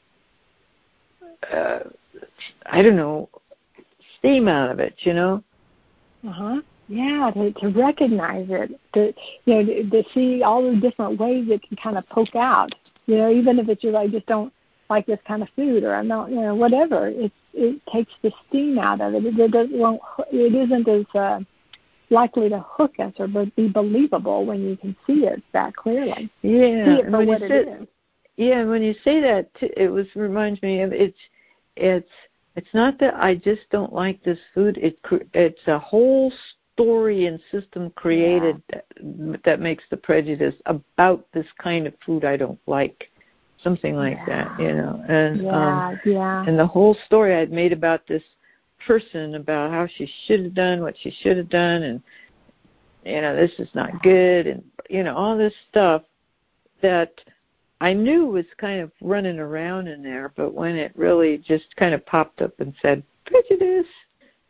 uh, 1.53 1.81
I 2.67 2.83
don't 2.83 2.97
know, 2.97 3.29
steam 4.19 4.49
out 4.49 4.71
of 4.71 4.81
it, 4.81 4.95
you 5.01 5.15
know. 5.15 5.43
Uh 6.27 6.33
huh. 6.33 6.61
yeah, 6.89 7.31
to, 7.35 7.53
to 7.53 7.69
recognize 7.69 8.47
it, 8.49 8.79
to 8.95 9.13
you 9.45 9.55
know, 9.55 9.65
to, 9.65 9.91
to 9.91 10.09
see 10.13 10.43
all 10.43 10.63
the 10.63 10.81
different 10.81 11.19
ways 11.19 11.47
it 11.49 11.63
can 11.67 11.77
kind 11.77 11.99
of 11.99 12.09
poke 12.09 12.37
out. 12.37 12.75
You 13.07 13.17
know, 13.19 13.31
even 13.31 13.59
if 13.59 13.69
it's 13.69 13.83
just 13.83 13.97
I 13.97 14.07
just 14.07 14.27
don't 14.27 14.53
like 14.89 15.07
this 15.07 15.19
kind 15.27 15.43
of 15.43 15.49
food, 15.57 15.85
or 15.85 15.95
I'm 15.95 16.09
not, 16.09 16.31
you 16.31 16.41
know, 16.41 16.55
whatever. 16.55 17.09
It 17.09 17.33
it 17.55 17.81
takes 17.93 18.13
the 18.23 18.33
steam 18.49 18.79
out 18.79 19.01
of 19.01 19.15
it. 19.15 19.25
It, 19.25 19.39
it 19.39 19.51
doesn't 19.51 19.77
won't. 19.77 20.01
It 20.31 20.55
isn't 20.55 20.89
as 20.89 21.07
uh, 21.15 21.41
likely 22.11 22.49
to 22.51 22.65
hook 22.69 22.95
us 22.99 23.13
or 23.19 23.27
be 23.27 23.69
believable 23.69 24.45
when 24.47 24.63
you 24.63 24.77
can 24.77 24.95
see 25.07 25.25
it 25.25 25.43
that 25.53 25.75
clearly. 25.75 26.31
Yeah, 26.43 26.85
see 26.85 27.01
it 27.01 27.11
for 27.11 27.25
what 27.25 27.43
it 27.43 27.51
is. 27.51 27.89
Yeah, 28.37 28.65
when 28.65 28.83
you 28.83 28.95
say 29.05 29.21
that, 29.21 29.51
it 29.61 29.91
was 29.91 30.07
reminds 30.15 30.63
me 30.63 30.81
of 30.83 30.93
it's 30.93 31.19
it's 31.77 32.11
it's 32.55 32.75
not 32.75 32.99
that 33.01 33.15
I 33.15 33.35
just 33.35 33.63
don't 33.71 33.93
like 33.93 34.23
this 34.23 34.39
food. 34.55 34.79
It 34.79 34.99
it's 35.33 35.67
a 35.67 35.79
whole 35.79 36.33
story 36.75 37.27
and 37.27 37.41
system 37.51 37.91
created 37.91 38.63
yeah. 38.73 38.81
that, 39.01 39.43
that 39.45 39.61
makes 39.61 39.85
the 39.91 39.97
prejudice 39.97 40.55
about 40.67 41.27
this 41.33 41.47
kind 41.59 41.87
of 41.87 41.95
food 42.05 42.25
I 42.25 42.37
don't 42.37 42.61
like. 42.67 43.09
Something 43.63 43.95
like 43.95 44.19
yeah. 44.27 44.57
that, 44.57 44.61
you 44.61 44.73
know. 44.73 45.05
And 45.09 45.43
yeah, 45.43 45.89
um 45.89 46.01
yeah. 46.05 46.45
and 46.47 46.59
the 46.59 46.67
whole 46.67 46.97
story 47.07 47.37
I'd 47.37 47.53
made 47.53 47.73
about 47.73 48.07
this 48.07 48.23
person 48.87 49.37
about 49.37 49.71
how 49.71 49.87
she 49.87 50.11
should 50.27 50.45
have 50.45 50.55
done 50.55 50.83
what 50.83 50.97
she 50.99 51.11
should 51.23 51.37
have 51.37 51.49
done 51.49 51.83
and 51.85 52.03
you 53.05 53.21
know, 53.21 53.35
this 53.35 53.53
is 53.59 53.69
not 53.75 54.03
good 54.03 54.47
and 54.47 54.63
you 54.91 55.03
know, 55.05 55.15
all 55.15 55.39
this 55.39 55.55
stuff 55.71 56.03
that 56.83 57.13
I 57.83 57.93
knew 57.93 58.27
was 58.27 58.45
kind 58.59 58.81
of 58.81 58.93
running 59.01 59.41
around 59.41 59.89
in 59.89 60.05
there, 60.05 60.33
but 60.37 60.55
when 60.55 60.77
it 60.77 60.93
really 60.95 61.39
just 61.39 61.75
kind 61.75 61.95
of 61.95 62.07
popped 62.07 62.41
up 62.41 62.61
and 62.61 62.73
said 62.81 63.03
prejudice, 63.27 63.91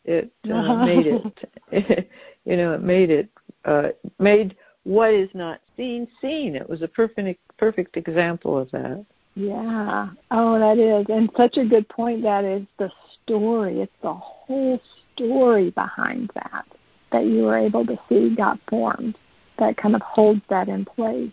it 0.05 0.31
uh, 0.53 0.85
made 0.85 1.07
it, 1.07 2.09
you 2.45 2.59
know, 2.59 2.75
it 2.75 2.83
made 2.83 3.09
it 3.09 3.31
uh, 3.65 3.89
made 4.19 4.55
what 4.85 5.15
is 5.15 5.31
not 5.33 5.63
seen 5.79 6.07
seen. 6.21 6.55
It 6.55 6.69
was 6.69 6.83
a 6.83 6.89
perfect 6.89 7.41
perfect 7.57 7.97
example 7.97 8.59
of 8.59 8.71
that. 8.73 9.03
Yeah. 9.35 10.11
Oh, 10.31 10.59
that 10.59 10.77
is, 10.77 11.07
and 11.09 11.31
such 11.35 11.57
a 11.57 11.65
good 11.65 11.89
point. 11.89 12.23
That 12.23 12.45
is 12.45 12.67
the 12.79 12.93
story. 13.23 13.81
It's 13.81 13.93
the 14.03 14.13
whole 14.13 14.79
story 15.15 15.71
behind 15.71 16.31
that 16.35 16.67
that 17.13 17.25
you 17.25 17.45
were 17.45 17.57
able 17.57 17.87
to 17.87 17.99
see 18.11 18.35
got 18.37 18.59
formed. 18.69 19.17
That 19.59 19.79
kind 19.79 19.95
of 19.95 20.03
holds 20.03 20.43
that 20.51 20.69
in 20.69 20.85
place. 20.85 21.31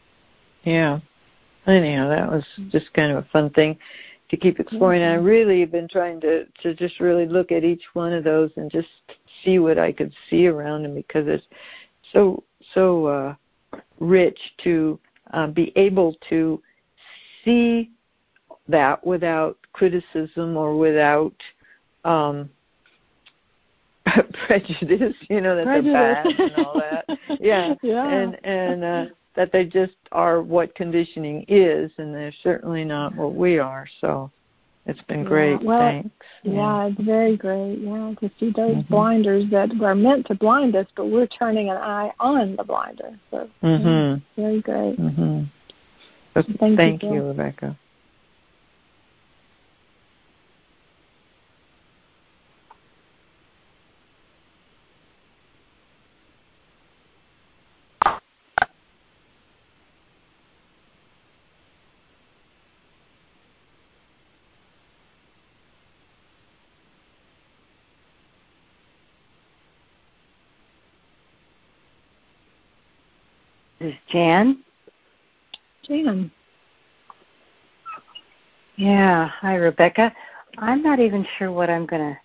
Yeah 0.64 1.00
anyhow, 1.70 2.10
that 2.10 2.30
was 2.30 2.46
just 2.70 2.94
kind 2.94 3.12
of 3.12 3.18
a 3.24 3.28
fun 3.30 3.50
thing 3.52 3.78
to 4.30 4.38
keep 4.38 4.60
exploring. 4.60 5.02
Mm-hmm. 5.02 5.12
And 5.14 5.22
I 5.22 5.24
really 5.24 5.60
have 5.62 5.72
been 5.72 5.88
trying 5.88 6.22
to 6.22 6.46
to 6.62 6.74
just 6.74 7.00
really 7.00 7.26
look 7.26 7.52
at 7.52 7.64
each 7.64 7.84
one 7.94 8.14
of 8.14 8.24
those 8.24 8.52
and 8.56 8.72
just 8.72 8.88
see 9.44 9.60
what 9.60 9.78
I 9.78 9.92
could 9.92 10.14
see 10.30 10.48
around 10.48 10.84
them 10.84 10.96
because 10.96 11.28
it's 11.28 11.46
so 12.14 12.44
so 12.74 13.06
uh, 13.06 13.36
rich 14.00 14.40
to 14.64 15.00
uh, 15.32 15.48
be 15.48 15.72
able 15.76 16.16
to 16.30 16.62
see 17.44 17.92
that 18.68 19.06
without 19.06 19.58
criticism 19.74 20.56
or 20.56 20.78
without 20.78 21.34
um 22.06 22.50
prejudice 24.48 25.16
you 25.30 25.42
know 25.42 25.56
that 25.56 25.66
prejudice. 25.66 25.94
they're 25.94 26.24
bad 26.24 26.26
and 26.40 26.66
all 26.66 26.80
that 26.80 27.06
yeah 27.42 27.74
yeah 27.82 28.08
and 28.08 28.46
and 28.46 28.84
uh 28.84 29.06
that 29.36 29.52
they 29.52 29.66
just 29.66 29.96
are 30.12 30.42
what 30.42 30.76
conditioning 30.76 31.46
is, 31.48 31.92
and 31.98 32.14
they're 32.14 32.34
certainly 32.44 32.84
not 32.84 33.16
what 33.16 33.36
we 33.36 33.60
are. 33.60 33.88
So 34.02 34.32
it's 34.86 35.02
been 35.04 35.24
great. 35.24 35.62
Yeah, 35.62 35.68
well, 35.68 35.80
Thanks. 35.80 36.10
Yeah. 36.44 36.54
yeah, 36.54 36.88
it's 36.88 37.02
very 37.02 37.38
great. 37.38 37.80
Yeah, 37.80 38.14
to 38.20 38.32
see 38.40 38.52
those 38.56 38.78
mm-hmm. 38.78 38.94
blinders 38.94 39.46
that 39.52 39.70
were 39.78 39.96
meant 39.96 40.26
to 40.28 40.36
blind 40.36 40.76
us, 40.76 40.88
but 40.96 41.06
we're 41.06 41.28
turning 41.28 41.70
an 41.70 41.78
eye 41.78 42.12
on 42.20 42.56
the 42.56 42.64
blinder. 42.64 43.18
So 43.30 43.50
mm-hmm. 43.64 44.42
yeah, 44.42 44.46
very 44.48 44.62
great. 44.62 45.00
Mm-hmm. 45.00 45.44
Thank, 46.60 46.78
thank 46.78 47.04
you, 47.04 47.14
you, 47.14 47.24
Rebecca. 47.28 47.78
This 73.80 73.94
is 73.94 74.00
Jan. 74.10 74.60
Jan. 75.84 76.30
Yeah. 78.76 79.28
Hi, 79.28 79.56
Rebecca. 79.56 80.14
I'm 80.58 80.84
not 80.84 81.00
even 81.00 81.26
sure 81.38 81.50
what 81.52 81.70
I'm 81.70 81.86
going 81.86 82.02
to 82.02 82.20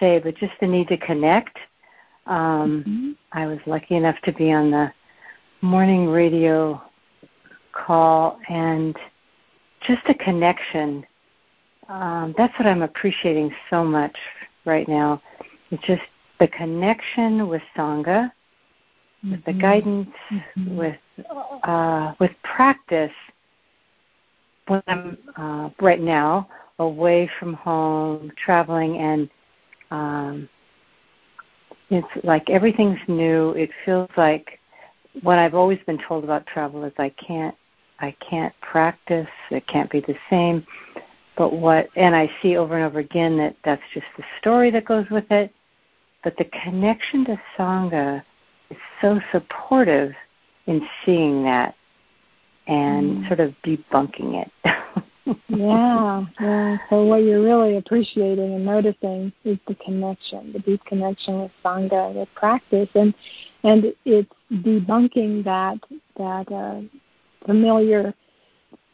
say, 0.00 0.18
but 0.18 0.34
just 0.36 0.54
the 0.60 0.66
need 0.66 0.88
to 0.88 0.96
connect. 0.96 1.58
Um, 2.26 2.84
mm-hmm. 2.86 3.10
I 3.32 3.46
was 3.46 3.58
lucky 3.66 3.96
enough 3.96 4.16
to 4.24 4.32
be 4.32 4.50
on 4.50 4.70
the 4.70 4.90
morning 5.60 6.08
radio 6.08 6.80
call 7.72 8.38
and 8.48 8.96
just 9.86 10.02
a 10.08 10.14
connection. 10.14 11.06
Um, 11.88 12.34
that's 12.38 12.58
what 12.58 12.66
I'm 12.66 12.82
appreciating 12.82 13.54
so 13.68 13.84
much 13.84 14.16
right 14.64 14.88
now. 14.88 15.20
It's 15.70 15.84
just 15.84 16.02
the 16.40 16.48
connection 16.48 17.46
with 17.48 17.62
Sangha 17.76 18.32
with 19.30 19.44
the 19.44 19.52
guidance, 19.52 20.08
mm-hmm. 20.30 20.76
with 20.76 20.96
uh, 21.64 22.14
with 22.18 22.32
practice. 22.42 23.12
When 24.68 24.82
I'm 24.88 25.18
uh, 25.36 25.70
right 25.80 26.00
now 26.00 26.48
away 26.78 27.30
from 27.38 27.54
home, 27.54 28.32
traveling, 28.36 28.98
and 28.98 29.30
um, 29.90 30.48
it's 31.90 32.24
like 32.24 32.50
everything's 32.50 33.00
new. 33.08 33.50
It 33.52 33.70
feels 33.84 34.10
like 34.16 34.58
what 35.22 35.38
I've 35.38 35.54
always 35.54 35.78
been 35.86 35.98
told 36.06 36.24
about 36.24 36.46
travel 36.46 36.84
is 36.84 36.92
I 36.98 37.10
can't 37.10 37.54
I 38.00 38.14
can't 38.20 38.54
practice. 38.60 39.28
It 39.50 39.66
can't 39.66 39.90
be 39.90 40.00
the 40.00 40.16
same. 40.28 40.66
But 41.36 41.52
what 41.52 41.88
and 41.96 42.14
I 42.14 42.30
see 42.42 42.56
over 42.56 42.76
and 42.76 42.84
over 42.84 42.98
again 42.98 43.36
that 43.38 43.56
that's 43.64 43.82
just 43.94 44.06
the 44.16 44.24
story 44.40 44.70
that 44.72 44.84
goes 44.84 45.06
with 45.10 45.30
it. 45.30 45.52
But 46.24 46.36
the 46.36 46.46
connection 46.46 47.24
to 47.26 47.40
sangha 47.56 48.22
is 48.70 48.76
so 49.00 49.20
supportive 49.32 50.12
in 50.66 50.86
seeing 51.04 51.44
that 51.44 51.74
and 52.66 53.18
mm. 53.18 53.28
sort 53.28 53.40
of 53.40 53.54
debunking 53.64 54.44
it. 54.44 54.50
yeah, 55.48 56.24
yeah. 56.40 56.76
So 56.90 57.04
what 57.04 57.22
you're 57.22 57.42
really 57.42 57.76
appreciating 57.76 58.54
and 58.54 58.64
noticing 58.64 59.32
is 59.44 59.58
the 59.66 59.74
connection, 59.76 60.52
the 60.52 60.58
deep 60.60 60.84
connection 60.84 61.42
with 61.42 61.52
sangha, 61.64 62.14
with 62.14 62.28
practice, 62.34 62.88
and 62.94 63.14
and 63.62 63.92
it's 64.04 64.30
debunking 64.52 65.44
that 65.44 65.78
that 66.16 66.50
uh, 66.52 66.80
familiar 67.44 68.14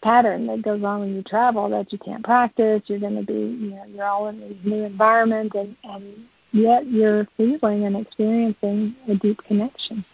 pattern 0.02 0.46
that 0.48 0.62
goes 0.62 0.82
on 0.82 1.00
when 1.00 1.14
you 1.14 1.22
travel 1.22 1.68
that 1.70 1.92
you 1.92 1.98
can't 1.98 2.24
practice. 2.24 2.82
You're 2.86 2.98
going 2.98 3.16
to 3.16 3.22
be, 3.22 3.32
you 3.32 3.70
know, 3.70 3.84
you're 3.88 4.04
all 4.04 4.28
in 4.28 4.40
these 4.40 4.58
new 4.64 4.84
environments, 4.84 5.54
and 5.54 5.76
and 5.84 6.26
yet 6.52 6.86
you're 6.86 7.26
feeling 7.36 7.84
and 7.84 7.96
experiencing 7.96 8.94
a 9.08 9.14
deep 9.14 9.38
connection. 9.46 10.04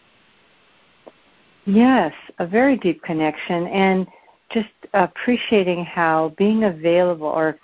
Yes, 1.66 2.14
a 2.38 2.46
very 2.46 2.76
deep 2.76 3.02
connection, 3.02 3.66
and 3.66 4.06
just 4.50 4.70
appreciating 4.94 5.84
how 5.84 6.34
being 6.38 6.64
available 6.64 7.26
or 7.26 7.58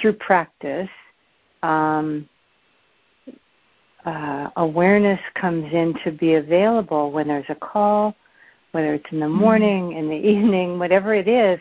through 0.00 0.14
practice, 0.14 0.90
um, 1.62 2.28
uh, 4.04 4.48
awareness 4.56 5.20
comes 5.34 5.72
in 5.72 5.94
to 6.04 6.10
be 6.10 6.34
available 6.34 7.10
when 7.12 7.28
there's 7.28 7.46
a 7.48 7.54
call, 7.54 8.14
whether 8.72 8.94
it's 8.94 9.10
in 9.12 9.20
the 9.20 9.26
mm-hmm. 9.26 9.36
morning, 9.36 9.92
in 9.92 10.08
the 10.08 10.14
evening, 10.28 10.78
whatever 10.78 11.14
it 11.14 11.28
is. 11.28 11.60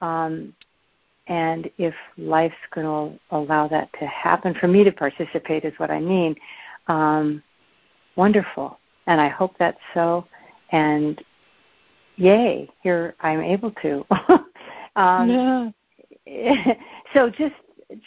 Um, 0.00 0.52
and 1.28 1.70
if 1.78 1.94
life's 2.18 2.54
going 2.74 2.86
to 2.86 3.18
allow 3.36 3.68
that 3.68 3.88
to 3.98 4.06
happen 4.06 4.54
for 4.54 4.66
me 4.68 4.84
to 4.84 4.92
participate 4.92 5.64
is 5.64 5.72
what 5.78 5.90
i 5.90 6.00
mean 6.00 6.36
um, 6.88 7.42
wonderful. 8.16 8.78
And 9.06 9.20
i 9.20 9.28
hope 9.28 9.54
that's 9.58 9.80
so. 9.94 10.26
And 10.70 11.22
yay 12.16 12.68
here 12.82 13.14
i'm 13.20 13.40
able 13.40 13.72
to. 13.82 14.04
Um, 14.94 15.72
yeah. 16.26 16.74
so 17.14 17.30
just 17.30 17.54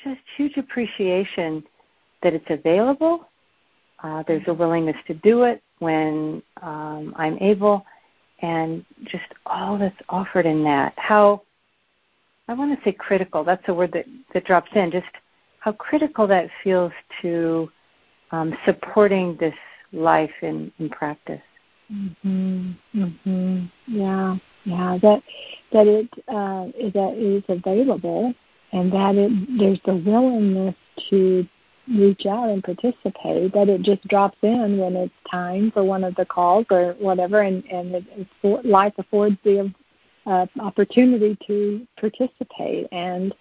just 0.03 0.21
huge 0.37 0.57
appreciation 0.57 1.63
that 2.21 2.35
it's 2.35 2.45
available. 2.49 3.27
Uh, 4.03 4.23
there's 4.27 4.47
a 4.47 4.53
willingness 4.53 4.95
to 5.07 5.15
do 5.15 5.43
it 5.43 5.63
when 5.79 6.43
um, 6.61 7.15
i'm 7.17 7.39
able. 7.39 7.83
And 8.43 8.85
just 9.05 9.25
all 9.47 9.79
that's 9.79 9.99
offered 10.09 10.45
in 10.45 10.63
that. 10.65 10.93
How 10.97 11.41
I 12.47 12.53
want 12.53 12.77
to 12.77 12.83
say 12.83 12.91
critical. 12.91 13.43
That's 13.43 13.63
a 13.67 13.73
word 13.73 13.91
that, 13.93 14.05
that 14.33 14.45
drops 14.45 14.71
in. 14.75 14.91
Just 14.91 15.07
how 15.59 15.71
critical 15.71 16.27
that 16.27 16.49
feels 16.63 16.91
to 17.21 17.71
um, 18.31 18.55
supporting 18.65 19.35
this 19.37 19.55
life 19.91 20.31
in, 20.41 20.71
in 20.79 20.89
practice. 20.89 21.41
Mhm. 21.91 22.75
Mhm. 22.95 23.71
Yeah. 23.87 24.37
Yeah. 24.63 24.97
That 25.01 25.23
that 25.71 25.87
it 25.87 26.09
uh, 26.27 26.65
that 26.93 27.13
it 27.15 27.19
is 27.19 27.43
available, 27.47 28.33
and 28.71 28.91
that 28.91 29.15
it 29.15 29.31
there's 29.59 29.79
the 29.85 29.95
willingness 29.95 30.75
to 31.09 31.47
reach 31.87 32.25
out 32.25 32.49
and 32.49 32.63
participate. 32.63 33.53
That 33.53 33.69
it 33.69 33.83
just 33.83 34.07
drops 34.07 34.37
in 34.41 34.79
when 34.79 34.95
it's 34.95 35.13
time 35.29 35.69
for 35.71 35.83
one 35.83 36.03
of 36.03 36.15
the 36.15 36.25
calls 36.25 36.65
or 36.71 36.95
whatever, 36.99 37.41
and 37.41 37.63
and 37.65 37.95
it, 37.95 38.05
it's, 38.17 38.65
life 38.65 38.93
affords 38.97 39.37
the 39.43 39.71
uh, 40.25 40.45
opportunity 40.59 41.37
to 41.47 41.87
participate, 41.99 42.87
and 42.91 43.33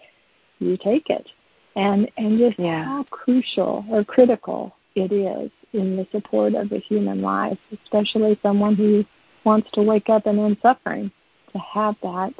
you 0.59 0.77
take 0.77 1.09
it, 1.09 1.27
and 1.75 2.09
and 2.17 2.37
just 2.37 2.59
yeah. 2.59 2.83
how 2.83 3.03
crucial 3.03 3.85
or 3.89 4.03
critical 4.03 4.75
it 4.95 5.11
is 5.11 5.51
in 5.73 5.97
the 5.97 6.07
support 6.11 6.53
of 6.53 6.71
a 6.71 6.79
human 6.79 7.21
life, 7.21 7.57
especially 7.83 8.39
someone 8.41 8.75
who 8.75 9.03
wants 9.43 9.69
to 9.73 9.81
wake 9.81 10.09
up 10.09 10.25
and 10.25 10.39
end 10.39 10.57
suffering, 10.61 11.11
to 11.51 11.59
have 11.59 11.95
that, 12.01 12.33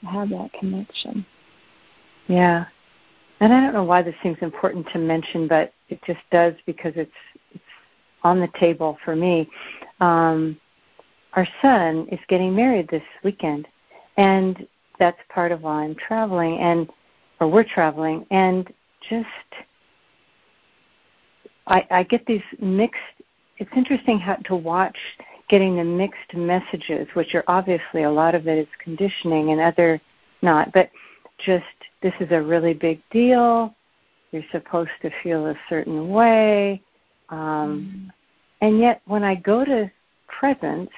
to 0.00 0.06
have 0.06 0.28
that 0.30 0.52
connection. 0.58 1.24
Yeah, 2.26 2.66
and 3.40 3.52
I 3.52 3.60
don't 3.60 3.74
know 3.74 3.84
why 3.84 4.02
this 4.02 4.14
seems 4.22 4.38
important 4.40 4.86
to 4.92 4.98
mention, 4.98 5.46
but 5.46 5.72
it 5.88 6.00
just 6.06 6.20
does 6.30 6.54
because 6.66 6.92
it's 6.96 7.12
it's 7.52 7.62
on 8.22 8.40
the 8.40 8.48
table 8.58 8.98
for 9.04 9.14
me. 9.14 9.48
Um, 10.00 10.58
our 11.36 11.46
son 11.60 12.06
is 12.10 12.20
getting 12.28 12.54
married 12.54 12.88
this 12.88 13.02
weekend, 13.22 13.66
and 14.16 14.66
that's 14.98 15.18
part 15.28 15.52
of 15.52 15.62
why 15.62 15.84
I'm 15.84 15.94
traveling, 15.94 16.58
and 16.58 16.88
or 17.40 17.48
we're 17.48 17.64
traveling, 17.64 18.26
and 18.30 18.72
just 19.08 19.26
I, 21.66 21.86
I 21.90 22.02
get 22.04 22.24
these 22.26 22.42
mixed. 22.60 23.00
It's 23.58 23.70
interesting 23.76 24.18
how 24.18 24.36
to 24.36 24.56
watch 24.56 24.96
getting 25.48 25.76
the 25.76 25.84
mixed 25.84 26.34
messages, 26.34 27.06
which 27.14 27.34
are 27.34 27.44
obviously 27.48 28.04
a 28.04 28.10
lot 28.10 28.34
of 28.34 28.46
it 28.46 28.58
is 28.58 28.68
conditioning 28.82 29.50
and 29.50 29.60
other 29.60 30.00
not, 30.42 30.72
but 30.72 30.90
just 31.44 31.64
this 32.02 32.14
is 32.20 32.28
a 32.30 32.40
really 32.40 32.74
big 32.74 33.00
deal. 33.10 33.74
You're 34.30 34.44
supposed 34.52 34.90
to 35.02 35.10
feel 35.22 35.46
a 35.46 35.54
certain 35.68 36.08
way. 36.10 36.82
Um, 37.28 38.12
and 38.60 38.78
yet, 38.78 39.00
when 39.06 39.22
I 39.22 39.34
go 39.34 39.64
to 39.64 39.90
presence, 40.28 40.90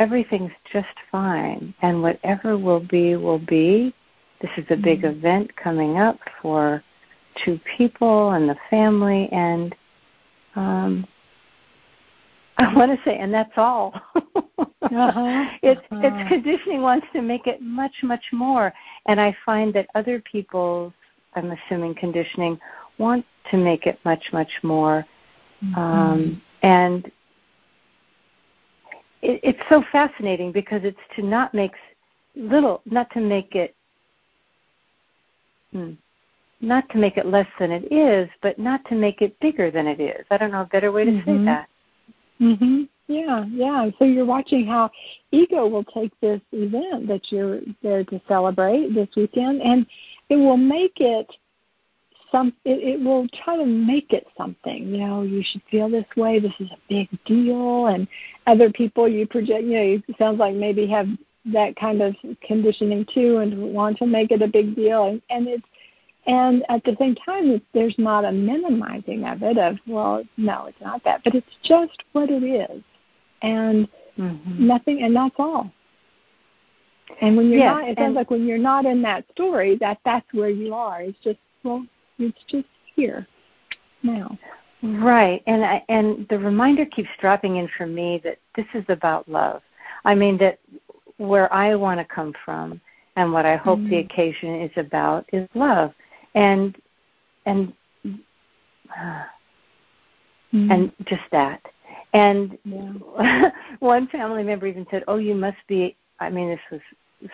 everything's 0.00 0.52
just 0.72 0.88
fine. 1.12 1.72
And 1.82 2.02
whatever 2.02 2.58
will 2.58 2.80
be, 2.80 3.14
will 3.16 3.38
be. 3.38 3.94
This 4.40 4.50
is 4.56 4.64
a 4.70 4.76
big 4.76 5.02
mm-hmm. 5.02 5.18
event 5.18 5.54
coming 5.56 5.98
up 5.98 6.18
for 6.42 6.82
two 7.44 7.60
people 7.76 8.30
and 8.32 8.48
the 8.48 8.56
family 8.70 9.28
and 9.30 9.74
um 10.56 11.06
I 12.60 12.74
want 12.76 12.90
to 12.96 13.02
say, 13.04 13.16
and 13.18 13.32
that's 13.32 13.52
all. 13.56 13.92
uh-huh, 14.16 15.44
it's 15.62 15.80
uh-huh. 15.90 16.00
it's 16.02 16.28
conditioning 16.28 16.82
wants 16.82 17.06
to 17.14 17.22
make 17.22 17.46
it 17.46 17.62
much 17.62 17.94
much 18.02 18.24
more, 18.32 18.72
and 19.06 19.20
I 19.20 19.34
find 19.46 19.72
that 19.74 19.86
other 19.94 20.20
people's, 20.20 20.92
I'm 21.34 21.52
assuming 21.52 21.94
conditioning, 21.94 22.58
want 22.98 23.24
to 23.50 23.56
make 23.56 23.86
it 23.86 23.98
much 24.04 24.22
much 24.32 24.50
more, 24.62 25.06
mm-hmm. 25.64 25.74
um, 25.78 26.42
and 26.62 27.10
it, 29.22 29.40
it's 29.42 29.58
so 29.68 29.82
fascinating 29.92 30.52
because 30.52 30.82
it's 30.84 30.98
to 31.16 31.22
not 31.22 31.54
make 31.54 31.72
little, 32.34 32.82
not 32.86 33.10
to 33.12 33.20
make 33.20 33.54
it. 33.54 33.74
Hmm, 35.72 35.92
not 36.60 36.88
to 36.90 36.98
make 36.98 37.16
it 37.16 37.26
less 37.26 37.46
than 37.58 37.70
it 37.70 37.92
is, 37.92 38.28
but 38.42 38.58
not 38.58 38.84
to 38.86 38.94
make 38.94 39.22
it 39.22 39.38
bigger 39.40 39.70
than 39.70 39.86
it 39.86 40.00
is. 40.00 40.24
I 40.30 40.36
don't 40.36 40.50
know 40.50 40.62
a 40.62 40.66
better 40.66 40.92
way 40.92 41.04
to 41.04 41.10
mm-hmm. 41.10 41.38
say 41.38 41.44
that. 41.44 41.68
Mhm. 42.40 42.88
Yeah, 43.06 43.44
yeah. 43.50 43.90
So 43.98 44.04
you're 44.04 44.24
watching 44.24 44.66
how 44.66 44.88
ego 45.32 45.66
will 45.66 45.84
take 45.84 46.12
this 46.20 46.40
event 46.52 47.08
that 47.08 47.32
you're 47.32 47.60
there 47.82 48.04
to 48.04 48.20
celebrate 48.28 48.94
this 48.94 49.08
weekend, 49.16 49.60
and 49.62 49.84
it 50.28 50.36
will 50.36 50.56
make 50.56 51.00
it 51.00 51.28
some. 52.32 52.52
It, 52.64 52.78
it 52.78 53.00
will 53.04 53.26
try 53.44 53.56
to 53.56 53.66
make 53.66 54.12
it 54.12 54.26
something. 54.36 54.88
You 54.88 55.06
know, 55.06 55.22
you 55.22 55.42
should 55.42 55.62
feel 55.70 55.88
this 55.88 56.06
way. 56.16 56.40
This 56.40 56.54
is 56.60 56.70
a 56.70 56.78
big 56.88 57.08
deal, 57.24 57.86
and 57.86 58.06
other 58.46 58.70
people 58.70 59.08
you 59.08 59.26
project. 59.26 59.64
You 59.64 59.76
know, 59.76 60.02
it 60.08 60.16
sounds 60.18 60.38
like 60.38 60.54
maybe 60.54 60.86
have 60.88 61.08
that 61.52 61.76
kind 61.76 62.02
of 62.02 62.14
conditioning 62.46 63.06
too, 63.12 63.38
and 63.38 63.72
want 63.72 63.98
to 63.98 64.06
make 64.06 64.30
it 64.30 64.42
a 64.42 64.48
big 64.48 64.76
deal, 64.76 65.04
and, 65.04 65.22
and 65.30 65.48
it's 65.48 65.64
and 66.26 66.64
at 66.68 66.84
the 66.84 66.96
same 66.98 67.14
time, 67.14 67.60
there's 67.72 67.94
not 67.98 68.24
a 68.24 68.32
minimizing 68.32 69.24
of 69.24 69.42
it, 69.42 69.58
of, 69.58 69.78
well, 69.86 70.22
no, 70.36 70.66
it's 70.66 70.80
not 70.80 71.02
that, 71.04 71.22
but 71.24 71.34
it's 71.34 71.46
just 71.64 72.04
what 72.12 72.30
it 72.30 72.44
is. 72.44 72.82
And 73.42 73.88
mm-hmm. 74.18 74.66
nothing, 74.66 75.02
and 75.02 75.16
that's 75.16 75.34
all. 75.38 75.72
And 77.20 77.36
when 77.36 77.48
you're 77.48 77.58
yes, 77.58 77.74
not, 77.74 77.88
it 77.88 77.98
sounds 77.98 78.14
like 78.14 78.30
when 78.30 78.46
you're 78.46 78.58
not 78.58 78.84
in 78.84 79.02
that 79.02 79.24
story, 79.32 79.76
that 79.80 79.98
that's 80.04 80.26
where 80.32 80.50
you 80.50 80.74
are. 80.74 81.02
It's 81.02 81.18
just, 81.24 81.38
well, 81.64 81.84
it's 82.20 82.38
just 82.48 82.66
here 82.94 83.26
now. 84.02 84.38
Right, 84.82 85.42
and 85.46 85.64
I, 85.64 85.84
and 85.88 86.26
the 86.30 86.38
reminder 86.38 86.86
keeps 86.86 87.10
dropping 87.20 87.56
in 87.56 87.68
for 87.76 87.86
me 87.86 88.20
that 88.24 88.38
this 88.56 88.66
is 88.74 88.84
about 88.88 89.28
love. 89.28 89.62
I 90.04 90.14
mean 90.14 90.38
that 90.38 90.58
where 91.18 91.52
I 91.52 91.74
want 91.74 92.00
to 92.00 92.04
come 92.04 92.32
from 92.44 92.80
and 93.16 93.32
what 93.32 93.44
I 93.44 93.56
hope 93.56 93.78
mm-hmm. 93.78 93.90
the 93.90 93.98
occasion 93.98 94.62
is 94.62 94.70
about 94.76 95.28
is 95.32 95.46
love 95.54 95.92
and 96.34 96.76
and 97.44 97.72
uh, 98.04 99.24
mm. 100.52 100.72
and 100.72 100.92
just 101.06 101.22
that. 101.32 101.60
And 102.12 102.58
yeah. 102.64 103.50
one 103.80 104.08
family 104.08 104.42
member 104.42 104.66
even 104.66 104.86
said, 104.90 105.04
"Oh, 105.06 105.16
you 105.16 105.34
must 105.34 105.58
be." 105.68 105.96
I 106.18 106.30
mean, 106.30 106.48
this 106.48 106.60
was 106.70 106.80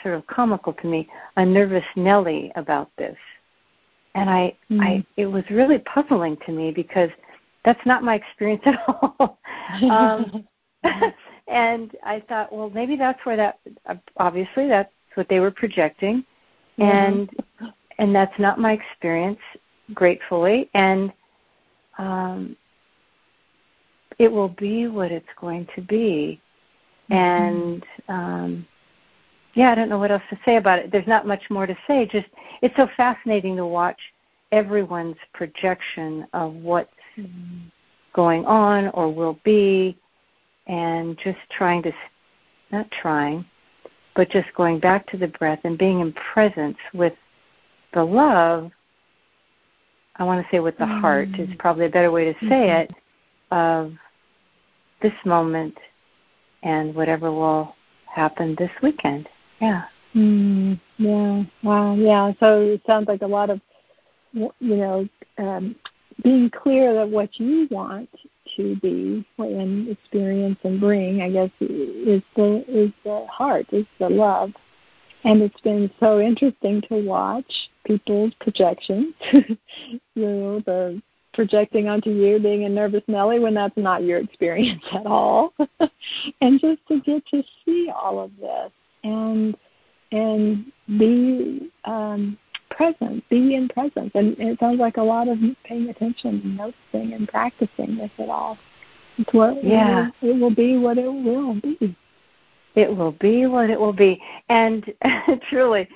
sort 0.03 0.15
of 0.15 0.27
comical 0.27 0.73
to 0.75 0.87
me. 0.87 1.09
A 1.37 1.45
nervous 1.45 1.85
Nelly 1.97 2.53
about 2.57 2.91
this, 2.99 3.17
and 4.17 4.31
I, 4.31 4.57
mm. 4.71 4.81
I, 4.81 5.07
it 5.17 5.27
was 5.27 5.45
really 5.51 5.79
puzzling 5.79 6.39
to 6.47 6.53
me 6.53 6.73
because 6.73 7.11
that's 7.65 7.85
not 7.85 8.03
my 8.03 8.15
experience 8.15 8.63
at 8.65 8.83
all. 8.89 9.39
um, 9.83 10.47
and 11.49 11.95
I 12.03 12.21
thought, 12.21 12.53
well, 12.53 12.71
maybe 12.71 12.97
that's 12.97 13.25
where 13.25 13.37
that. 13.37 13.59
Obviously, 14.17 14.69
that's 14.69 14.93
what 15.15 15.29
they 15.29 15.41
were 15.41 15.51
projecting, 15.51 16.25
and 16.79 17.31
and 17.99 18.15
that's 18.15 18.39
not 18.39 18.59
my 18.59 18.73
experience, 18.73 19.41
gratefully, 19.93 20.71
and 20.75 21.13
um, 21.99 22.57
it 24.19 24.31
will 24.33 24.49
be 24.49 24.87
what 24.87 25.13
it's 25.13 25.27
going 25.39 25.69
to 25.75 25.83
be. 25.83 26.41
Mm-hmm. 27.11 27.15
And 27.15 27.87
um, 28.09 28.67
yeah, 29.57 29.73
I 29.73 29.75
don't 29.75 29.89
know 29.89 29.99
what 29.99 30.11
else 30.11 30.23
to 30.29 30.39
say 30.45 30.57
about 30.57 30.79
it. 30.79 30.93
There's 30.93 31.07
not 31.07 31.27
much 31.27 31.43
more 31.49 31.67
to 31.67 31.77
say. 31.87 32.07
Just 32.07 32.27
it's 32.61 32.77
so 32.77 32.89
fascinating 32.95 33.57
to 33.57 33.67
watch 33.67 33.99
everyone's 34.53 35.17
projection 35.33 36.27
of 36.35 36.53
what's 36.53 36.91
mm-hmm. 37.19 37.69
going 38.13 38.45
on 38.45 38.89
or 38.89 39.13
will 39.13 39.41
be, 39.45 39.97
and 40.67 41.19
just 41.25 41.39
trying 41.51 41.83
to 41.85 41.93
not 42.71 42.87
trying, 43.01 43.47
but 44.15 44.31
just 44.31 44.49
going 44.55 44.79
back 44.79 45.07
to 45.09 45.17
the 45.17 45.29
breath 45.29 45.61
and 45.65 45.79
being 45.79 46.01
in 46.01 46.13
presence 46.13 46.77
with 46.93 47.15
the 47.95 48.05
love, 48.05 48.71
I 50.17 50.25
want 50.25 50.45
to 50.45 50.51
say 50.51 50.61
with 50.61 50.77
the 50.77 50.85
mm. 50.85 51.01
heart 51.01 51.29
is 51.39 51.49
probably 51.59 51.87
a 51.87 51.91
better 51.91 52.11
way 52.11 52.27
to 52.27 52.35
say 52.41 52.69
mm-hmm. 52.69 52.83
it, 52.83 52.95
of 53.53 53.93
this 55.01 55.15
moment 55.25 55.79
and 56.63 56.95
whatever 56.95 57.33
will 57.33 57.75
happen 58.15 58.55
this 58.59 58.71
weekend. 58.83 59.29
Yeah. 59.61 59.85
Mm, 60.15 60.81
yeah. 60.99 61.45
Wow. 61.63 61.95
Yeah. 61.95 62.33
So 62.41 62.61
it 62.61 62.83
sounds 62.87 63.09
like 63.09 63.23
a 63.23 63.27
lot 63.27 63.51
of, 63.51 63.61
you 64.33 64.53
know, 64.61 65.09
um, 65.39 65.77
being 66.23 66.51
clear 66.51 66.95
that 66.95 67.09
what 67.09 67.39
you 67.39 67.69
want 67.71 68.09
to 68.57 68.77
be 68.77 69.27
and 69.39 69.89
experience 69.89 70.59
and 70.65 70.81
bring, 70.81 71.21
I 71.21 71.31
guess, 71.31 71.51
is 71.61 72.23
the 72.37 72.65
is 72.69 72.91
the 73.05 73.27
heart, 73.31 73.67
is 73.73 73.87
the 73.99 74.09
love 74.09 74.53
and 75.27 75.43
it's 75.43 75.61
been 75.63 75.91
so 75.99 76.21
interesting 76.21 76.81
to 76.83 77.05
watch 77.05 77.69
people's 77.85 78.33
projections. 78.41 79.13
you 79.33 79.99
know, 80.15 80.61
the 80.61 81.03
projecting 81.35 81.89
onto 81.89 82.11
you 82.11 82.39
being 82.39 82.65
a 82.65 82.69
nervous 82.69 83.03
Nelly 83.09 83.41
when 83.41 83.53
that's 83.53 83.77
not 83.77 84.05
your 84.05 84.21
experience 84.21 84.85
at 84.93 85.05
all. 85.05 85.53
and 86.41 86.61
just 86.61 86.81
to 86.87 87.01
get 87.01 87.27
to 87.27 87.43
see 87.65 87.91
all 87.95 88.21
of 88.21 88.31
this 88.41 88.71
and 89.07 89.57
and 90.13 90.73
be 90.99 91.71
um 91.85 92.39
present, 92.71 93.27
be 93.29 93.55
in 93.55 93.69
presence. 93.69 94.11
And 94.15 94.37
it 94.39 94.59
sounds 94.59 94.79
like 94.79 94.99
a 94.99 95.03
lot 95.03 95.29
of 95.29 95.39
paying 95.65 95.89
attention 95.89 96.41
and 96.45 96.57
noticing 96.57 97.15
and 97.15 97.27
practicing 97.29 97.97
this 97.97 98.11
at 98.19 98.29
all. 98.29 98.59
It's 99.19 99.33
what 99.33 99.65
yeah. 99.65 100.09
it 100.21 100.27
will, 100.27 100.31
it 100.31 100.41
will 100.41 100.55
be 100.55 100.77
what 100.77 100.99
it 100.99 101.09
will 101.09 101.55
be 101.55 101.97
it 102.75 102.95
will 102.95 103.13
be 103.13 103.47
what 103.47 103.71
it 103.71 103.81
will 103.81 103.95
be 103.95 104.21
and 104.51 104.93
truly 105.49 105.89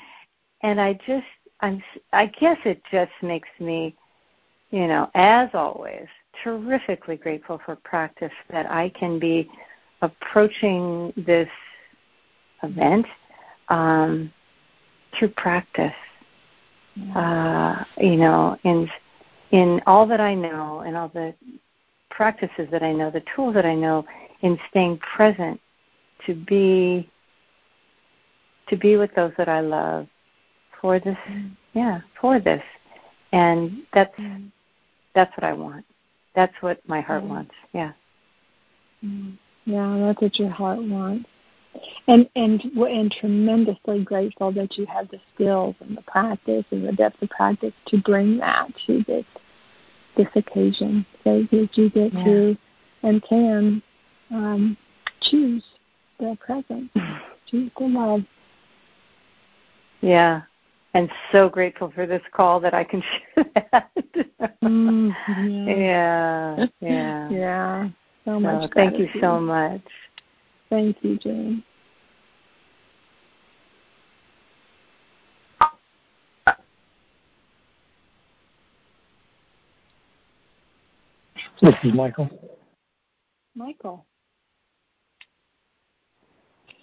and 0.62 0.80
i 0.80 0.94
just 1.06 1.26
i'm 1.60 1.82
i 2.14 2.24
guess 2.24 2.56
it 2.64 2.80
just 2.90 3.12
makes 3.20 3.50
me 3.58 3.94
you 4.70 4.86
know, 4.86 5.10
as 5.14 5.48
always, 5.52 6.06
terrifically 6.42 7.16
grateful 7.16 7.60
for 7.64 7.76
practice 7.76 8.32
that 8.50 8.70
I 8.70 8.90
can 8.90 9.18
be 9.18 9.50
approaching 10.02 11.12
this 11.16 11.48
event 12.62 13.06
um, 13.68 14.32
through 15.18 15.28
practice. 15.28 15.94
Uh, 17.14 17.84
you 17.98 18.16
know, 18.16 18.58
in 18.64 18.88
in 19.52 19.80
all 19.86 20.06
that 20.06 20.20
I 20.20 20.34
know 20.34 20.80
and 20.80 20.96
all 20.96 21.08
the 21.08 21.34
practices 22.10 22.68
that 22.70 22.82
I 22.82 22.92
know, 22.92 23.10
the 23.10 23.22
tools 23.34 23.54
that 23.54 23.64
I 23.64 23.74
know, 23.74 24.04
in 24.42 24.58
staying 24.68 24.98
present 24.98 25.60
to 26.26 26.34
be 26.34 27.08
to 28.68 28.76
be 28.76 28.96
with 28.96 29.14
those 29.14 29.32
that 29.38 29.48
I 29.48 29.60
love 29.60 30.06
for 30.80 30.98
this 30.98 31.16
mm. 31.28 31.50
yeah, 31.72 32.00
for 32.20 32.40
this. 32.40 32.62
And 33.32 33.82
that's 33.94 34.14
mm. 34.18 34.50
that's 35.14 35.34
what 35.36 35.44
I 35.44 35.52
want. 35.52 35.84
That's 36.34 36.54
what 36.60 36.80
my 36.88 37.00
heart 37.00 37.24
wants. 37.24 37.52
Yeah. 37.72 37.92
Mm. 39.04 39.36
Yeah, 39.64 39.98
that's 40.06 40.20
what 40.20 40.38
your 40.38 40.50
heart 40.50 40.82
wants. 40.82 41.28
And 42.08 42.28
and 42.34 42.60
and 42.62 43.12
tremendously 43.12 44.02
grateful 44.02 44.50
that 44.52 44.76
you 44.76 44.86
have 44.86 45.08
the 45.10 45.20
skills 45.34 45.76
and 45.80 45.96
the 45.96 46.02
practice 46.02 46.64
and 46.70 46.86
the 46.86 46.92
depth 46.92 47.22
of 47.22 47.30
practice 47.30 47.72
to 47.86 47.98
bring 47.98 48.38
that 48.38 48.68
to 48.86 49.04
this 49.06 49.24
this 50.16 50.26
occasion, 50.34 51.06
so 51.22 51.46
that 51.50 51.68
you 51.74 51.90
get 51.90 52.12
yeah. 52.12 52.24
to 52.24 52.56
and 53.02 53.22
can 53.22 53.82
um, 54.30 54.76
choose 55.22 55.64
the 56.18 56.36
present, 56.44 56.90
choose 57.50 57.70
the 57.78 57.84
love. 57.84 58.22
Yeah, 60.00 60.42
and 60.94 61.10
so 61.30 61.48
grateful 61.48 61.92
for 61.94 62.06
this 62.06 62.22
call 62.32 62.60
that 62.60 62.74
I 62.74 62.84
can 62.84 63.02
share 63.34 63.44
that. 63.54 63.90
mm, 64.62 65.14
yeah. 65.78 66.66
yeah, 66.80 67.30
yeah, 67.30 67.88
So 68.24 68.40
much. 68.40 68.62
So, 68.62 68.68
thank 68.74 68.98
you 68.98 69.08
so 69.20 69.40
much. 69.40 69.82
Thank 70.70 70.98
you, 71.02 71.18
Jane. 71.18 71.64
This 81.60 81.74
is 81.82 81.92
Michael. 81.92 82.30
Michael. 83.54 84.06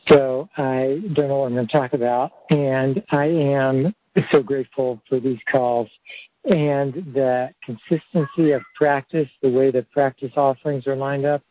So 0.08 0.48
I 0.58 1.02
don't 1.14 1.30
know 1.30 1.40
what 1.40 1.48
I'm 1.48 1.54
going 1.54 1.68
to 1.68 1.72
talk 1.72 1.94
about, 1.94 2.32
and 2.50 3.04
I 3.10 3.26
am 3.26 3.96
so 4.32 4.44
grateful 4.44 5.02
for 5.08 5.20
these 5.20 5.40
calls 5.50 5.90
and 6.46 6.94
the 7.14 7.50
consistency 7.64 8.52
of 8.52 8.62
practice, 8.76 9.30
the 9.42 9.50
way 9.50 9.72
the 9.72 9.84
practice 9.92 10.32
offerings 10.38 10.88
are 10.88 10.96
lined 10.96 11.26
up, 11.26 11.42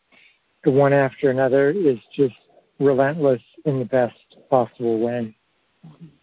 one 0.65 0.93
after 0.93 1.29
another, 1.29 1.71
is 1.71 1.99
just 2.15 2.35
relentless 2.79 3.41
in 3.65 3.79
the 3.79 3.85
best 3.85 4.37
possible 4.49 4.99
way. 4.99 5.35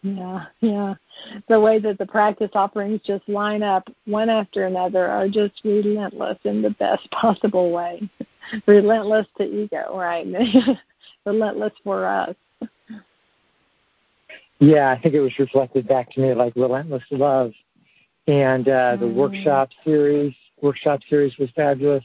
Yeah, 0.01 0.45
yeah. 0.59 0.93
The 1.47 1.59
way 1.59 1.79
that 1.79 1.97
the 1.97 2.05
practice 2.05 2.51
offerings 2.53 3.01
just 3.05 3.27
line 3.27 3.63
up 3.63 3.87
one 4.05 4.29
after 4.29 4.65
another 4.65 5.07
are 5.07 5.27
just 5.27 5.53
relentless 5.63 6.37
in 6.43 6.61
the 6.61 6.69
best 6.71 7.09
possible 7.11 7.71
way. 7.71 8.07
relentless 8.67 9.27
to 9.37 9.43
ego, 9.43 9.97
right? 9.97 10.27
relentless 11.25 11.73
for 11.83 12.05
us. 12.05 12.35
Yeah, 14.59 14.89
I 14.89 15.01
think 15.01 15.15
it 15.15 15.19
was 15.19 15.37
reflected 15.37 15.87
back 15.87 16.11
to 16.11 16.21
me 16.21 16.33
like 16.33 16.55
relentless 16.55 17.03
love. 17.11 17.51
And 18.27 18.67
uh, 18.67 18.95
the 18.95 19.05
mm. 19.05 19.13
workshop 19.13 19.69
series, 19.83 20.33
workshop 20.61 21.01
series 21.09 21.37
was 21.37 21.49
fabulous. 21.55 22.03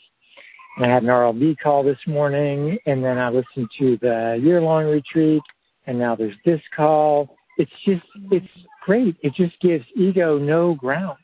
I 0.82 0.88
had 0.88 1.02
an 1.02 1.10
RLB 1.10 1.58
call 1.58 1.82
this 1.82 1.98
morning, 2.06 2.78
and 2.86 3.04
then 3.04 3.18
I 3.18 3.28
listened 3.28 3.68
to 3.78 3.98
the 3.98 4.40
year-long 4.42 4.86
retreat, 4.86 5.42
and 5.86 5.98
now 5.98 6.16
there's 6.16 6.36
this 6.44 6.62
call. 6.74 7.36
It's 7.58 7.72
just, 7.84 8.04
it's 8.30 8.48
great. 8.84 9.16
It 9.22 9.34
just 9.34 9.60
gives 9.60 9.84
ego 9.94 10.38
no 10.38 10.74
ground. 10.74 11.18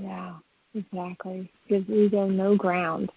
Yeah, 0.00 0.36
exactly. 0.74 1.50
Gives 1.68 1.88
ego 1.90 2.28
no 2.28 2.56
ground. 2.56 3.10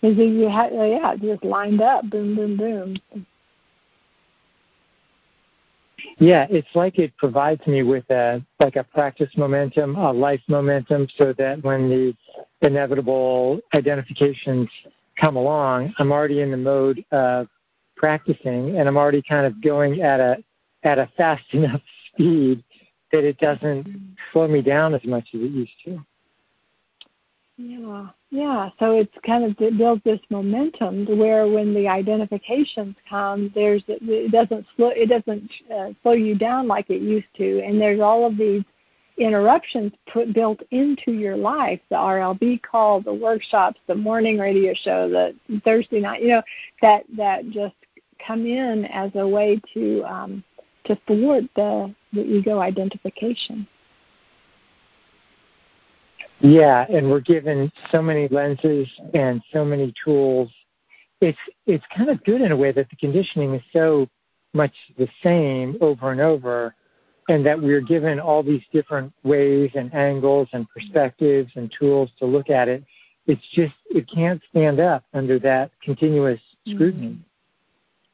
Because 0.00 0.16
you 0.16 0.48
had, 0.48 0.72
uh, 0.72 0.84
yeah, 0.84 1.14
just 1.16 1.44
lined 1.44 1.82
up, 1.82 2.08
boom, 2.08 2.34
boom, 2.34 2.56
boom. 2.56 2.96
Yeah, 6.18 6.46
it's 6.48 6.68
like 6.74 6.98
it 6.98 7.14
provides 7.18 7.66
me 7.66 7.82
with 7.82 8.08
a 8.10 8.42
like 8.58 8.76
a 8.76 8.84
practice 8.84 9.30
momentum, 9.36 9.96
a 9.96 10.10
life 10.10 10.40
momentum, 10.48 11.06
so 11.18 11.34
that 11.36 11.62
when 11.62 11.90
the 11.90 12.14
inevitable 12.62 13.60
identifications 13.74 14.68
come 15.18 15.36
along, 15.36 15.94
I'm 15.98 16.12
already 16.12 16.40
in 16.40 16.50
the 16.50 16.56
mode 16.56 17.04
of 17.12 17.48
practicing, 17.96 18.78
and 18.78 18.88
I'm 18.88 18.96
already 18.96 19.22
kind 19.22 19.46
of 19.46 19.62
going 19.62 20.02
at 20.02 20.20
a 20.20 20.42
at 20.82 20.98
a 20.98 21.10
fast 21.16 21.44
enough 21.52 21.82
speed 22.12 22.64
that 23.12 23.24
it 23.24 23.38
doesn't 23.38 24.16
slow 24.32 24.48
me 24.48 24.62
down 24.62 24.94
as 24.94 25.04
much 25.04 25.28
as 25.34 25.40
it 25.40 25.50
used 25.50 25.72
to. 25.84 26.04
Yeah, 27.56 28.06
yeah. 28.30 28.70
So 28.78 28.92
it's 28.92 29.12
kind 29.26 29.44
of 29.44 29.54
it 29.60 29.76
builds 29.76 30.02
this 30.04 30.20
momentum 30.30 31.04
to 31.06 31.14
where 31.14 31.46
when 31.46 31.74
the 31.74 31.88
identifications 31.88 32.96
come, 33.08 33.52
there's 33.54 33.82
it 33.88 34.32
doesn't 34.32 34.64
slow 34.76 34.88
it 34.88 35.10
doesn't 35.10 35.50
uh, 35.74 35.90
slow 36.02 36.12
you 36.12 36.36
down 36.36 36.66
like 36.66 36.88
it 36.88 37.02
used 37.02 37.26
to, 37.36 37.60
and 37.62 37.78
there's 37.78 38.00
all 38.00 38.26
of 38.26 38.38
these 38.38 38.62
interruptions 39.20 39.92
put 40.12 40.32
built 40.32 40.60
into 40.70 41.12
your 41.12 41.36
life 41.36 41.80
the 41.90 41.96
RLB 41.96 42.62
call, 42.62 43.00
the 43.00 43.12
workshops, 43.12 43.78
the 43.86 43.94
morning 43.94 44.38
radio 44.38 44.72
show, 44.74 45.08
the 45.08 45.60
Thursday 45.64 46.00
night, 46.00 46.22
you 46.22 46.28
know, 46.28 46.42
that 46.80 47.04
that 47.16 47.48
just 47.50 47.74
come 48.26 48.46
in 48.46 48.86
as 48.86 49.10
a 49.14 49.26
way 49.26 49.60
to 49.74 50.02
um, 50.04 50.42
to 50.84 50.98
thwart 51.06 51.44
the 51.54 51.94
the 52.12 52.22
ego 52.22 52.58
identification. 52.58 53.66
Yeah, 56.40 56.86
and 56.88 57.10
we're 57.10 57.20
given 57.20 57.70
so 57.92 58.00
many 58.00 58.26
lenses 58.28 58.88
and 59.12 59.42
so 59.52 59.64
many 59.64 59.92
tools. 60.02 60.50
It's 61.20 61.38
it's 61.66 61.84
kind 61.94 62.08
of 62.08 62.24
good 62.24 62.40
in 62.40 62.52
a 62.52 62.56
way 62.56 62.72
that 62.72 62.88
the 62.88 62.96
conditioning 62.96 63.54
is 63.54 63.62
so 63.72 64.08
much 64.54 64.72
the 64.96 65.08
same 65.22 65.76
over 65.82 66.10
and 66.10 66.20
over, 66.20 66.74
and 67.30 67.46
that 67.46 67.60
we're 67.60 67.80
given 67.80 68.18
all 68.18 68.42
these 68.42 68.62
different 68.72 69.12
ways 69.22 69.70
and 69.74 69.94
angles 69.94 70.48
and 70.52 70.68
perspectives 70.68 71.52
and 71.54 71.72
tools 71.78 72.10
to 72.18 72.26
look 72.26 72.50
at 72.50 72.68
it. 72.68 72.82
It's 73.26 73.46
just 73.52 73.74
it 73.88 74.10
can't 74.12 74.42
stand 74.50 74.80
up 74.80 75.04
under 75.14 75.38
that 75.38 75.70
continuous 75.80 76.40
scrutiny. 76.66 77.18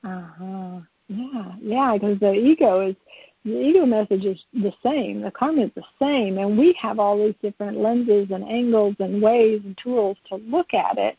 Uh 0.04 0.22
huh. 0.38 0.80
Yeah, 1.08 1.52
yeah, 1.62 1.94
because 1.94 2.20
the 2.20 2.32
ego 2.34 2.88
is 2.88 2.96
the 3.44 3.58
ego 3.58 3.86
message 3.86 4.24
is 4.24 4.42
the 4.52 4.72
same. 4.82 5.22
The 5.22 5.30
karma 5.30 5.62
is 5.62 5.70
the 5.74 5.84
same, 5.98 6.36
and 6.36 6.58
we 6.58 6.74
have 6.74 6.98
all 6.98 7.16
these 7.16 7.36
different 7.40 7.78
lenses 7.78 8.28
and 8.30 8.44
angles 8.44 8.96
and 8.98 9.22
ways 9.22 9.62
and 9.64 9.78
tools 9.82 10.18
to 10.28 10.36
look 10.36 10.74
at 10.74 10.98
it. 10.98 11.16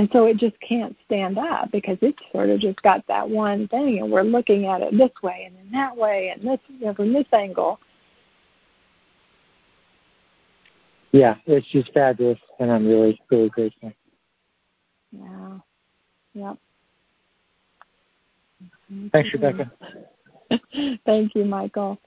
And 0.00 0.08
so 0.14 0.24
it 0.24 0.38
just 0.38 0.58
can't 0.60 0.96
stand 1.04 1.36
up 1.36 1.70
because 1.72 1.98
it's 2.00 2.18
sort 2.32 2.48
of 2.48 2.58
just 2.58 2.80
got 2.80 3.06
that 3.06 3.28
one 3.28 3.68
thing, 3.68 3.98
and 3.98 4.10
we're 4.10 4.22
looking 4.22 4.64
at 4.64 4.80
it 4.80 4.96
this 4.96 5.10
way 5.22 5.44
and 5.46 5.54
in 5.58 5.70
that 5.72 5.94
way 5.94 6.32
and 6.34 6.42
this 6.42 6.58
you 6.68 6.86
know, 6.86 6.94
from 6.94 7.12
this 7.12 7.26
angle. 7.34 7.78
Yeah, 11.12 11.34
it's 11.44 11.66
just 11.66 11.92
fabulous, 11.92 12.38
and 12.58 12.72
I'm 12.72 12.86
really, 12.86 13.20
really 13.30 13.50
grateful. 13.50 13.92
Yeah. 15.12 15.58
Yep. 16.32 16.56
Thanks, 19.12 19.34
Rebecca. 19.34 19.70
Thank 21.04 21.34
you, 21.34 21.44
Michael. 21.44 22.00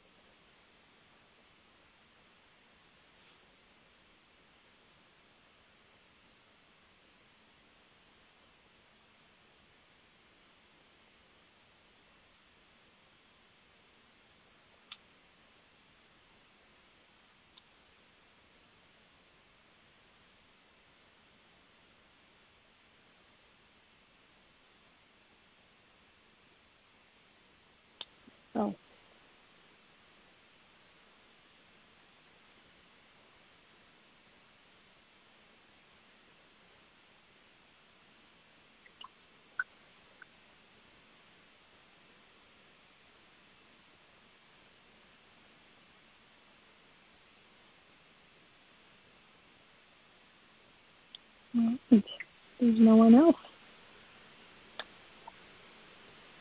There's 51.53 52.79
no 52.79 52.95
one 52.95 53.15
else. 53.15 53.35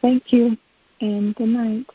Thank 0.01 0.33
you 0.33 0.57
and 1.01 1.35
good 1.35 1.49
night. 1.49 1.87